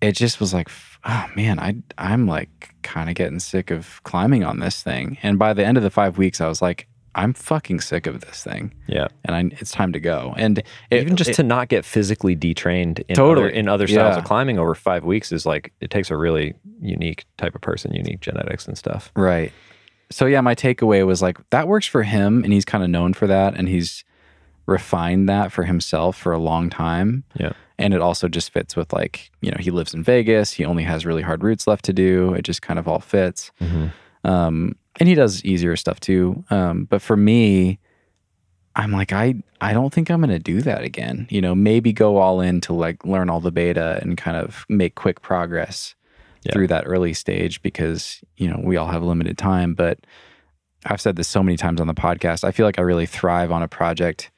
it 0.00 0.12
just 0.12 0.40
was 0.40 0.54
like, 0.54 0.68
oh 1.04 1.26
man, 1.34 1.58
I 1.58 1.76
I'm 1.98 2.26
like 2.26 2.74
kind 2.82 3.08
of 3.08 3.14
getting 3.16 3.40
sick 3.40 3.70
of 3.70 4.02
climbing 4.04 4.44
on 4.44 4.60
this 4.60 4.82
thing. 4.82 5.18
And 5.22 5.38
by 5.38 5.52
the 5.54 5.64
end 5.64 5.76
of 5.76 5.82
the 5.82 5.90
five 5.90 6.18
weeks, 6.18 6.40
I 6.40 6.48
was 6.48 6.60
like, 6.62 6.86
I'm 7.16 7.32
fucking 7.32 7.80
sick 7.80 8.08
of 8.08 8.22
this 8.22 8.42
thing, 8.42 8.74
Yeah. 8.88 9.06
and 9.24 9.36
I, 9.36 9.56
it's 9.60 9.70
time 9.70 9.92
to 9.92 10.00
go. 10.00 10.34
And 10.36 10.58
it, 10.90 11.02
Even 11.02 11.14
just 11.14 11.30
it- 11.30 11.34
to 11.34 11.42
not 11.44 11.68
get 11.68 11.84
physically 11.84 12.34
detrained 12.34 13.04
in 13.08 13.14
Totally. 13.14 13.46
other, 13.46 13.54
in 13.54 13.68
other 13.68 13.86
styles 13.86 14.14
Yeah. 14.16 14.18
of 14.18 14.24
climbing 14.24 14.58
over 14.58 14.74
five 14.74 15.04
weeks 15.04 15.30
is 15.30 15.46
like 15.46 15.72
it 15.80 15.90
takes 15.90 16.10
a 16.10 16.16
really 16.16 16.54
unique 16.80 17.24
type 17.38 17.54
of 17.54 17.60
person, 17.60 17.94
unique 17.94 18.18
genetics 18.20 18.66
and 18.66 18.76
stuff. 18.76 19.12
Right. 19.14 19.52
So 20.10 20.26
yeah, 20.26 20.40
my 20.40 20.56
takeaway 20.56 21.06
was 21.06 21.22
like 21.22 21.38
that 21.50 21.68
works 21.68 21.86
for 21.86 22.02
him 22.02 22.42
and 22.44 22.52
he's 22.52 22.64
kind 22.64 22.82
of 22.82 22.90
known 22.90 23.14
for 23.14 23.26
that 23.28 23.54
and 23.54 23.68
he's 23.68 24.04
refined 24.66 25.28
that 25.28 25.52
for 25.52 25.64
himself 25.64 26.16
for 26.16 26.32
a 26.32 26.38
long 26.38 26.70
time. 26.70 27.24
Yeah. 27.38 27.52
And 27.78 27.92
it 27.92 28.00
also 28.00 28.28
just 28.28 28.52
fits 28.52 28.76
with 28.76 28.92
like, 28.92 29.30
you 29.40 29.50
know, 29.50 29.56
he 29.58 29.70
lives 29.70 29.94
in 29.94 30.02
Vegas, 30.04 30.52
he 30.52 30.64
only 30.64 30.84
has 30.84 31.04
really 31.04 31.22
hard 31.22 31.42
routes 31.42 31.66
left 31.66 31.84
to 31.86 31.92
do. 31.92 32.32
It 32.34 32.42
just 32.42 32.62
kind 32.62 32.78
of 32.78 32.86
all 32.88 33.00
fits. 33.00 33.50
Um 34.24 34.76
and 35.00 35.08
he 35.08 35.14
does 35.14 35.44
easier 35.44 35.76
stuff 35.76 36.00
too. 36.00 36.44
Um 36.50 36.84
but 36.84 37.02
for 37.02 37.16
me 37.16 37.78
I'm 38.76 38.90
like 38.92 39.12
I 39.12 39.34
I 39.60 39.72
don't 39.72 39.92
think 39.92 40.10
I'm 40.10 40.20
going 40.20 40.30
to 40.30 40.38
do 40.38 40.60
that 40.62 40.82
again. 40.82 41.26
You 41.30 41.40
know, 41.40 41.54
maybe 41.54 41.92
go 41.92 42.16
all 42.18 42.40
in 42.40 42.60
to 42.62 42.74
like 42.74 43.04
learn 43.06 43.30
all 43.30 43.40
the 43.40 43.52
beta 43.52 43.98
and 44.02 44.16
kind 44.16 44.36
of 44.36 44.66
make 44.68 44.94
quick 44.94 45.22
progress 45.22 45.94
Yeah. 46.42 46.52
through 46.52 46.66
that 46.68 46.84
early 46.86 47.14
stage 47.14 47.62
because, 47.62 48.20
you 48.36 48.48
know, 48.48 48.60
we 48.62 48.76
all 48.76 48.88
have 48.88 49.02
limited 49.02 49.38
time, 49.38 49.74
but 49.74 50.00
I've 50.86 51.00
said 51.00 51.16
this 51.16 51.28
so 51.28 51.42
many 51.42 51.56
times 51.56 51.80
on 51.80 51.86
the 51.86 51.94
podcast. 51.94 52.44
I 52.44 52.50
feel 52.52 52.66
like 52.66 52.78
I 52.78 52.82
really 52.82 53.06
thrive 53.06 53.50
on 53.50 53.62
a 53.62 53.68
project 53.68 54.30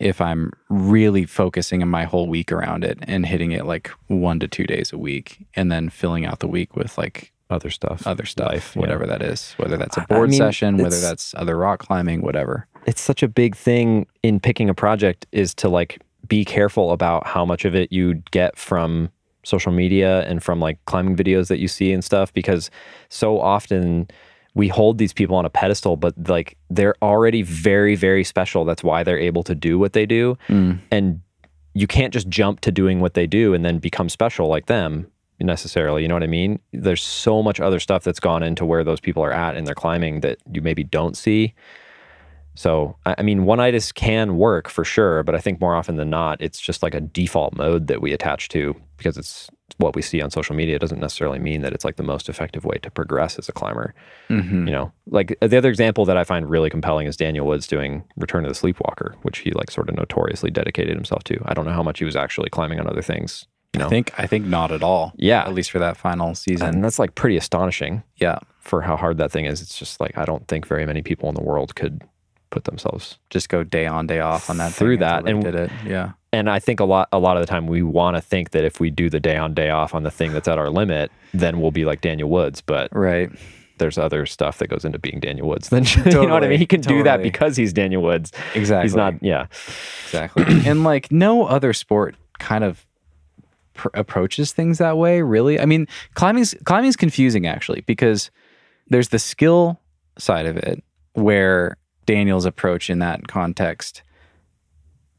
if 0.00 0.20
I'm 0.20 0.50
really 0.68 1.26
focusing 1.26 1.86
my 1.86 2.04
whole 2.04 2.26
week 2.26 2.50
around 2.50 2.84
it 2.84 2.98
and 3.02 3.26
hitting 3.26 3.52
it 3.52 3.66
like 3.66 3.88
1 4.08 4.40
to 4.40 4.48
2 4.48 4.64
days 4.66 4.92
a 4.92 4.98
week 4.98 5.46
and 5.54 5.70
then 5.70 5.90
filling 5.90 6.24
out 6.26 6.40
the 6.40 6.48
week 6.48 6.74
with 6.74 6.96
like 6.98 7.32
Other 7.50 7.70
stuff. 7.70 8.06
other 8.06 8.24
stuff, 8.24 8.48
Life, 8.48 8.72
yeah. 8.74 8.80
whatever 8.80 9.06
that 9.06 9.22
is, 9.22 9.52
whether 9.58 9.76
that's 9.76 9.96
a 9.96 10.06
board 10.08 10.30
mean, 10.30 10.38
session, 10.38 10.78
whether 10.78 11.00
that's 11.00 11.34
other 11.36 11.56
rock 11.56 11.80
climbing, 11.80 12.22
whatever. 12.22 12.66
it's 12.86 13.00
such 13.02 13.22
a 13.22 13.28
big 13.28 13.54
thing 13.54 14.06
in 14.22 14.40
picking 14.40 14.68
a 14.70 14.74
project 14.74 15.26
is 15.32 15.54
to 15.54 15.68
like 15.68 16.00
be 16.26 16.44
careful 16.44 16.92
about 16.92 17.26
how 17.26 17.44
much 17.44 17.64
of 17.64 17.74
it 17.74 17.92
you 17.92 18.14
get 18.30 18.56
from 18.56 19.10
social 19.42 19.72
media 19.72 20.22
and 20.28 20.42
from 20.42 20.60
like 20.60 20.78
climbing 20.86 21.16
videos 21.16 21.48
that 21.48 21.58
you 21.58 21.66
see 21.68 21.92
and 21.92 22.04
stuff 22.04 22.32
because 22.32 22.70
so 23.08 23.40
often 23.40 24.06
we 24.54 24.68
hold 24.68 24.98
these 24.98 25.12
people 25.12 25.36
on 25.36 25.44
a 25.44 25.50
pedestal 25.50 25.96
but 25.96 26.14
like 26.28 26.56
they're 26.70 26.96
already 27.02 27.42
very 27.42 27.94
very 27.94 28.24
special. 28.24 28.64
That's 28.64 28.82
why 28.82 29.02
they're 29.02 29.18
able 29.18 29.42
to 29.44 29.54
do 29.54 29.78
what 29.78 29.92
they 29.92 30.06
do. 30.06 30.36
Mm. 30.48 30.80
And 30.90 31.20
you 31.74 31.86
can't 31.86 32.12
just 32.12 32.28
jump 32.28 32.60
to 32.60 32.72
doing 32.72 33.00
what 33.00 33.14
they 33.14 33.26
do 33.26 33.54
and 33.54 33.64
then 33.64 33.78
become 33.78 34.08
special 34.08 34.48
like 34.48 34.66
them 34.66 35.10
necessarily 35.42 36.02
you 36.02 36.08
know 36.08 36.14
what 36.14 36.22
i 36.22 36.26
mean? 36.26 36.58
There's 36.72 37.02
so 37.02 37.42
much 37.42 37.60
other 37.60 37.80
stuff 37.80 38.04
that's 38.04 38.20
gone 38.20 38.42
into 38.42 38.66
where 38.66 38.84
those 38.84 39.00
people 39.00 39.24
are 39.24 39.32
at 39.32 39.56
in 39.56 39.64
their 39.64 39.74
climbing 39.74 40.20
that 40.20 40.38
you 40.52 40.60
maybe 40.60 40.84
don't 40.84 41.16
see 41.16 41.54
so, 42.54 42.96
I 43.06 43.22
mean, 43.22 43.44
one 43.44 43.60
itis 43.60 43.92
can 43.92 44.36
work 44.36 44.68
for 44.68 44.84
sure, 44.84 45.22
but 45.22 45.34
I 45.34 45.38
think 45.38 45.60
more 45.60 45.74
often 45.74 45.96
than 45.96 46.10
not, 46.10 46.40
it's 46.40 46.60
just 46.60 46.82
like 46.82 46.94
a 46.94 47.00
default 47.00 47.54
mode 47.54 47.86
that 47.86 48.02
we 48.02 48.12
attach 48.12 48.48
to 48.50 48.74
because 48.96 49.16
it's 49.16 49.48
what 49.78 49.94
we 49.94 50.02
see 50.02 50.20
on 50.20 50.30
social 50.30 50.54
media. 50.54 50.76
It 50.76 50.80
doesn't 50.80 51.00
necessarily 51.00 51.38
mean 51.38 51.62
that 51.62 51.72
it's 51.72 51.84
like 51.84 51.96
the 51.96 52.02
most 52.02 52.28
effective 52.28 52.64
way 52.64 52.76
to 52.82 52.90
progress 52.90 53.38
as 53.38 53.48
a 53.48 53.52
climber. 53.52 53.94
Mm-hmm. 54.28 54.66
You 54.66 54.72
know, 54.72 54.92
like 55.06 55.38
the 55.40 55.56
other 55.56 55.70
example 55.70 56.04
that 56.04 56.16
I 56.16 56.24
find 56.24 56.50
really 56.50 56.70
compelling 56.70 57.06
is 57.06 57.16
Daniel 57.16 57.46
Woods 57.46 57.66
doing 57.66 58.04
Return 58.16 58.44
of 58.44 58.50
the 58.50 58.54
Sleepwalker, 58.54 59.14
which 59.22 59.38
he 59.38 59.52
like 59.52 59.70
sort 59.70 59.88
of 59.88 59.96
notoriously 59.96 60.50
dedicated 60.50 60.94
himself 60.94 61.24
to. 61.24 61.40
I 61.46 61.54
don't 61.54 61.64
know 61.64 61.72
how 61.72 61.82
much 61.82 62.00
he 62.00 62.04
was 62.04 62.16
actually 62.16 62.50
climbing 62.50 62.80
on 62.80 62.86
other 62.86 63.02
things. 63.02 63.46
You 63.74 63.78
know, 63.78 63.86
I 63.86 63.88
think 63.88 64.12
I 64.18 64.26
think 64.26 64.46
not 64.46 64.72
at 64.72 64.82
all. 64.82 65.12
Yeah. 65.16 65.44
At 65.44 65.54
least 65.54 65.70
for 65.70 65.78
that 65.78 65.96
final 65.96 66.34
season. 66.34 66.66
and 66.66 66.84
that's 66.84 66.98
like 66.98 67.14
pretty 67.14 67.36
astonishing 67.36 68.02
yeah. 68.16 68.40
for 68.58 68.82
how 68.82 68.96
hard 68.96 69.18
that 69.18 69.30
thing 69.30 69.44
is. 69.44 69.62
It's 69.62 69.78
just 69.78 70.00
like 70.00 70.18
I 70.18 70.24
don't 70.24 70.46
think 70.48 70.66
very 70.66 70.84
many 70.84 71.02
people 71.02 71.28
in 71.28 71.36
the 71.36 71.42
world 71.42 71.76
could 71.76 72.02
put 72.50 72.64
themselves 72.64 73.18
Just 73.30 73.48
go 73.48 73.62
day 73.64 73.86
on, 73.86 74.06
day 74.06 74.20
off 74.20 74.50
on 74.50 74.58
that 74.58 74.72
Through 74.72 74.98
that, 74.98 75.28
and- 75.28 75.42
did 75.42 75.54
it. 75.54 75.70
Yeah. 75.86 76.12
and 76.32 76.50
I 76.50 76.58
think 76.58 76.80
a 76.80 76.84
lot 76.84 77.08
a 77.12 77.18
lot 77.18 77.36
of 77.36 77.42
the 77.42 77.46
time 77.46 77.66
we 77.66 77.82
want 77.82 78.16
to 78.16 78.20
think 78.20 78.50
that 78.50 78.64
if 78.64 78.80
we 78.80 78.90
do 78.90 79.08
the 79.10 79.20
day 79.20 79.36
on 79.36 79.54
day 79.54 79.70
off 79.70 79.94
on 79.94 80.02
the 80.02 80.10
thing 80.10 80.32
that's 80.32 80.48
at 80.48 80.58
our 80.58 80.70
limit, 80.70 81.10
then 81.32 81.60
we'll 81.60 81.70
be 81.70 81.84
like 81.84 82.00
Daniel 82.00 82.28
Woods. 82.28 82.60
But 82.60 82.88
Right. 82.94 83.30
there's 83.78 83.96
other 83.98 84.26
stuff 84.26 84.58
that 84.58 84.68
goes 84.68 84.84
into 84.84 84.98
being 84.98 85.20
Daniel 85.20 85.48
Woods. 85.48 85.68
Then 85.70 85.84
you 86.06 86.12
know 86.12 86.34
what 86.34 86.44
I 86.44 86.48
mean? 86.48 86.58
He 86.58 86.66
can 86.66 86.80
do 86.82 87.02
that 87.04 87.22
because 87.22 87.56
he's 87.56 87.72
Daniel 87.72 88.02
Woods. 88.02 88.32
Exactly. 88.54 88.82
He's 88.84 88.94
not. 88.96 89.14
Yeah. 89.22 89.46
Exactly. 90.04 90.44
and 90.66 90.84
like 90.84 91.10
no 91.10 91.46
other 91.46 91.72
sport 91.72 92.14
kind 92.38 92.62
of 92.64 92.84
pr- 93.74 93.88
approaches 93.94 94.52
things 94.52 94.78
that 94.78 94.98
way, 94.98 95.22
really. 95.22 95.58
I 95.60 95.66
mean, 95.66 95.86
climbing's 96.14 96.54
climbing's 96.64 96.96
confusing 96.96 97.46
actually 97.46 97.82
because 97.82 98.30
there's 98.88 99.08
the 99.08 99.18
skill 99.18 99.80
side 100.18 100.46
of 100.46 100.56
it 100.56 100.82
where 101.14 101.76
Daniel's 102.10 102.44
approach 102.44 102.90
in 102.90 102.98
that 102.98 103.28
context 103.28 104.02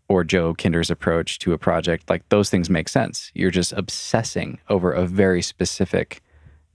or 0.10 0.26
Joe 0.26 0.54
Kinder's 0.54 0.92
approach 0.92 1.40
to 1.40 1.54
a 1.54 1.58
project, 1.58 2.10
like 2.10 2.28
those 2.28 2.50
things 2.50 2.70
make 2.70 2.90
sense. 2.90 3.32
You're 3.34 3.50
just 3.50 3.72
obsessing 3.72 4.60
over 4.68 4.92
a 4.92 5.06
very 5.06 5.42
specific 5.42 6.22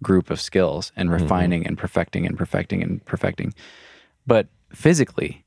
group 0.02 0.30
of 0.30 0.40
skills 0.40 0.90
and 0.96 1.10
mm-hmm. 1.10 1.22
refining 1.22 1.66
and 1.66 1.76
perfecting 1.76 2.24
and 2.24 2.34
perfecting 2.34 2.82
and 2.82 3.04
perfecting. 3.04 3.52
But 4.26 4.48
physically, 4.72 5.44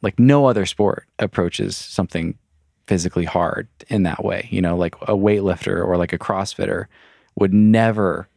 like 0.00 0.16
no 0.16 0.46
other 0.46 0.64
sport 0.64 1.08
approaches 1.18 1.76
something 1.76 2.38
physically 2.86 3.24
hard 3.24 3.66
in 3.88 4.04
that 4.04 4.24
way. 4.24 4.46
You 4.52 4.62
know, 4.62 4.76
like 4.76 4.94
a 5.02 5.16
weightlifter 5.16 5.84
or 5.84 5.96
like 5.96 6.12
a 6.12 6.18
CrossFitter 6.18 6.86
would 7.34 7.52
never 7.52 8.28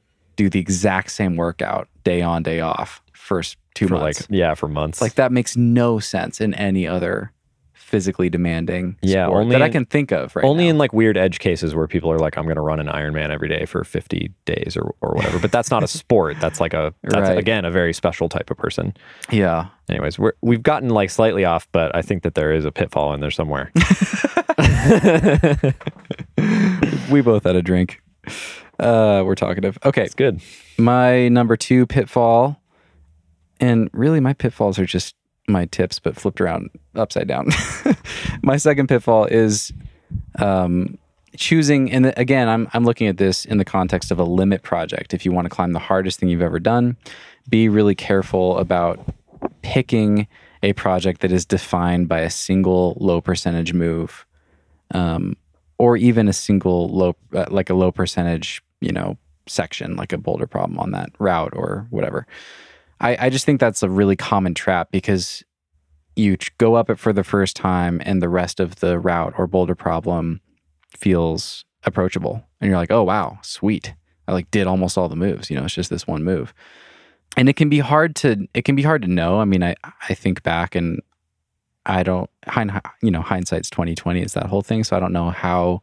do 0.43 0.49
the 0.49 0.59
exact 0.59 1.11
same 1.11 1.35
workout 1.35 1.87
day 2.03 2.21
on, 2.21 2.41
day 2.43 2.59
off 2.61 3.01
first 3.13 3.57
two 3.75 3.87
For 3.87 3.93
months. 3.95 4.21
like 4.21 4.27
yeah, 4.29 4.55
for 4.55 4.67
months. 4.67 5.01
Like 5.01 5.13
that 5.15 5.31
makes 5.31 5.55
no 5.55 5.99
sense 5.99 6.41
in 6.41 6.53
any 6.55 6.87
other 6.87 7.31
physically 7.73 8.29
demanding 8.29 8.95
Yeah, 9.01 9.25
sport 9.25 9.41
only 9.43 9.53
that 9.53 9.61
I 9.61 9.67
can 9.69 9.85
think 9.85 10.11
of 10.11 10.33
right 10.35 10.45
only 10.45 10.63
now. 10.63 10.69
in 10.71 10.77
like 10.77 10.93
weird 10.93 11.17
edge 11.17 11.39
cases 11.39 11.75
where 11.75 11.87
people 11.87 12.09
are 12.11 12.17
like, 12.19 12.37
I'm 12.37 12.45
going 12.45 12.55
to 12.55 12.61
run 12.61 12.79
an 12.79 12.87
Ironman 12.87 13.29
every 13.31 13.49
day 13.49 13.65
for 13.65 13.83
50 13.83 14.31
days 14.45 14.77
or, 14.77 14.95
or 15.01 15.13
whatever. 15.13 15.37
But 15.39 15.51
that's 15.51 15.69
not 15.69 15.83
a 15.83 15.87
sport. 15.87 16.37
That's 16.39 16.59
like 16.61 16.73
a, 16.73 16.93
that's 17.03 17.29
Right. 17.29 17.37
again, 17.37 17.65
a 17.65 17.71
very 17.71 17.93
special 17.93 18.29
type 18.29 18.49
of 18.49 18.57
person. 18.57 18.93
yeah. 19.29 19.67
Anyways, 19.89 20.17
we're, 20.17 20.33
we've 20.41 20.63
gotten 20.63 20.89
like 20.89 21.09
slightly 21.09 21.43
off, 21.43 21.67
but 21.73 21.93
I 21.93 22.01
think 22.01 22.23
that 22.23 22.33
there 22.33 22.53
is 22.53 22.63
a 22.63 22.71
pitfall 22.71 23.13
in 23.13 23.19
there 23.19 23.31
somewhere. 23.31 23.71
We 27.11 27.21
both 27.21 27.43
had 27.43 27.55
a 27.55 27.61
drink. 27.61 28.01
Uh, 28.81 29.21
we're 29.23 29.35
talkative. 29.35 29.77
Okay. 29.85 30.03
it's 30.03 30.15
good. 30.15 30.41
My 30.77 31.29
number 31.29 31.55
two 31.55 31.85
pitfall, 31.85 32.59
and 33.59 33.89
really 33.93 34.19
my 34.19 34.33
pitfalls 34.33 34.79
are 34.79 34.85
just 34.85 35.15
my 35.47 35.65
tips, 35.65 35.99
but 35.99 36.15
flipped 36.15 36.41
around 36.41 36.71
upside 36.95 37.27
down. 37.27 37.49
my 38.41 38.57
second 38.57 38.87
pitfall 38.87 39.25
is 39.25 39.71
um, 40.39 40.97
choosing, 41.37 41.91
and 41.91 42.11
again, 42.17 42.49
I'm 42.49 42.67
I'm 42.73 42.83
looking 42.83 43.07
at 43.07 43.17
this 43.17 43.45
in 43.45 43.59
the 43.59 43.65
context 43.65 44.09
of 44.09 44.19
a 44.19 44.23
limit 44.23 44.63
project. 44.63 45.13
If 45.13 45.25
you 45.25 45.31
want 45.31 45.45
to 45.45 45.49
climb 45.49 45.73
the 45.73 45.79
hardest 45.79 46.19
thing 46.19 46.29
you've 46.29 46.41
ever 46.41 46.59
done, 46.59 46.97
be 47.49 47.69
really 47.69 47.95
careful 47.95 48.57
about 48.57 48.99
picking 49.61 50.27
a 50.63 50.73
project 50.73 51.21
that 51.21 51.31
is 51.31 51.45
defined 51.45 52.07
by 52.07 52.21
a 52.21 52.29
single 52.29 52.97
low 52.99 53.21
percentage 53.21 53.73
move, 53.73 54.25
um, 54.91 55.35
or 55.77 55.97
even 55.97 56.27
a 56.27 56.33
single 56.33 56.89
low, 56.89 57.15
uh, 57.33 57.45
like 57.49 57.69
a 57.69 57.73
low 57.73 57.91
percentage, 57.91 58.63
you 58.81 58.91
know, 58.91 59.17
section, 59.47 59.95
like 59.95 60.13
a 60.13 60.17
boulder 60.17 60.47
problem 60.47 60.79
on 60.79 60.91
that 60.91 61.11
route 61.19 61.53
or 61.55 61.87
whatever. 61.89 62.27
I, 62.99 63.27
I 63.27 63.29
just 63.29 63.45
think 63.45 63.59
that's 63.59 63.83
a 63.83 63.89
really 63.89 64.15
common 64.15 64.53
trap 64.53 64.91
because 64.91 65.43
you 66.15 66.37
go 66.57 66.75
up 66.75 66.89
it 66.89 66.99
for 66.99 67.13
the 67.13 67.23
first 67.23 67.55
time 67.55 68.01
and 68.05 68.21
the 68.21 68.29
rest 68.29 68.59
of 68.59 68.75
the 68.75 68.99
route 68.99 69.33
or 69.37 69.47
boulder 69.47 69.75
problem 69.75 70.41
feels 70.95 71.65
approachable. 71.83 72.45
And 72.59 72.69
you're 72.69 72.77
like, 72.77 72.91
oh, 72.91 73.03
wow, 73.03 73.39
sweet. 73.41 73.93
I 74.27 74.33
like 74.33 74.51
did 74.51 74.67
almost 74.67 74.97
all 74.97 75.09
the 75.09 75.15
moves. 75.15 75.49
You 75.49 75.57
know, 75.57 75.65
it's 75.65 75.73
just 75.73 75.89
this 75.89 76.05
one 76.05 76.23
move. 76.23 76.53
And 77.37 77.49
it 77.49 77.55
can 77.55 77.69
be 77.69 77.79
hard 77.79 78.15
to 78.17 78.47
it 78.53 78.65
can 78.65 78.75
be 78.75 78.83
hard 78.83 79.01
to 79.03 79.07
know. 79.07 79.39
I 79.39 79.45
mean, 79.45 79.63
I 79.63 79.75
I 80.09 80.13
think 80.13 80.43
back 80.43 80.75
and 80.75 81.01
I 81.85 82.03
don't 82.03 82.29
you 83.01 83.09
know 83.09 83.21
hindsight's 83.21 83.69
twenty 83.69 83.95
twenty. 83.95 84.21
It's 84.21 84.33
that 84.33 84.47
whole 84.47 84.61
thing. 84.61 84.83
So 84.83 84.97
I 84.97 84.99
don't 84.99 85.13
know 85.13 85.29
how 85.29 85.81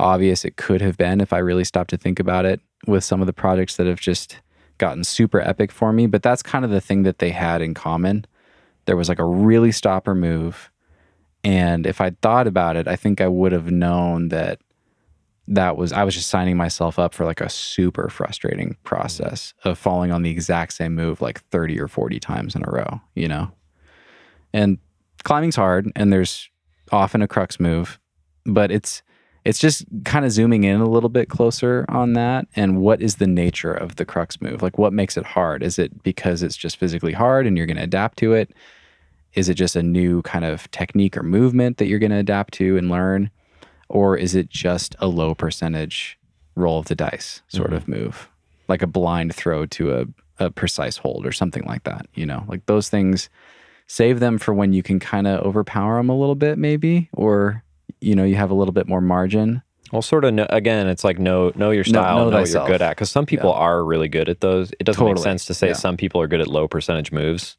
obvious 0.00 0.44
it 0.44 0.56
could 0.56 0.80
have 0.80 0.96
been 0.96 1.20
if 1.20 1.32
I 1.32 1.38
really 1.38 1.64
stopped 1.64 1.90
to 1.90 1.96
think 1.96 2.18
about 2.18 2.44
it 2.44 2.60
with 2.86 3.04
some 3.04 3.20
of 3.20 3.26
the 3.26 3.32
projects 3.32 3.76
that 3.76 3.86
have 3.86 4.00
just 4.00 4.38
gotten 4.78 5.04
super 5.04 5.40
epic 5.40 5.70
for 5.70 5.92
me. 5.92 6.06
But 6.06 6.22
that's 6.22 6.42
kind 6.42 6.64
of 6.64 6.70
the 6.70 6.80
thing 6.80 7.02
that 7.04 7.18
they 7.18 7.30
had 7.30 7.62
in 7.62 7.74
common. 7.74 8.24
There 8.86 8.96
was 8.96 9.08
like 9.08 9.18
a 9.18 9.24
really 9.24 9.70
stopper 9.70 10.14
move, 10.14 10.70
and 11.44 11.86
if 11.86 12.00
I'd 12.00 12.20
thought 12.20 12.46
about 12.46 12.76
it, 12.76 12.88
I 12.88 12.96
think 12.96 13.20
I 13.20 13.28
would 13.28 13.52
have 13.52 13.70
known 13.70 14.28
that 14.28 14.60
that 15.48 15.76
was 15.76 15.92
I 15.92 16.04
was 16.04 16.14
just 16.14 16.28
signing 16.28 16.56
myself 16.56 16.98
up 16.98 17.12
for 17.12 17.24
like 17.24 17.40
a 17.40 17.48
super 17.48 18.08
frustrating 18.08 18.76
process 18.84 19.52
of 19.64 19.78
falling 19.78 20.12
on 20.12 20.22
the 20.22 20.30
exact 20.30 20.72
same 20.72 20.94
move 20.94 21.20
like 21.20 21.40
30 21.50 21.78
or 21.80 21.88
40 21.88 22.20
times 22.20 22.54
in 22.54 22.62
a 22.64 22.70
row, 22.70 23.00
you 23.14 23.28
know. 23.28 23.50
And 24.52 24.78
climbing's 25.24 25.56
hard 25.56 25.90
and 25.96 26.12
there's 26.12 26.48
often 26.92 27.20
a 27.20 27.28
crux 27.28 27.58
move, 27.58 27.98
but 28.46 28.70
it's 28.70 29.02
it's 29.44 29.58
just 29.58 29.84
kind 30.04 30.24
of 30.24 30.32
zooming 30.32 30.64
in 30.64 30.80
a 30.80 30.88
little 30.88 31.08
bit 31.08 31.28
closer 31.28 31.86
on 31.88 32.12
that 32.12 32.46
and 32.54 32.78
what 32.78 33.00
is 33.00 33.16
the 33.16 33.26
nature 33.26 33.72
of 33.72 33.96
the 33.96 34.04
crux 34.04 34.40
move? 34.40 34.62
Like 34.62 34.76
what 34.76 34.92
makes 34.92 35.16
it 35.16 35.24
hard? 35.24 35.62
Is 35.62 35.78
it 35.78 36.02
because 36.02 36.42
it's 36.42 36.56
just 36.56 36.76
physically 36.76 37.12
hard 37.12 37.46
and 37.46 37.56
you're 37.56 37.66
going 37.66 37.78
to 37.78 37.82
adapt 37.82 38.18
to 38.18 38.34
it? 38.34 38.52
Is 39.34 39.48
it 39.48 39.54
just 39.54 39.76
a 39.76 39.82
new 39.82 40.22
kind 40.22 40.44
of 40.44 40.70
technique 40.72 41.16
or 41.16 41.22
movement 41.22 41.78
that 41.78 41.86
you're 41.86 41.98
going 41.98 42.10
to 42.10 42.18
adapt 42.18 42.52
to 42.54 42.76
and 42.76 42.90
learn? 42.90 43.30
Or 43.88 44.16
is 44.16 44.34
it 44.34 44.50
just 44.50 44.94
a 44.98 45.06
low 45.06 45.34
percentage 45.34 46.18
roll 46.54 46.78
of 46.78 46.86
the 46.86 46.94
dice 46.94 47.42
sort 47.48 47.72
of 47.72 47.84
mm-hmm. 47.84 48.04
move? 48.04 48.28
Like 48.68 48.82
a 48.82 48.86
blind 48.86 49.34
throw 49.34 49.66
to 49.66 49.94
a, 49.96 50.44
a 50.44 50.50
precise 50.50 50.98
hold 50.98 51.24
or 51.24 51.32
something 51.32 51.64
like 51.64 51.84
that 51.84 52.06
you 52.14 52.26
know? 52.26 52.44
Like 52.46 52.66
those 52.66 52.90
things 52.90 53.30
save 53.86 54.20
them 54.20 54.36
for 54.38 54.52
when 54.52 54.74
you 54.74 54.82
can 54.82 55.00
kind 55.00 55.26
of 55.26 55.44
overpower 55.46 55.96
them 55.96 56.10
a 56.10 56.18
little 56.18 56.34
bit 56.34 56.58
maybe? 56.58 57.08
Or 57.14 57.64
you 58.00 58.14
know 58.14 58.24
you 58.24 58.36
have 58.36 58.50
a 58.50 58.54
little 58.54 58.72
bit 58.72 58.86
more 58.88 59.00
margin 59.00 59.62
Well, 59.92 60.02
sort 60.02 60.24
of. 60.24 60.34
Know, 60.34 60.46
again, 60.50 60.86
it's 60.88 61.02
like 61.04 61.18
know 61.18 61.52
know 61.56 61.70
your 61.70 61.84
Know- 61.84 61.90
style, 62.00 62.16
know 62.24 62.30
know, 62.30 62.40
what 62.40 62.48
you're 62.50 62.66
good 62.66 62.82
at. 62.82 62.90
Because 62.90 63.10
some 63.10 63.26
people 63.26 63.52
are 63.52 63.84
really 63.84 64.08
good 64.08 64.28
at 64.28 64.40
those. 64.40 64.72
It 64.78 64.84
doesn't 64.84 65.04
make 65.04 65.18
sense 65.18 65.46
to 65.46 65.54
say 65.54 65.68
Yeah. 65.68 65.72
some 65.74 65.96
people 65.96 66.20
are 66.20 66.28
good 66.28 66.40
at 66.40 66.48
low 66.48 66.68
percentage 66.68 67.10
moves. 67.12 67.56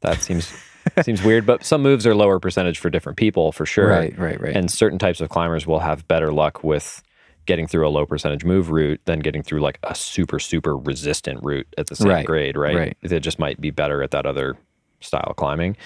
That 0.00 0.20
seems 0.20 0.52
seems 1.02 1.22
weird. 1.22 1.46
But 1.46 1.64
some 1.64 1.80
moves 1.82 2.06
are 2.06 2.14
lower 2.14 2.38
percentage 2.40 2.78
for 2.78 2.90
different 2.90 3.16
people, 3.16 3.52
for 3.52 3.64
sure. 3.66 3.88
right 3.88 4.16
right 4.18 4.40
right 4.40 4.54
And 4.56 4.70
certain 4.70 4.98
types 4.98 5.20
of 5.20 5.28
climbers 5.30 5.66
will 5.66 5.78
have 5.80 6.06
better 6.08 6.32
luck 6.32 6.62
with 6.64 7.02
getting 7.46 7.66
through 7.66 7.88
a 7.88 7.90
low 7.90 8.04
percentage 8.06 8.44
move 8.44 8.70
route 8.70 9.00
than 9.06 9.18
getting 9.20 9.42
through 9.42 9.60
like 9.60 9.78
a 9.82 9.94
super 9.94 10.38
super 10.38 10.76
resistant 10.76 11.40
route 11.42 11.66
at 11.78 11.86
the 11.88 11.96
same 11.96 12.08
Right, 12.08 12.26
grade. 12.26 12.56
Right. 12.56 12.76
right. 12.76 12.96
It 13.02 13.20
just 13.20 13.38
might 13.38 13.60
be 13.60 13.70
better 13.70 14.02
at 14.02 14.10
that 14.12 14.26
other 14.26 14.56
style 15.00 15.24
of 15.26 15.36
climbing. 15.36 15.76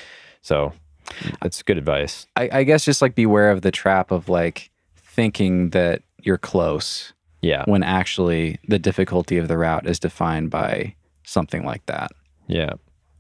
So 0.43 0.73
that's 1.43 1.63
good 1.63 1.79
advice. 1.79 2.27
I, 2.37 2.49
I 2.53 2.63
guess 2.65 2.85
just 2.85 3.03
like 3.03 3.15
beware 3.15 3.51
of 3.51 3.63
the 3.63 3.71
trap 3.71 4.11
of 4.11 4.29
like 4.29 4.71
thinking 4.97 5.71
that 5.71 6.03
you're 6.23 6.39
close 6.39 7.13
Yeah. 7.43 7.65
when 7.67 7.83
actually 7.83 8.59
the 8.69 8.79
difficulty 8.79 9.39
of 9.39 9.49
the 9.49 9.57
route 9.59 9.87
is 9.87 9.99
defined 9.99 10.51
by 10.51 10.95
something 11.25 11.65
like 11.65 11.85
that. 11.87 12.11
Yeah. 12.49 12.73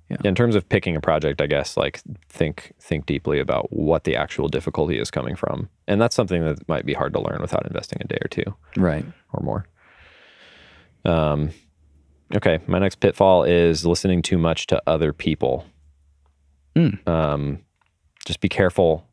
Yeah. 0.08 0.18
In 0.22 0.36
terms 0.36 0.54
of 0.54 0.68
picking 0.68 0.94
a 0.94 1.00
project, 1.00 1.40
I 1.40 1.46
guess 1.48 1.76
like 1.76 2.00
think 2.28 2.72
think 2.80 3.06
deeply 3.06 3.40
about 3.40 3.72
what 3.72 4.04
the 4.04 4.14
actual 4.14 4.48
difficulty 4.48 5.00
is 5.00 5.10
coming 5.10 5.34
from. 5.34 5.68
And 5.88 6.00
that's 6.00 6.14
something 6.14 6.44
that 6.44 6.68
might 6.68 6.86
be 6.86 6.94
hard 6.94 7.12
to 7.14 7.20
learn 7.20 7.40
without 7.40 7.66
investing 7.66 7.98
a 8.02 8.06
day 8.06 8.18
or 8.24 8.28
two 8.28 8.54
Right. 8.76 9.04
or 9.32 9.42
more. 9.42 9.66
Um 11.04 11.50
okay, 12.34 12.60
my 12.66 12.78
next 12.78 12.96
pitfall 13.00 13.42
is 13.44 13.84
listening 13.86 14.22
too 14.22 14.38
much 14.38 14.66
to 14.68 14.80
other 14.86 15.12
people. 15.12 15.64
Hmm. 16.76 16.90
Um 17.08 17.58
just 18.26 18.40
be 18.40 18.48
careful 18.48 19.06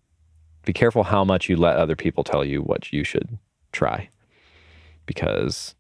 be 0.66 0.74
careful 0.74 1.04
how 1.04 1.24
much 1.24 1.50
you 1.50 1.56
let 1.56 1.76
other 1.76 1.96
people 1.96 2.24
tell 2.24 2.44
you 2.44 2.62
what 2.62 2.92
you 2.92 3.04
should 3.04 3.38
try 3.72 4.10
because 5.06 5.76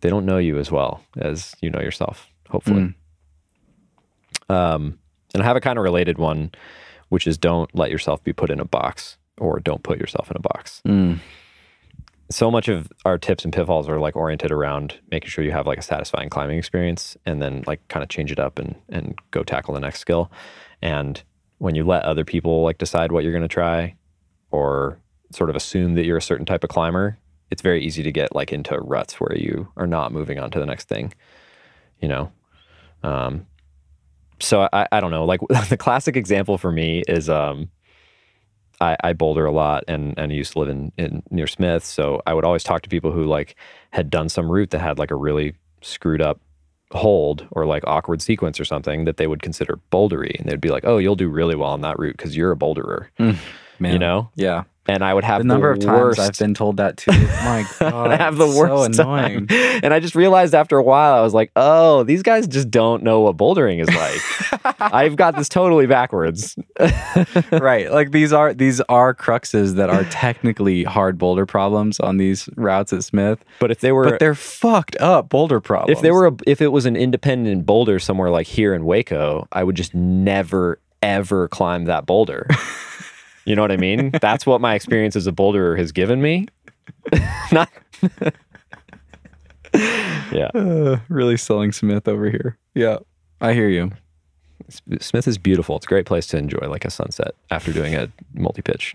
they 0.00 0.10
don't 0.10 0.26
know 0.26 0.38
you 0.38 0.58
as 0.58 0.70
well 0.70 1.02
as 1.18 1.54
you 1.60 1.70
know 1.70 1.80
yourself, 1.80 2.28
hopefully. 2.48 2.94
Mm. 4.48 4.54
Um, 4.54 4.98
and 5.34 5.42
I 5.42 5.46
have 5.46 5.56
a 5.56 5.60
kind 5.60 5.78
of 5.78 5.84
related 5.84 6.18
one, 6.18 6.50
which 7.10 7.26
is 7.26 7.38
don't 7.38 7.72
let 7.74 7.90
yourself 7.90 8.22
be 8.24 8.32
put 8.32 8.50
in 8.50 8.60
a 8.60 8.64
box 8.64 9.18
or 9.38 9.60
don't 9.60 9.82
put 9.82 9.98
yourself 9.98 10.30
in 10.30 10.36
a 10.36 10.40
box. 10.40 10.82
Mm. 10.86 11.18
So 12.30 12.50
much 12.50 12.68
of 12.68 12.92
our 13.04 13.18
tips 13.18 13.44
and 13.44 13.52
pitfalls 13.52 13.88
are 13.88 13.98
like 13.98 14.14
oriented 14.16 14.50
around 14.50 14.98
making 15.10 15.30
sure 15.30 15.44
you 15.44 15.52
have 15.52 15.66
like 15.66 15.78
a 15.78 15.82
satisfying 15.82 16.28
climbing 16.28 16.58
experience 16.58 17.16
and 17.24 17.40
then 17.40 17.64
like 17.66 17.86
kind 17.88 18.02
of 18.02 18.08
change 18.10 18.30
it 18.30 18.38
up 18.38 18.58
and, 18.58 18.74
and 18.88 19.18
go 19.30 19.42
tackle 19.42 19.74
the 19.74 19.80
next 19.80 20.00
skill. 20.00 20.30
And 20.82 21.22
when 21.58 21.74
you 21.74 21.84
let 21.84 22.04
other 22.04 22.24
people 22.24 22.62
like 22.62 22.78
decide 22.78 23.12
what 23.12 23.24
you're 23.24 23.32
going 23.32 23.42
to 23.42 23.48
try 23.48 23.94
or 24.50 24.98
sort 25.30 25.50
of 25.50 25.56
assume 25.56 25.94
that 25.94 26.04
you're 26.04 26.16
a 26.16 26.22
certain 26.22 26.46
type 26.46 26.64
of 26.64 26.70
climber, 26.70 27.18
it's 27.50 27.62
very 27.62 27.82
easy 27.84 28.02
to 28.02 28.12
get 28.12 28.34
like 28.34 28.52
into 28.52 28.78
ruts 28.78 29.20
where 29.20 29.36
you 29.36 29.68
are 29.76 29.86
not 29.86 30.12
moving 30.12 30.38
on 30.38 30.50
to 30.50 30.58
the 30.58 30.66
next 30.66 30.88
thing, 30.88 31.12
you 32.00 32.08
know? 32.08 32.32
Um, 33.02 33.46
so 34.40 34.68
I, 34.72 34.86
I 34.92 35.00
don't 35.00 35.10
know. 35.10 35.24
Like 35.24 35.40
the 35.68 35.76
classic 35.76 36.16
example 36.16 36.58
for 36.58 36.70
me 36.70 37.02
is 37.08 37.28
um, 37.28 37.70
I, 38.80 38.96
I 39.02 39.12
boulder 39.12 39.46
a 39.46 39.52
lot 39.52 39.84
and 39.88 40.14
and 40.18 40.32
I 40.32 40.34
used 40.34 40.52
to 40.52 40.60
live 40.60 40.68
in, 40.68 40.92
in 40.96 41.22
near 41.30 41.46
Smith, 41.46 41.84
so 41.84 42.22
I 42.26 42.34
would 42.34 42.44
always 42.44 42.62
talk 42.62 42.82
to 42.82 42.88
people 42.88 43.12
who 43.12 43.24
like 43.24 43.56
had 43.90 44.10
done 44.10 44.28
some 44.28 44.50
route 44.50 44.70
that 44.70 44.80
had 44.80 44.98
like 44.98 45.10
a 45.10 45.16
really 45.16 45.54
screwed 45.80 46.22
up 46.22 46.40
hold 46.92 47.46
or 47.50 47.66
like 47.66 47.84
awkward 47.86 48.22
sequence 48.22 48.58
or 48.58 48.64
something 48.64 49.04
that 49.04 49.16
they 49.18 49.26
would 49.26 49.42
consider 49.42 49.78
bouldery, 49.92 50.38
and 50.38 50.48
they'd 50.48 50.60
be 50.60 50.70
like, 50.70 50.84
"Oh, 50.86 50.98
you'll 50.98 51.16
do 51.16 51.28
really 51.28 51.54
well 51.54 51.70
on 51.70 51.82
that 51.82 51.98
route 51.98 52.16
because 52.16 52.36
you're 52.36 52.52
a 52.52 52.56
boulderer," 52.56 53.08
mm, 53.18 53.36
Man. 53.78 53.92
you 53.92 53.98
know. 53.98 54.30
Yeah. 54.36 54.64
And 54.90 55.04
I 55.04 55.12
would 55.12 55.22
have 55.24 55.40
The 55.40 55.44
number 55.44 55.70
of 55.70 55.80
times 55.80 56.18
I've 56.18 56.38
been 56.38 56.54
told 56.54 56.78
that 56.78 56.96
too. 56.96 57.10
My 57.12 57.66
God. 57.78 58.10
I 58.10 58.16
have 58.16 58.36
the 58.38 58.46
worst 58.46 58.94
So 58.96 59.02
time. 59.04 59.46
annoying. 59.48 59.48
And 59.84 59.92
I 59.94 60.00
just 60.00 60.14
realized 60.14 60.54
after 60.54 60.78
a 60.78 60.82
while, 60.82 61.14
I 61.14 61.20
was 61.20 61.34
like, 61.34 61.50
oh, 61.56 62.02
these 62.04 62.22
guys 62.22 62.46
just 62.48 62.70
don't 62.70 63.02
know 63.02 63.20
what 63.20 63.36
bouldering 63.36 63.80
is 63.80 63.88
like. 63.94 64.80
I've 64.80 65.14
got 65.16 65.36
this 65.36 65.48
totally 65.48 65.86
backwards. 65.86 66.56
right. 67.52 67.92
Like 67.92 68.12
these 68.12 68.32
are 68.32 68.54
these 68.54 68.80
are 68.88 69.14
cruxes 69.14 69.74
that 69.74 69.90
are 69.90 70.04
technically 70.04 70.84
hard 70.84 71.18
boulder 71.18 71.46
problems 71.46 72.00
on 72.00 72.16
these 72.16 72.48
routes 72.56 72.92
at 72.92 73.04
Smith, 73.04 73.44
But 73.60 73.70
if 73.70 73.80
they 73.80 73.92
were, 73.92 74.04
but 74.10 74.20
they're 74.20 74.34
fucked 74.34 74.96
up 74.96 75.28
boulder 75.28 75.60
problems. 75.60 75.98
if 75.98 76.02
they 76.02 76.10
were, 76.10 76.28
a, 76.28 76.36
if 76.46 76.60
it 76.60 76.68
was 76.68 76.86
an 76.86 76.96
independent 76.96 77.66
boulder 77.66 77.98
somewhere 77.98 78.30
like 78.30 78.46
here 78.46 78.74
in 78.74 78.82
Hueco, 78.82 79.46
I 79.52 79.64
would 79.64 79.76
just 79.76 79.94
never 79.94 80.78
ever 81.02 81.46
climb 81.48 81.84
that 81.84 82.06
boulder. 82.06 82.46
You 83.48 83.56
know 83.56 83.62
what 83.62 83.72
I 83.72 83.76
mean? 83.76 84.10
That's 84.20 84.44
what 84.46 84.60
my 84.60 84.74
experience 84.74 85.16
as 85.16 85.26
a 85.26 85.32
boulderer 85.32 85.78
has 85.78 85.90
given 85.92 86.20
me. 86.22 86.46
Not. 87.52 87.70
yeah, 90.32 90.48
Uh, 90.54 90.98
really 91.08 91.36
selling 91.36 91.72
Smith 91.72 92.06
over 92.08 92.30
here. 92.30 92.58
Yeah. 92.74 92.98
I 93.40 93.52
hear 93.54 93.68
you. 93.68 93.90
Smith 95.00 95.26
is 95.28 95.38
beautiful. 95.38 95.76
It's 95.76 95.86
a 95.86 95.88
great 95.88 96.04
place 96.06 96.26
to 96.28 96.36
enjoy 96.36 96.68
like 96.68 96.84
a 96.84 96.90
sunset 96.90 97.34
after 97.50 97.72
doing 97.72 97.94
a 97.94 98.10
multi 98.34 98.60
pitch. 98.62 98.94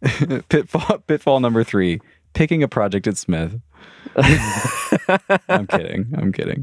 pitfall 0.48 0.98
pitfall 1.06 1.40
number 1.40 1.64
three 1.64 2.00
picking 2.32 2.62
a 2.62 2.68
project 2.68 3.08
at 3.08 3.16
smith 3.16 3.58
i'm 5.48 5.66
kidding 5.66 6.06
i'm 6.16 6.30
kidding 6.32 6.62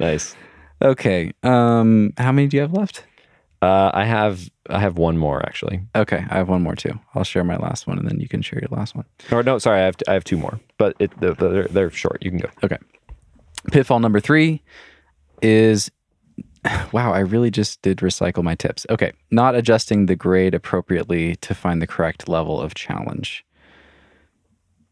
nice. 0.00 0.34
okay 0.82 1.32
um 1.44 2.12
how 2.18 2.32
many 2.32 2.48
do 2.48 2.56
you 2.56 2.60
have 2.62 2.72
left 2.72 3.04
Uh, 3.62 3.92
I 3.94 4.04
have 4.04 4.50
I 4.68 4.80
have 4.80 4.98
one 4.98 5.16
more 5.16 5.40
actually. 5.46 5.80
okay 5.94 6.24
i 6.30 6.36
have 6.36 6.48
one 6.48 6.62
more 6.62 6.74
too. 6.74 6.98
I'll 7.14 7.22
share 7.22 7.44
my 7.44 7.56
last 7.56 7.86
one 7.86 7.96
and 7.96 8.08
then 8.08 8.18
you 8.18 8.28
can 8.28 8.42
share 8.42 8.58
your 8.58 8.76
last 8.76 8.96
one. 8.96 9.04
Or 9.30 9.44
no, 9.44 9.58
sorry, 9.58 9.80
I 9.80 9.84
have 9.84 9.96
I 10.08 10.14
have 10.14 10.24
two 10.24 10.36
more, 10.36 10.58
but 10.78 10.96
it, 10.98 11.12
they're 11.20 11.68
they're 11.70 11.90
short. 11.90 12.18
You 12.22 12.30
can 12.30 12.40
go. 12.40 12.48
okay. 12.64 12.78
Pitfall 13.70 14.00
number 14.00 14.18
three 14.18 14.62
is 15.42 15.90
wow 16.92 17.12
i 17.12 17.20
really 17.20 17.50
just 17.50 17.80
did 17.82 17.98
recycle 17.98 18.42
my 18.42 18.56
tips. 18.56 18.84
Okay 18.90 19.12
not 19.30 19.54
adjusting 19.54 20.06
the 20.06 20.16
grade 20.16 20.54
appropriately 20.54 21.36
to 21.36 21.54
find 21.54 21.80
the 21.80 21.86
correct 21.86 22.28
level 22.28 22.60
of 22.60 22.74
challenge. 22.74 23.44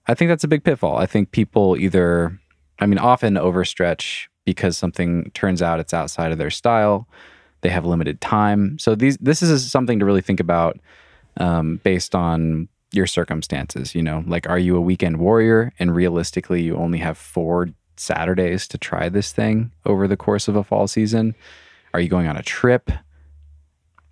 I 0.07 0.15
think 0.15 0.29
that's 0.29 0.45
a 0.45 0.49
big 0.49 0.63
pitfall. 0.63 0.97
I 0.97 1.07
think 1.07 1.33
people 1.33 1.77
either 1.77 2.39
i 2.79 2.87
mean 2.87 2.99
often 2.99 3.35
overstretch 3.35 4.29
because 4.45 4.79
something 4.79 5.29
turns 5.35 5.61
out 5.61 5.81
it's 5.81 5.93
outside 5.93 6.31
of 6.31 6.39
their 6.39 6.51
style 6.51 7.09
they 7.63 7.69
have 7.69 7.85
limited 7.85 8.21
time. 8.21 8.79
So 8.79 8.95
these 8.95 9.17
this 9.19 9.43
is 9.43 9.71
something 9.71 9.99
to 9.99 10.05
really 10.05 10.21
think 10.21 10.41
about 10.41 10.79
um, 11.37 11.81
based 11.83 12.15
on 12.15 12.69
your 12.93 13.07
circumstances 13.07 13.95
you 13.95 14.03
know 14.03 14.25
like 14.27 14.49
are 14.49 14.59
you 14.59 14.77
a 14.77 14.81
weekend 14.81 15.19
warrior? 15.19 15.73
And 15.79 15.95
realistically 15.95 16.63
you 16.63 16.77
only 16.77 16.99
have 16.99 17.17
four 17.17 17.69
saturdays 17.97 18.67
to 18.69 18.79
try 18.79 19.09
this 19.09 19.33
thing 19.33 19.71
over 19.85 20.09
the 20.09 20.17
course 20.17 20.49
of 20.49 20.57
a 20.57 20.65
fall 20.65 20.89
season. 20.89 21.35
Are 21.93 22.01
you 22.01 22.09
going 22.09 22.27
on 22.29 22.37
a 22.37 22.43
trip? 22.43 22.91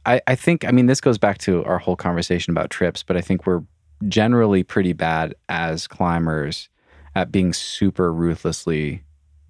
I, 0.06 0.20
I 0.26 0.36
think 0.36 0.64
i 0.64 0.70
mean 0.70 0.86
this 0.86 1.00
goes 1.00 1.18
back 1.18 1.38
to 1.38 1.64
our 1.64 1.78
whole 1.78 1.96
conversation 1.96 2.52
about 2.52 2.70
trips 2.70 3.02
but 3.02 3.16
i 3.16 3.20
think 3.20 3.46
we're 3.46 3.62
generally 4.06 4.62
pretty 4.62 4.92
bad 4.92 5.34
as 5.48 5.86
climbers 5.88 6.68
at 7.14 7.32
being 7.32 7.52
super 7.52 8.12
ruthlessly 8.12 9.02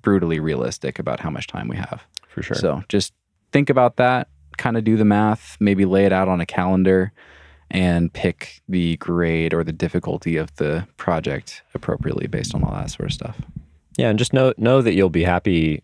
brutally 0.02 0.40
realistic 0.40 0.98
about 0.98 1.20
how 1.20 1.30
much 1.30 1.46
time 1.46 1.68
we 1.68 1.76
have. 1.76 2.02
For 2.28 2.42
sure. 2.42 2.56
so 2.56 2.82
just 2.88 3.12
think 3.52 3.70
about 3.70 3.96
that, 3.96 4.28
kind 4.56 4.76
of 4.76 4.84
do 4.84 4.96
the 4.96 5.04
math, 5.04 5.56
maybe 5.60 5.84
lay 5.84 6.04
it 6.04 6.12
out 6.12 6.28
on 6.28 6.40
a 6.40 6.46
calendar 6.46 7.12
and 7.70 8.12
pick 8.12 8.62
the 8.68 8.96
grade 8.96 9.52
or 9.52 9.62
the 9.62 9.72
difficulty 9.72 10.36
of 10.36 10.54
the 10.56 10.86
project 10.96 11.62
appropriately 11.74 12.26
based 12.26 12.54
on 12.54 12.64
all 12.64 12.72
that 12.72 12.90
sort 12.90 13.08
of 13.08 13.12
stuff. 13.12 13.36
yeah, 13.96 14.08
and 14.08 14.18
just 14.18 14.32
know 14.32 14.54
know 14.56 14.80
that 14.82 14.94
you'll 14.94 15.10
be 15.10 15.24
happy. 15.24 15.82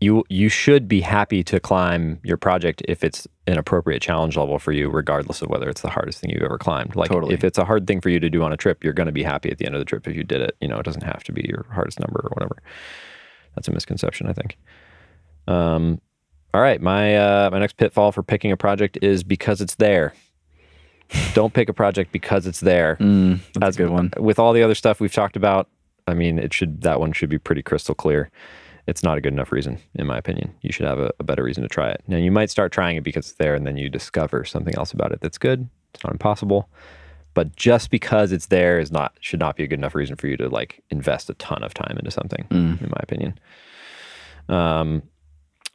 You 0.00 0.24
you 0.28 0.48
should 0.48 0.86
be 0.86 1.00
happy 1.00 1.42
to 1.44 1.58
climb 1.58 2.20
your 2.22 2.36
project 2.36 2.82
if 2.86 3.02
it's 3.02 3.26
an 3.46 3.58
appropriate 3.58 4.02
challenge 4.02 4.36
level 4.36 4.58
for 4.58 4.72
you, 4.72 4.90
regardless 4.90 5.40
of 5.42 5.48
whether 5.48 5.68
it's 5.68 5.80
the 5.80 5.90
hardest 5.90 6.20
thing 6.20 6.30
you've 6.30 6.42
ever 6.42 6.58
climbed. 6.58 6.94
Like 6.94 7.10
Totally. 7.10 7.34
if 7.34 7.42
it's 7.42 7.58
a 7.58 7.64
hard 7.64 7.86
thing 7.86 8.00
for 8.00 8.10
you 8.10 8.20
to 8.20 8.30
do 8.30 8.42
on 8.42 8.52
a 8.52 8.56
trip, 8.56 8.84
you're 8.84 8.92
going 8.92 9.06
to 9.06 9.12
be 9.12 9.22
happy 9.22 9.50
at 9.50 9.58
the 9.58 9.66
end 9.66 9.74
of 9.74 9.80
the 9.80 9.84
trip 9.84 10.06
if 10.06 10.14
you 10.14 10.24
did 10.24 10.40
it. 10.42 10.56
You 10.60 10.68
know, 10.68 10.78
it 10.78 10.84
doesn't 10.84 11.04
have 11.04 11.24
to 11.24 11.32
be 11.32 11.46
your 11.48 11.66
hardest 11.72 12.00
number 12.00 12.20
or 12.20 12.30
whatever. 12.34 12.62
That's 13.54 13.68
a 13.68 13.72
misconception, 13.72 14.26
I 14.26 14.32
think. 14.32 14.58
Um, 15.46 16.00
all 16.54 16.60
right, 16.60 16.80
my 16.80 17.16
uh, 17.16 17.50
my 17.52 17.58
next 17.58 17.76
pitfall 17.76 18.12
for 18.12 18.22
picking 18.22 18.50
a 18.52 18.56
project 18.56 18.96
is 19.02 19.22
because 19.24 19.60
it's 19.60 19.74
there. 19.74 20.14
don't 21.34 21.52
pick 21.52 21.68
a 21.68 21.72
project 21.74 22.12
because 22.12 22.46
it's 22.46 22.60
there. 22.60 22.96
Mm, 23.00 23.40
that's 23.54 23.76
a 23.76 23.78
good 23.82 23.90
one. 23.90 24.12
With 24.18 24.38
all 24.38 24.52
the 24.52 24.62
other 24.62 24.74
stuff 24.74 25.00
we've 25.00 25.12
talked 25.12 25.36
about, 25.36 25.68
I 26.06 26.14
mean, 26.14 26.38
it 26.38 26.54
should 26.54 26.80
that 26.82 27.00
one 27.00 27.12
should 27.12 27.28
be 27.28 27.38
pretty 27.38 27.62
crystal 27.62 27.94
clear. 27.94 28.30
It's 28.86 29.02
not 29.02 29.16
a 29.16 29.20
good 29.20 29.32
enough 29.32 29.50
reason, 29.50 29.78
in 29.94 30.06
my 30.06 30.18
opinion. 30.18 30.54
You 30.60 30.70
should 30.70 30.86
have 30.86 30.98
a, 31.00 31.10
a 31.18 31.24
better 31.24 31.42
reason 31.42 31.62
to 31.62 31.68
try 31.68 31.90
it. 31.90 32.02
Now, 32.06 32.18
you 32.18 32.30
might 32.30 32.50
start 32.50 32.70
trying 32.70 32.96
it 32.96 33.02
because 33.04 33.26
it's 33.30 33.38
there, 33.38 33.54
and 33.54 33.66
then 33.66 33.76
you 33.78 33.88
discover 33.88 34.44
something 34.44 34.74
else 34.76 34.92
about 34.92 35.10
it 35.12 35.20
that's 35.22 35.38
good. 35.38 35.68
It's 35.94 36.04
not 36.04 36.12
impossible, 36.12 36.68
but 37.32 37.56
just 37.56 37.90
because 37.90 38.30
it's 38.30 38.46
there 38.46 38.78
is 38.78 38.92
not 38.92 39.16
should 39.20 39.40
not 39.40 39.56
be 39.56 39.64
a 39.64 39.66
good 39.66 39.78
enough 39.78 39.94
reason 39.94 40.16
for 40.16 40.26
you 40.28 40.36
to 40.36 40.48
like 40.48 40.82
invest 40.90 41.30
a 41.30 41.34
ton 41.34 41.62
of 41.64 41.74
time 41.74 41.96
into 41.98 42.10
something, 42.10 42.44
Mm. 42.50 42.80
in 42.82 42.88
my 42.90 43.00
opinion. 43.02 43.38
Um, 44.48 45.02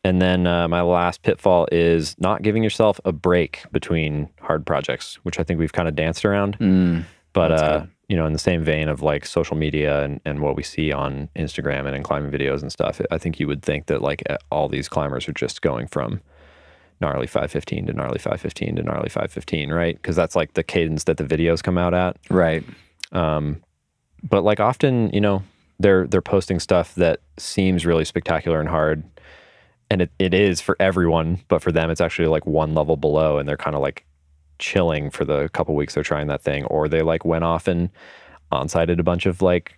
and 0.04 0.22
then 0.22 0.48
uh, 0.48 0.68
my 0.68 0.82
last 0.82 1.22
pitfall 1.24 1.68
is 1.72 2.16
not 2.20 2.42
giving 2.42 2.64
yourself 2.64 3.00
a 3.06 3.12
break 3.12 3.64
between 3.72 4.30
hard 4.42 4.66
projects, 4.66 5.16
which 5.24 5.40
I 5.40 5.44
think 5.44 5.60
we've 5.60 5.74
kind 5.74 5.88
of 5.88 5.96
danced 5.96 6.24
around. 6.26 6.58
Mm, 6.60 7.06
But 7.34 7.52
uh, 7.52 7.86
you 8.08 8.16
know, 8.18 8.26
in 8.26 8.34
the 8.34 8.40
same 8.40 8.64
vein 8.64 8.88
of 8.88 9.02
like 9.02 9.26
social 9.26 9.56
media 9.56 10.04
and, 10.04 10.20
and 10.26 10.40
what 10.42 10.56
we 10.56 10.64
see 10.64 10.92
on 10.92 11.30
Instagram 11.36 11.86
and 11.86 11.96
in 11.96 12.02
climbing 12.04 12.32
videos 12.32 12.62
and 12.62 12.72
stuff, 12.72 13.00
I 13.12 13.18
think 13.18 13.40
you 13.40 13.48
would 13.48 13.62
think 13.62 13.86
that 13.86 14.02
like 14.02 14.24
all 14.52 14.68
these 14.68 14.90
climbers 14.90 15.28
are 15.28 15.34
just 15.34 15.62
going 15.62 15.88
from 15.88 16.22
gnarly 17.02 17.28
515 17.28 17.86
to 17.88 17.94
gnarly 17.94 18.18
515 18.20 18.78
to 18.78 18.84
gnarly 18.84 19.10
515, 19.10 19.70
right? 19.72 19.96
Because 19.96 20.16
that's 20.16 20.36
like 20.36 20.54
the 20.54 20.64
cadence 20.64 21.04
that 21.06 21.18
the 21.18 21.24
videos 21.24 21.62
come 21.62 21.78
out 21.78 21.94
at. 21.94 22.18
right. 22.30 22.64
Um, 23.12 23.62
but 24.24 24.44
like 24.44 24.60
often, 24.60 25.10
you 25.12 25.22
know, 25.22 25.44
they're 25.80 26.06
they're 26.08 26.22
posting 26.22 26.60
stuff 26.60 26.94
that 26.96 27.22
seems 27.38 27.86
really 27.86 28.04
spectacular 28.06 28.60
and 28.60 28.68
hard, 28.68 29.04
and 29.90 30.02
it, 30.04 30.12
it 30.20 30.34
is 30.34 30.62
for 30.62 30.76
everyone. 30.80 31.40
But 31.48 31.62
for 31.62 31.72
them, 31.72 31.90
it's 31.90 32.02
actually 32.02 32.28
like 32.28 32.46
one 32.46 32.74
level 32.74 32.98
below, 32.98 33.38
and 33.38 33.48
they're 33.48 33.58
kind 33.58 33.76
of 33.76 33.82
like 33.82 34.06
chilling 34.60 35.10
for 35.10 35.24
the 35.26 35.50
couple 35.50 35.74
weeks 35.76 35.94
they're 35.94 36.04
trying 36.04 36.28
that 36.28 36.42
thing, 36.42 36.66
or 36.66 36.88
they 36.90 37.02
like 37.02 37.24
went 37.26 37.44
off 37.44 37.68
and 37.68 37.90
on-sited 38.52 39.00
a 39.00 39.04
bunch 39.04 39.26
of 39.26 39.42
like 39.42 39.76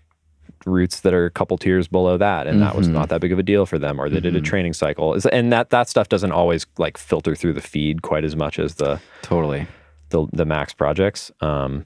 routes 0.65 0.99
that 1.01 1.13
are 1.13 1.25
a 1.25 1.31
couple 1.31 1.57
tiers 1.57 1.87
below 1.87 2.17
that, 2.17 2.45
and 2.47 2.61
that 2.61 2.75
was 2.75 2.87
Mhm. 2.87 2.93
not 2.93 3.09
that 3.09 3.21
big 3.21 3.31
of 3.31 3.39
a 3.39 3.43
deal 3.43 3.65
for 3.65 3.79
them, 3.79 3.99
or 3.99 4.09
they 4.09 4.19
did 4.19 4.35
a 4.35 4.41
Mhm. 4.41 4.45
training 4.45 4.73
cycle, 4.73 5.15
and 5.31 5.51
that 5.51 5.69
that 5.71 5.87
stuff 5.89 6.09
doesn't 6.09 6.31
always 6.31 6.65
like 6.77 6.97
filter 6.97 7.35
through 7.35 7.53
the 7.53 7.61
feed 7.61 8.01
quite 8.01 8.23
as 8.23 8.35
much 8.35 8.59
as 8.59 8.75
the 8.75 8.99
Totally. 9.21 9.67
the, 10.09 10.27
the 10.33 10.45
max 10.45 10.73
projects. 10.73 11.31
Um, 11.41 11.85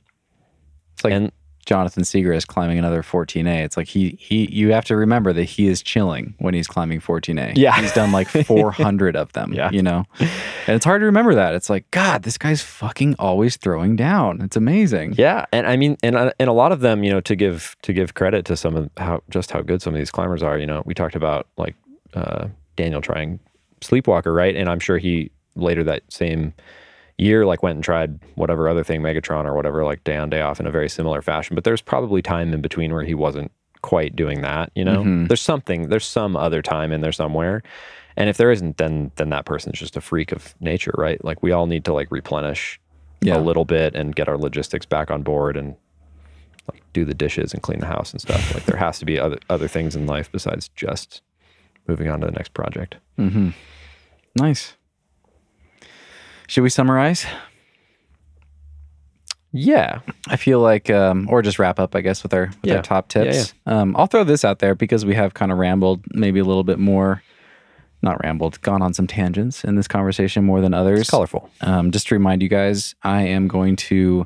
It's 0.93 1.03
like 1.03 1.13
and 1.13 1.31
Jonathan 1.65 2.03
Siegrist 2.03 2.47
climbing 2.47 2.77
another 2.77 3.01
14A. 3.01 3.63
It's 3.63 3.75
like 3.77 3.87
he 3.87 4.17
he 4.19 4.45
you 4.51 4.71
have 4.71 4.85
to 4.85 4.95
remember 4.95 5.33
that 5.33 5.43
he 5.45 5.67
is 5.67 5.81
chilling 5.81 6.35
when 6.39 6.53
he's 6.53 6.67
climbing 6.67 6.99
14A. 7.01 7.53
Yeah. 7.57 7.79
He's 7.81 7.91
done 7.93 8.11
like 8.11 8.27
400 8.45 9.15
of 9.15 9.33
them, 9.33 9.53
Yeah. 9.53 9.69
you 9.71 9.81
know. 9.81 10.05
And 10.19 10.75
it's 10.75 10.85
hard 10.85 11.01
to 11.01 11.05
remember 11.05 11.35
that. 11.35 11.53
It's 11.55 11.69
like 11.69 11.89
god, 11.91 12.23
this 12.23 12.37
guy's 12.37 12.61
fucking 12.61 13.15
always 13.19 13.57
throwing 13.57 13.95
down. 13.95 14.41
It's 14.41 14.55
amazing. 14.55 15.15
Yeah, 15.17 15.45
and 15.51 15.65
I 15.67 15.75
mean, 15.75 15.97
and 16.03 16.15
uh, 16.15 16.31
and 16.39 16.49
a 16.49 16.53
lot 16.53 16.71
of 16.71 16.79
them, 16.81 17.03
you 17.03 17.11
know, 17.11 17.21
to 17.21 17.35
give 17.35 17.75
to 17.83 17.93
give 17.93 18.13
credit 18.13 18.45
to 18.45 18.55
some 18.57 18.75
of 18.75 18.89
how 18.97 19.21
just 19.29 19.51
how 19.51 19.61
good 19.61 19.81
some 19.81 19.93
of 19.93 19.97
these 19.97 20.11
climbers 20.11 20.41
are. 20.43 20.57
You 20.57 20.65
know, 20.65 20.83
we 20.85 20.93
talked 20.93 21.15
about 21.15 21.47
like 21.57 21.75
uh, 22.13 22.47
Daniel 22.75 23.01
trying 23.01 23.39
Sleepwalker, 23.81 24.33
right? 24.33 24.55
And 24.55 24.69
I'm 24.69 24.79
sure 24.79 24.97
he 24.97 25.31
later 25.55 25.83
that 25.83 26.03
same 26.09 26.53
year 27.17 27.45
like 27.45 27.63
went 27.63 27.75
and 27.75 27.83
tried 27.83 28.19
whatever 28.35 28.67
other 28.67 28.83
thing, 28.83 29.01
Megatron 29.01 29.45
or 29.45 29.53
whatever, 29.53 29.83
like 29.83 30.03
day 30.03 30.17
on 30.17 30.29
day 30.29 30.41
off 30.41 30.59
in 30.59 30.67
a 30.67 30.71
very 30.71 30.89
similar 30.89 31.21
fashion. 31.21 31.55
But 31.55 31.63
there's 31.63 31.81
probably 31.81 32.21
time 32.21 32.53
in 32.53 32.61
between 32.61 32.93
where 32.93 33.03
he 33.03 33.13
wasn't 33.13 33.51
quite 33.81 34.15
doing 34.15 34.41
that. 34.41 34.71
You 34.75 34.83
know, 34.83 35.03
Mhm. 35.03 35.27
there's 35.27 35.41
something, 35.41 35.89
there's 35.89 36.05
some 36.05 36.35
other 36.35 36.61
time 36.61 36.91
in 36.91 37.01
there 37.01 37.11
somewhere. 37.11 37.61
And 38.17 38.29
if 38.29 38.37
there 38.37 38.51
isn't, 38.51 38.77
then 38.77 39.11
then 39.17 39.29
that 39.29 39.45
person's 39.45 39.77
just 39.79 39.95
a 39.97 40.01
freak 40.01 40.31
of 40.31 40.55
nature, 40.59 40.93
right? 40.97 41.23
Like 41.23 41.43
we 41.43 41.51
all 41.51 41.67
need 41.67 41.85
to 41.85 41.93
like 41.93 42.09
replenish 42.11 42.79
Yeah. 43.21 43.37
a 43.37 43.39
little 43.39 43.65
bit 43.65 43.95
and 43.95 44.15
get 44.15 44.27
our 44.27 44.37
logistics 44.37 44.85
back 44.85 45.09
on 45.11 45.21
board 45.23 45.55
and 45.57 45.75
like 46.71 46.81
do 46.93 47.05
the 47.05 47.13
dishes 47.13 47.53
and 47.53 47.61
clean 47.61 47.79
the 47.79 47.85
house 47.85 48.11
and 48.11 48.19
stuff. 48.21 48.53
like 48.55 48.65
there 48.65 48.77
has 48.79 48.99
to 48.99 49.05
be 49.05 49.19
other 49.19 49.37
other 49.49 49.67
things 49.67 49.95
in 49.95 50.05
life 50.07 50.31
besides 50.31 50.69
just 50.69 51.21
moving 51.87 52.09
on 52.09 52.19
to 52.21 52.25
the 52.25 52.31
next 52.31 52.53
project. 52.53 52.95
Mm-hmm. 53.19 53.49
Nice. 54.37 54.75
Should 56.47 56.61
we 56.63 56.69
summarize? 56.69 57.25
Yeah. 59.51 59.99
I 60.27 60.35
feel 60.35 60.59
like, 60.59 60.89
um, 60.89 61.27
or 61.29 61.41
just 61.41 61.59
wrap 61.59 61.79
up, 61.79 61.95
I 61.95 62.01
guess, 62.01 62.23
with 62.23 62.33
our 62.33 62.47
with 62.47 62.57
Yeah. 62.63 62.75
our 62.77 62.81
top 62.81 63.13
Yeah, 63.15 63.23
tips. 63.23 63.53
Um, 63.65 63.95
I'll 63.97 64.07
throw 64.07 64.23
this 64.23 64.43
out 64.43 64.59
there 64.59 64.75
because 64.75 65.05
we 65.05 65.15
have 65.15 65.33
kind 65.33 65.51
of 65.51 65.57
rambled, 65.57 66.03
maybe 66.13 66.39
a 66.39 66.43
little 66.43 66.63
bit 66.65 66.77
more, 66.77 67.23
not 68.01 68.21
rambled, 68.23 68.61
gone 68.61 68.81
on 68.81 68.93
some 68.93 69.07
tangents 69.07 69.63
in 69.63 69.75
this 69.75 69.87
conversation 69.87 70.43
more 70.43 70.59
than 70.59 70.73
others. 70.73 71.01
It's 71.01 71.09
colorful. 71.09 71.49
Um, 71.61 71.91
just 71.91 72.07
to 72.07 72.15
remind 72.15 72.41
you 72.41 72.49
guys, 72.49 72.95
I 73.03 73.21
am 73.21 73.47
going 73.47 73.77
to 73.77 74.25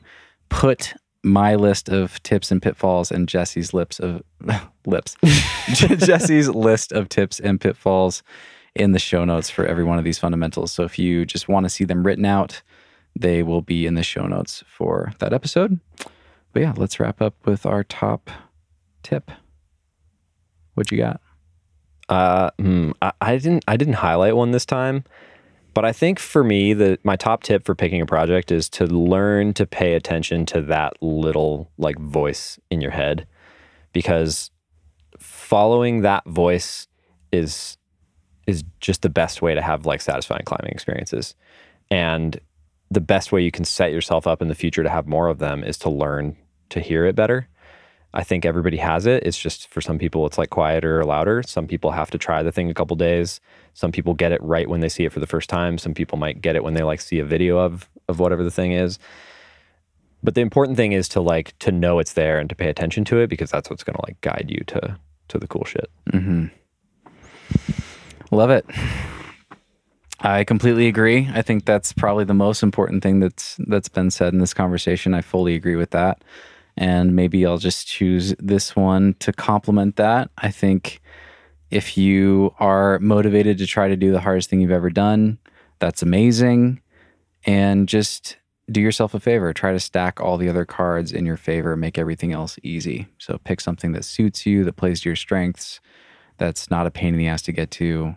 put 0.50 0.94
my 1.24 1.54
list 1.56 1.90
of 1.90 2.22
tips 2.24 2.50
and 2.50 2.62
pitfalls 2.62 3.12
and 3.12 3.28
Jesse's 3.28 3.72
lips 3.74 4.00
of 4.00 4.24
lips, 4.88 5.16
Jesse's 5.74 6.50
list 6.50 6.92
of 6.92 7.08
tips 7.08 7.40
and 7.40 7.62
pitfalls 7.62 8.24
in 8.76 8.92
the 8.92 9.00
show 9.00 9.26
notes 9.26 9.50
for 9.50 9.66
every 9.66 9.84
one 9.84 9.98
of 9.98 10.04
these 10.04 10.20
fundamentals. 10.20 10.72
So 10.72 10.84
if 10.84 11.00
you 11.00 11.26
just 11.26 11.48
want 11.48 11.66
to 11.66 11.70
see 11.70 11.86
them 11.86 12.06
written 12.06 12.26
out, 12.26 12.62
they 13.18 13.44
will 13.44 13.62
be 13.62 13.86
in 13.86 13.96
the 13.96 14.04
show 14.04 14.28
notes 14.28 14.64
for 14.68 15.14
that 15.20 15.34
episode. 15.34 15.80
But 16.54 16.62
yeah, 16.62 16.74
let's 16.78 17.00
wrap 17.00 17.22
up 17.22 17.36
with 17.46 17.66
our 17.66 17.84
top 17.84 18.30
tip. 19.04 19.32
What 20.76 20.92
you 20.92 20.98
got? 20.98 21.22
Uh, 22.08 22.52
hmm, 22.58 22.92
I, 23.02 23.12
I 23.22 23.38
didn't 23.38 23.64
I 23.68 23.78
didn't 23.78 23.96
highlight 23.96 24.36
one 24.36 24.52
this 24.52 24.66
time, 24.66 25.04
but 25.74 25.86
I 25.86 25.92
think 25.92 26.18
for 26.18 26.44
me 26.44 26.74
the 26.74 26.98
my 27.04 27.16
top 27.16 27.44
tip 27.44 27.66
for 27.66 27.76
picking 27.76 28.02
a 28.02 28.06
project 28.06 28.52
is 28.52 28.70
to 28.70 28.86
learn 28.86 29.54
to 29.56 29.68
pay 29.68 29.94
attention 29.94 30.46
to 30.48 30.62
that 30.64 30.94
little 31.02 31.70
like 31.78 32.00
voice 32.00 32.60
in 32.72 32.82
your 32.82 32.92
head, 32.92 33.28
because 33.94 34.52
following 35.20 36.02
that 36.02 36.26
voice 36.26 36.88
is 37.32 37.78
is 38.50 38.64
just 38.80 39.02
the 39.02 39.10
best 39.10 39.42
way 39.42 39.54
to 39.54 39.62
have 39.62 39.86
like 39.86 40.02
satisfying 40.02 40.44
climbing 40.46 40.72
experiences, 40.72 41.36
and 41.90 42.40
the 42.92 43.02
best 43.02 43.32
way 43.32 43.44
you 43.44 43.52
can 43.52 43.66
set 43.66 43.92
yourself 43.92 44.26
up 44.26 44.42
in 44.42 44.48
the 44.48 44.56
future 44.56 44.84
to 44.84 44.90
have 44.90 45.08
more 45.08 45.28
of 45.28 45.40
them 45.40 45.64
is 45.64 45.78
to 45.80 45.90
learn 45.90 46.36
to 46.70 46.80
hear 46.80 47.06
it 47.06 47.16
better. 47.16 47.48
I 48.12 48.24
think 48.24 48.44
everybody 48.44 48.78
has 48.78 49.06
it. 49.06 49.24
It's 49.24 49.38
just 49.38 49.68
for 49.68 49.82
some 49.82 50.00
people, 50.00 50.26
it's 50.26 50.40
like 50.40 50.50
quieter 50.50 51.00
or 51.00 51.06
louder. 51.06 51.44
Some 51.44 51.68
people 51.68 51.92
have 51.92 52.10
to 52.12 52.18
try 52.18 52.42
the 52.42 52.52
thing 52.52 52.72
a 52.72 52.74
couple 52.74 52.96
days. 52.96 53.40
Some 53.76 53.92
people 53.92 54.16
get 54.16 54.32
it 54.32 54.42
right 54.42 54.68
when 54.68 54.80
they 54.80 54.90
see 54.90 55.06
it 55.06 55.14
for 55.14 55.20
the 55.20 55.28
first 55.28 55.48
time. 55.48 55.78
Some 55.78 55.94
people 55.94 56.18
might 56.18 56.42
get 56.42 56.56
it 56.56 56.64
when 56.64 56.74
they 56.74 56.82
like 56.82 57.02
see 57.02 57.20
a 57.20 57.26
video 57.26 57.60
of 57.60 57.88
of 58.08 58.20
whatever 58.20 58.44
the 58.44 58.52
thing 58.52 58.72
is. 58.72 58.98
But 60.24 60.34
the 60.34 60.42
important 60.42 60.76
thing 60.76 60.92
is 60.92 61.08
to 61.10 61.22
like 61.22 61.58
to 61.60 61.72
know 61.72 62.00
it's 62.00 62.14
there 62.14 62.40
and 62.40 62.50
to 62.50 62.56
pay 62.56 62.70
attention 62.70 63.06
to 63.06 63.20
it 63.20 63.28
because 63.28 63.52
that's 63.52 63.70
what's 63.70 63.84
going 63.84 63.96
to 63.96 64.06
like 64.06 64.20
guide 64.22 64.48
you 64.50 64.64
to 64.68 64.98
to 65.28 65.38
the 65.38 65.48
cool 65.48 65.66
shit. 65.66 65.90
Mm-hmm. 66.12 66.48
Love 68.32 68.50
it. 68.52 68.66
I 70.22 70.44
completely 70.44 70.88
agree. 70.88 71.30
I 71.34 71.42
think 71.42 71.66
that's 71.66 71.94
probably 71.94 72.26
the 72.26 72.34
most 72.34 72.62
important 72.62 73.02
thing 73.02 73.20
that's 73.20 73.56
that's 73.68 73.90
been 73.90 74.12
said 74.12 74.34
in 74.34 74.40
this 74.40 74.54
conversation. 74.54 75.14
I 75.14 75.22
fully 75.22 75.56
agree 75.56 75.76
with 75.76 75.92
that. 75.92 76.24
And 76.76 77.16
maybe 77.16 77.46
I'll 77.46 77.58
just 77.58 77.88
choose 77.88 78.36
this 78.40 78.76
one 78.76 79.16
to 79.20 79.34
complement 79.34 79.96
that. 79.96 80.30
I 80.38 80.52
think 80.52 81.02
if 81.72 81.98
you 81.98 82.54
are 82.60 83.00
motivated 83.00 83.58
to 83.60 83.68
try 83.68 83.88
to 83.88 83.96
do 83.96 84.12
the 84.12 84.22
hardest 84.22 84.50
thing 84.50 84.62
you've 84.62 84.72
ever 84.72 84.90
done, 84.90 85.40
that's 85.80 86.02
amazing. 86.02 86.82
And 87.46 87.88
just 87.88 88.38
do 88.72 88.82
yourself 88.82 89.14
a 89.14 89.20
favor. 89.20 89.54
Try 89.54 89.72
to 89.72 89.80
stack 89.80 90.20
all 90.22 90.38
the 90.38 90.50
other 90.50 90.66
cards 90.66 91.12
in 91.12 91.26
your 91.26 91.38
favor, 91.38 91.76
make 91.76 91.98
everything 91.98 92.34
else 92.34 92.58
easy. 92.64 93.08
So 93.18 93.40
pick 93.44 93.62
something 93.62 93.94
that 93.94 94.06
suits 94.06 94.46
you, 94.46 94.64
that 94.66 94.76
plays 94.76 95.02
to 95.02 95.10
your 95.10 95.16
strengths, 95.16 95.80
that's 96.40 96.72
not 96.72 96.88
a 96.88 96.92
pain 96.92 97.14
in 97.14 97.18
the 97.20 97.28
ass 97.28 97.44
to 97.44 97.52
get 97.52 97.70
to, 97.72 98.16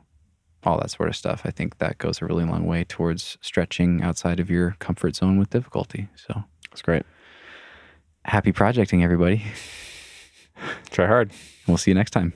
all 0.64 0.78
that 0.78 0.90
sort 0.90 1.08
of 1.08 1.16
stuff. 1.16 1.42
I 1.44 1.50
think 1.50 1.78
that 1.78 1.98
goes 1.98 2.22
a 2.22 2.24
really 2.24 2.44
long 2.44 2.64
way 2.66 2.84
towards 2.84 3.36
stretching 3.42 4.00
outside 4.02 4.40
of 4.40 4.48
your 4.48 4.76
comfort 4.78 5.16
zone 5.16 5.38
with 5.38 5.50
difficulty. 5.50 6.08
So 6.14 6.44
That's 6.70 6.82
great. 6.82 7.02
happy 8.24 8.52
projecting, 8.52 9.02
everybody. 9.02 9.42
Try 10.90 11.06
hard. 11.06 11.32
We'll 11.66 11.78
see 11.78 11.90
you 11.90 11.96
next 11.96 12.12
time. 12.12 12.32